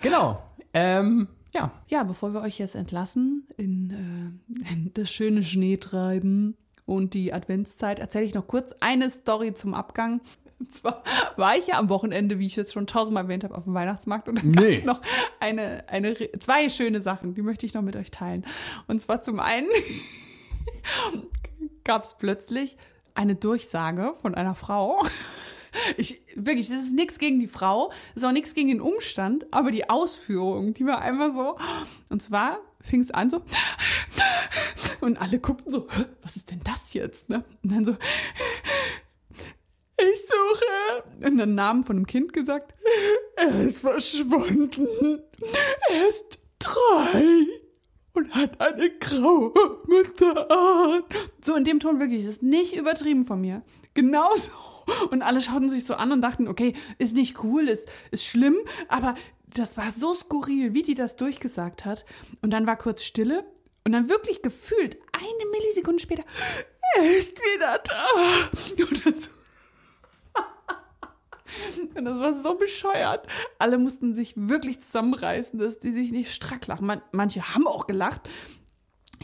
Genau. 0.00 0.42
Ähm, 0.74 1.28
ja. 1.56 1.72
Ja, 1.88 2.02
bevor 2.04 2.32
wir 2.34 2.40
euch 2.42 2.58
jetzt 2.58 2.74
entlassen 2.74 3.46
in, 3.56 3.90
äh, 3.90 4.72
in 4.72 4.90
das 4.94 5.10
schöne 5.10 5.42
Schneetreiben 5.42 6.56
und 6.84 7.14
die 7.14 7.32
Adventszeit, 7.32 7.98
erzähle 7.98 8.24
ich 8.24 8.34
noch 8.34 8.46
kurz 8.46 8.74
eine 8.80 9.10
Story 9.10 9.54
zum 9.54 9.74
Abgang. 9.74 10.20
Und 10.58 10.72
zwar 10.72 11.02
war 11.36 11.56
ich 11.56 11.68
ja 11.68 11.78
am 11.78 11.88
Wochenende, 11.88 12.38
wie 12.38 12.46
ich 12.46 12.56
jetzt 12.56 12.72
schon 12.72 12.86
tausendmal 12.86 13.24
erwähnt 13.24 13.44
habe, 13.44 13.56
auf 13.56 13.64
dem 13.64 13.74
Weihnachtsmarkt 13.74 14.28
und 14.28 14.36
dann 14.42 14.52
gab 14.52 14.64
Nee. 14.64 14.76
es 14.76 14.84
noch 14.84 15.00
eine, 15.40 15.88
eine, 15.88 16.14
zwei 16.40 16.68
schöne 16.68 17.00
Sachen, 17.00 17.34
die 17.34 17.42
möchte 17.42 17.66
ich 17.66 17.74
noch 17.74 17.82
mit 17.82 17.96
euch 17.96 18.10
teilen. 18.10 18.44
Und 18.86 19.00
zwar 19.00 19.22
zum 19.22 19.40
einen 19.40 19.68
gab 21.84 22.04
es 22.04 22.16
plötzlich 22.18 22.76
eine 23.14 23.36
Durchsage 23.36 24.14
von 24.20 24.34
einer 24.34 24.54
Frau. 24.54 25.02
Ich, 25.96 26.20
wirklich, 26.34 26.68
das 26.68 26.78
ist 26.82 26.94
nichts 26.94 27.18
gegen 27.18 27.40
die 27.40 27.46
Frau, 27.48 27.88
das 28.14 28.22
ist 28.22 28.28
auch 28.28 28.32
nichts 28.32 28.54
gegen 28.54 28.68
den 28.68 28.80
Umstand, 28.80 29.46
aber 29.52 29.70
die 29.70 29.88
Ausführung, 29.88 30.74
die 30.74 30.86
war 30.86 31.00
einfach 31.00 31.30
so. 31.30 31.56
Und 32.08 32.22
zwar 32.22 32.58
fing 32.80 33.00
es 33.00 33.10
an 33.10 33.30
so. 33.30 33.42
Und 35.00 35.20
alle 35.20 35.38
guckten 35.38 35.70
so, 35.70 35.86
"Hä, 35.90 36.04
was 36.22 36.36
ist 36.36 36.50
denn 36.50 36.60
das 36.64 36.94
jetzt? 36.94 37.28
Ne? 37.28 37.44
Und 37.62 37.72
dann 37.72 37.84
so, 37.84 37.96
ich 39.98 40.22
suche. 40.26 41.26
Und 41.26 41.38
dann 41.38 41.54
Namen 41.54 41.82
von 41.82 41.96
einem 41.96 42.06
Kind 42.06 42.32
gesagt, 42.32 42.74
er 43.36 43.60
ist 43.62 43.78
verschwunden. 43.78 45.22
Er 45.90 46.08
ist 46.08 46.40
drei 46.58 47.46
und 48.12 48.34
hat 48.34 48.60
eine 48.60 48.90
graue 48.98 49.52
an. 50.48 51.02
So 51.42 51.54
in 51.54 51.64
dem 51.64 51.80
Ton 51.80 52.00
wirklich, 52.00 52.24
das 52.24 52.36
ist 52.36 52.42
nicht 52.42 52.74
übertrieben 52.74 53.24
von 53.24 53.40
mir. 53.40 53.62
Genauso. 53.94 54.50
Und 55.10 55.22
alle 55.22 55.40
schauten 55.40 55.68
sich 55.68 55.84
so 55.84 55.94
an 55.94 56.12
und 56.12 56.22
dachten, 56.22 56.48
okay, 56.48 56.74
ist 56.98 57.14
nicht 57.14 57.42
cool, 57.42 57.68
ist, 57.68 57.88
ist 58.10 58.26
schlimm, 58.26 58.56
aber 58.88 59.14
das 59.46 59.76
war 59.76 59.90
so 59.90 60.14
skurril, 60.14 60.74
wie 60.74 60.82
die 60.82 60.94
das 60.94 61.16
durchgesagt 61.16 61.84
hat. 61.84 62.04
Und 62.42 62.50
dann 62.50 62.66
war 62.66 62.76
kurz 62.76 63.02
Stille 63.02 63.44
und 63.84 63.92
dann 63.92 64.08
wirklich 64.08 64.42
gefühlt 64.42 64.96
eine 65.12 65.50
Millisekunde 65.50 66.00
später, 66.00 66.24
er 66.96 67.16
ist 67.16 67.38
wieder 67.38 67.78
da. 67.78 68.84
Und 68.84 69.06
dann 69.06 69.16
so, 69.16 69.30
und 71.94 72.04
das 72.04 72.18
war 72.18 72.34
so 72.42 72.54
bescheuert. 72.54 73.26
Alle 73.58 73.78
mussten 73.78 74.14
sich 74.14 74.34
wirklich 74.36 74.80
zusammenreißen, 74.80 75.58
dass 75.58 75.78
die 75.78 75.92
sich 75.92 76.12
nicht 76.12 76.32
strack 76.32 76.66
lachen. 76.66 76.86
Man, 76.86 77.02
manche 77.12 77.54
haben 77.54 77.66
auch 77.66 77.86
gelacht. 77.86 78.28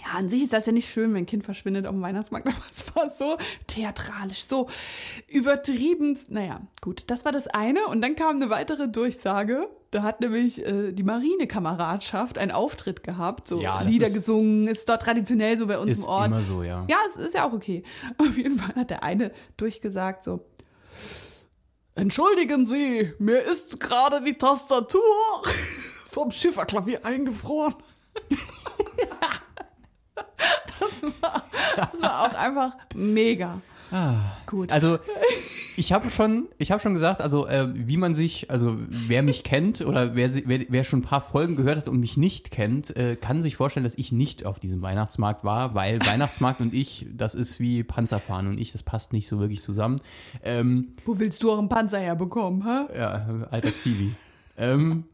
Ja, 0.04 0.18
an 0.18 0.28
sich 0.28 0.42
ist 0.42 0.52
das 0.52 0.66
ja 0.66 0.72
nicht 0.72 0.88
schön, 0.88 1.12
wenn 1.14 1.22
ein 1.22 1.26
Kind 1.26 1.44
verschwindet 1.44 1.86
auf 1.86 1.92
dem 1.92 2.02
Weihnachtsmarkt, 2.02 2.46
aber 2.48 2.56
es 2.70 2.84
war 2.94 3.08
so 3.08 3.36
theatralisch, 3.66 4.44
so 4.44 4.68
übertrieben. 5.28 6.18
Naja, 6.28 6.60
gut, 6.80 7.04
das 7.08 7.24
war 7.24 7.32
das 7.32 7.46
eine. 7.46 7.86
Und 7.86 8.00
dann 8.02 8.16
kam 8.16 8.36
eine 8.36 8.50
weitere 8.50 8.88
Durchsage. 8.88 9.68
Da 9.90 10.02
hat 10.02 10.20
nämlich 10.22 10.64
äh, 10.64 10.92
die 10.92 11.02
Marinekameradschaft 11.02 12.38
einen 12.38 12.50
Auftritt 12.50 13.02
gehabt, 13.02 13.46
so 13.46 13.60
Ja, 13.60 13.82
Lieder 13.82 14.06
ist- 14.06 14.14
gesungen, 14.14 14.66
ist 14.66 14.88
dort 14.88 15.02
traditionell 15.02 15.58
so 15.58 15.66
bei 15.66 15.78
uns 15.78 15.90
Ist 15.92 15.98
im 16.04 16.04
Ort. 16.06 16.26
immer 16.28 16.42
so, 16.42 16.62
ja. 16.62 16.86
Ja, 16.88 16.96
es 17.06 17.16
ist 17.22 17.34
ja 17.34 17.46
auch 17.46 17.52
okay. 17.52 17.82
Auf 18.18 18.36
jeden 18.38 18.58
Fall 18.58 18.74
hat 18.74 18.90
der 18.90 19.02
eine 19.02 19.32
durchgesagt 19.58 20.24
so, 20.24 20.40
Entschuldigen 21.94 22.64
Sie, 22.66 23.12
mir 23.18 23.40
ist 23.42 23.78
gerade 23.80 24.22
die 24.22 24.34
Tastatur 24.34 25.02
vom 26.10 26.30
Schifferklavier 26.30 27.04
eingefroren. 27.04 27.74
Das, 30.82 31.02
war, 31.02 31.42
das 31.76 32.02
war 32.02 32.22
auch 32.22 32.34
einfach 32.34 32.76
mega. 32.94 33.60
Gut. 34.46 34.72
Also 34.72 34.98
ich 35.76 35.92
habe 35.92 36.10
schon, 36.10 36.48
ich 36.56 36.70
habe 36.72 36.80
schon 36.80 36.94
gesagt, 36.94 37.20
also 37.20 37.46
äh, 37.46 37.68
wie 37.74 37.98
man 37.98 38.14
sich, 38.14 38.50
also 38.50 38.76
wer 38.88 39.22
mich 39.22 39.44
kennt 39.44 39.82
oder 39.82 40.14
wer, 40.14 40.34
wer, 40.46 40.60
wer 40.68 40.84
schon 40.84 41.00
ein 41.00 41.02
paar 41.02 41.20
Folgen 41.20 41.56
gehört 41.56 41.76
hat 41.76 41.88
und 41.88 42.00
mich 42.00 42.16
nicht 42.16 42.50
kennt, 42.50 42.96
äh, 42.96 43.16
kann 43.16 43.42
sich 43.42 43.56
vorstellen, 43.56 43.84
dass 43.84 43.96
ich 43.96 44.10
nicht 44.10 44.46
auf 44.46 44.58
diesem 44.58 44.80
Weihnachtsmarkt 44.80 45.44
war, 45.44 45.74
weil 45.74 46.00
Weihnachtsmarkt 46.06 46.60
und 46.60 46.72
ich, 46.72 47.06
das 47.12 47.34
ist 47.34 47.60
wie 47.60 47.82
Panzerfahren 47.82 48.46
und 48.46 48.58
ich, 48.58 48.72
das 48.72 48.82
passt 48.82 49.12
nicht 49.12 49.28
so 49.28 49.40
wirklich 49.40 49.60
zusammen. 49.60 50.00
Ähm, 50.42 50.94
Wo 51.04 51.18
willst 51.18 51.42
du 51.42 51.52
auch 51.52 51.58
einen 51.58 51.68
Panzer 51.68 51.98
herbekommen, 51.98 52.64
hä? 52.64 52.98
ja, 52.98 53.26
alter 53.50 53.76
Zivi. 53.76 54.14
ähm, 54.56 55.04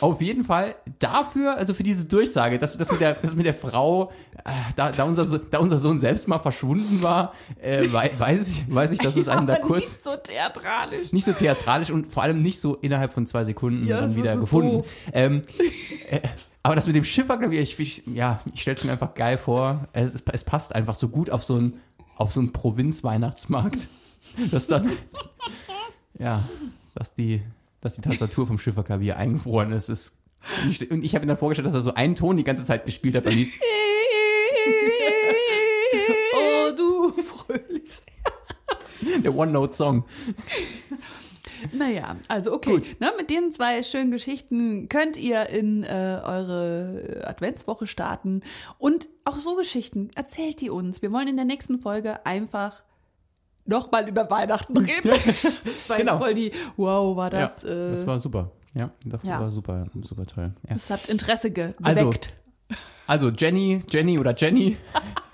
auf 0.00 0.20
jeden 0.20 0.44
Fall 0.44 0.74
dafür, 0.98 1.56
also 1.56 1.74
für 1.74 1.82
diese 1.82 2.04
Durchsage, 2.04 2.58
dass, 2.58 2.76
dass, 2.76 2.90
mit, 2.90 3.00
der, 3.00 3.14
dass 3.14 3.34
mit 3.34 3.46
der 3.46 3.54
Frau, 3.54 4.12
äh, 4.44 4.50
da, 4.76 4.90
da, 4.92 5.04
unser, 5.04 5.24
So- 5.24 5.38
da 5.38 5.58
unser 5.58 5.78
Sohn 5.78 5.98
selbst 5.98 6.28
mal 6.28 6.38
verschwunden 6.38 7.02
war, 7.02 7.32
äh, 7.60 7.90
wei- 7.92 8.10
weiß, 8.18 8.48
ich, 8.48 8.74
weiß 8.74 8.92
ich, 8.92 8.98
dass 8.98 9.16
es 9.16 9.28
einem 9.28 9.46
da 9.46 9.54
Aber 9.54 9.62
kurz 9.66 9.80
nicht 9.92 10.02
so 10.02 10.16
theatralisch. 10.16 11.12
nicht 11.12 11.24
so 11.24 11.32
theatralisch 11.32 11.90
und 11.90 12.12
vor 12.12 12.22
allem 12.22 12.38
nicht 12.38 12.60
so 12.60 12.76
innerhalb 12.76 13.12
von 13.12 13.26
zwei 13.26 13.44
Sekunden 13.44 13.86
Ja, 13.86 14.00
dann 14.00 14.10
war 14.10 14.16
wieder 14.16 14.34
so 14.34 14.40
gefunden. 14.40 14.84
Ähm, 15.12 15.42
äh, 16.10 16.20
aber 16.62 16.74
das 16.74 16.86
mit 16.86 16.94
dem 16.96 17.04
Schifferklavier, 17.04 17.60
ich, 17.62 17.78
ich, 17.80 18.02
ja, 18.06 18.40
ich 18.52 18.60
stelle 18.60 18.76
es 18.76 18.84
mir 18.84 18.92
einfach 18.92 19.14
geil 19.14 19.38
vor. 19.38 19.88
Es, 19.92 20.22
es 20.32 20.44
passt 20.44 20.74
einfach 20.74 20.94
so 20.94 21.08
gut 21.08 21.30
auf 21.30 21.42
so 21.42 21.54
einen 21.56 21.80
auf 22.16 22.32
so 22.32 22.40
einen 22.40 22.52
Provinz-Weihnachtsmarkt, 22.52 23.88
dass 24.50 24.66
dann, 24.66 24.90
ja, 26.18 26.42
dass 26.94 27.14
die, 27.14 27.42
dass 27.80 27.96
die 27.96 28.02
Tastatur 28.02 28.46
vom 28.46 28.58
Schifferklavier 28.58 29.16
eingefroren 29.16 29.72
ist. 29.72 29.88
ist 29.88 30.18
und 30.90 31.04
ich, 31.04 31.14
habe 31.14 31.24
mir 31.24 31.28
dann 31.32 31.36
vorgestellt, 31.36 31.66
dass 31.66 31.74
er 31.74 31.80
so 31.80 31.94
einen 31.94 32.14
Ton 32.14 32.36
die 32.36 32.44
ganze 32.44 32.64
Zeit 32.64 32.86
gespielt 32.86 33.16
hat. 33.16 33.26
oh, 36.34 36.70
du 36.76 37.12
fröhlich. 37.22 38.02
Der 39.22 39.34
One-Note-Song. 39.34 40.04
Naja, 41.72 42.16
also 42.28 42.52
okay. 42.52 42.70
Gut. 42.70 42.96
Mit 43.16 43.30
den 43.30 43.50
zwei 43.52 43.82
schönen 43.82 44.10
Geschichten 44.10 44.88
könnt 44.88 45.16
ihr 45.16 45.48
in 45.48 45.82
äh, 45.82 46.20
eure 46.24 47.24
Adventswoche 47.24 47.86
starten. 47.86 48.42
Und 48.78 49.08
auch 49.24 49.38
so 49.38 49.56
Geschichten, 49.56 50.10
erzählt 50.14 50.60
die 50.60 50.70
uns. 50.70 51.02
Wir 51.02 51.12
wollen 51.12 51.28
in 51.28 51.36
der 51.36 51.44
nächsten 51.44 51.78
Folge 51.78 52.24
einfach 52.24 52.84
nochmal 53.68 54.08
über 54.08 54.28
Weihnachten 54.30 54.76
reden. 54.76 55.10
das 55.64 55.88
war 55.88 55.96
Genau. 55.96 56.18
voll 56.18 56.34
die, 56.34 56.50
wow, 56.76 57.16
war 57.16 57.30
das, 57.30 57.62
ja, 57.62 57.68
äh, 57.68 57.90
das 57.92 58.06
war 58.06 58.18
super. 58.18 58.50
Ja, 58.74 58.90
das 59.04 59.22
ja. 59.22 59.40
war 59.40 59.50
super, 59.50 59.86
super 60.02 60.26
toll. 60.26 60.52
Ja. 60.68 60.74
das 60.74 60.90
hat 60.90 61.08
Interesse 61.08 61.50
ge 61.50 61.72
Also, 61.82 62.06
geweckt. 62.06 62.34
Also 63.06 63.30
Jenny, 63.30 63.82
Jenny 63.88 64.18
oder 64.18 64.34
Jenny 64.36 64.76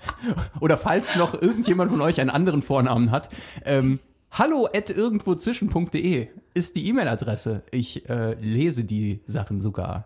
oder 0.61 0.77
falls 0.77 1.15
noch 1.17 1.33
irgendjemand 1.39 1.91
von 1.91 1.99
euch 2.01 2.21
einen 2.21 2.29
anderen 2.29 2.61
Vornamen 2.61 3.11
hat, 3.11 3.29
ähm, 3.65 3.99
hallo 4.31 4.67
at 4.73 4.89
irgendwozwischen.de 4.89 6.29
ist 6.53 6.75
die 6.77 6.87
E-Mail-Adresse. 6.87 7.63
Ich 7.71 8.07
äh, 8.09 8.33
lese 8.35 8.85
die 8.85 9.21
Sachen 9.25 9.59
sogar. 9.59 10.05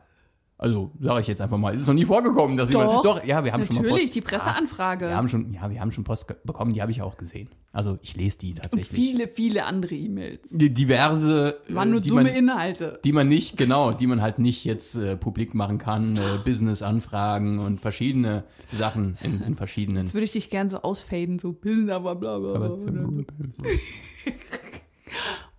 Also 0.61 0.91
sage 0.99 1.21
ich 1.21 1.27
jetzt 1.27 1.39
einfach 1.41 1.57
mal, 1.57 1.73
ist 1.73 1.87
noch 1.87 1.93
nie 1.93 2.03
vorgekommen, 2.03 2.57
dass 2.57 2.69
Doch, 2.69 2.81
jemand, 2.81 3.05
doch, 3.05 3.23
ja, 3.23 3.45
wir 3.45 3.53
haben 3.53 3.63
schon 3.63 3.77
mal 3.77 3.81
Natürlich, 3.83 4.03
Post, 4.03 4.15
die 4.15 4.21
Presseanfrage. 4.21 5.07
wir 5.07 5.15
haben 5.15 5.29
schon, 5.29 5.53
ja, 5.53 5.69
wir 5.71 5.79
haben 5.79 5.93
schon 5.93 6.03
Post 6.03 6.27
bekommen, 6.43 6.73
die 6.73 6.81
habe 6.81 6.91
ich 6.91 7.01
auch 7.01 7.15
gesehen. 7.15 7.47
Also 7.71 7.95
ich 8.01 8.17
lese 8.17 8.39
die 8.39 8.49
und 8.49 8.57
tatsächlich. 8.63 8.89
viele, 8.89 9.27
viele 9.29 9.63
andere 9.63 9.95
E-Mails. 9.95 10.49
Die- 10.51 10.73
diverse, 10.73 11.59
äh, 11.69 11.73
Waren 11.75 11.91
nur 11.91 12.01
die 12.01 12.09
dumme 12.09 12.23
man, 12.23 12.33
Inhalte. 12.33 12.99
die 13.05 13.13
man 13.13 13.29
nicht, 13.29 13.55
genau, 13.55 13.93
die 13.93 14.05
man 14.05 14.21
halt 14.21 14.39
nicht 14.39 14.65
jetzt 14.65 14.95
äh, 14.97 15.15
publik 15.15 15.53
machen 15.53 15.77
kann, 15.77 16.17
äh, 16.17 16.19
Business-Anfragen 16.43 17.59
und 17.59 17.79
verschiedene 17.79 18.43
Sachen 18.73 19.17
in, 19.23 19.41
in 19.41 19.55
verschiedenen. 19.55 20.07
Jetzt 20.07 20.13
würde 20.13 20.25
ich 20.25 20.33
dich 20.33 20.49
gern 20.49 20.67
so 20.67 20.81
ausfaden, 20.81 21.39
so 21.39 21.53
bla 21.53 21.99
bla 21.99 22.15
bla 22.15 22.37
bla. 22.37 22.57
bla. 22.57 22.69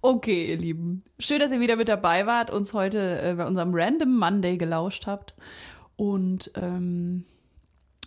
Okay, 0.03 0.47
ihr 0.47 0.57
Lieben. 0.57 1.05
Schön, 1.19 1.41
dass 1.41 1.53
ihr 1.53 1.61
wieder 1.61 1.77
mit 1.77 1.89
dabei 1.89 2.27
wart, 2.27 2.51
uns 2.51 2.73
heute 2.73 3.21
äh, 3.21 3.35
bei 3.35 3.47
unserem 3.47 3.73
Random 3.75 4.17
Monday 4.17 4.57
gelauscht 4.57 5.07
habt. 5.07 5.35
Und 5.97 6.51
ähm, 6.55 7.27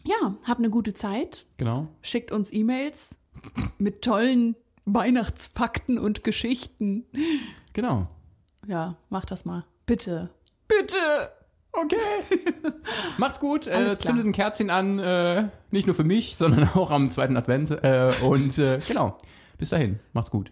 ja, 0.04 0.36
habt 0.46 0.60
eine 0.60 0.72
gute 0.72 0.96
Zeit. 0.96 1.46
Genau. 1.58 1.88
Schickt 2.02 2.32
uns 2.32 2.52
E-Mails 2.52 3.18
mit 3.78 4.02
tollen 4.02 4.56
Weihnachtsfakten 4.86 6.00
und 6.00 6.24
Geschichten. 6.24 7.06
Genau. 7.74 8.08
Ja, 8.66 8.98
macht 9.10 9.30
das 9.30 9.46
mal. 9.46 9.66
Bitte. 9.86 10.32
Bitte! 10.68 10.98
Okay. 11.74 11.98
Macht's 13.18 13.40
gut. 13.40 13.68
Äh, 13.68 13.98
zündet 14.00 14.26
ein 14.26 14.32
Kerzchen 14.32 14.70
an, 14.70 15.00
äh, 15.00 15.50
nicht 15.72 15.86
nur 15.86 15.96
für 15.96 16.04
mich, 16.04 16.38
sondern 16.38 16.70
auch 16.76 16.90
am 16.90 17.12
zweiten 17.12 17.38
Advent. 17.38 17.72
Äh, 17.72 18.14
und 18.24 18.58
äh, 18.58 18.80
genau. 18.88 19.18
Bis 19.58 19.70
dahin. 19.70 20.00
Macht's 20.14 20.32
gut. 20.32 20.52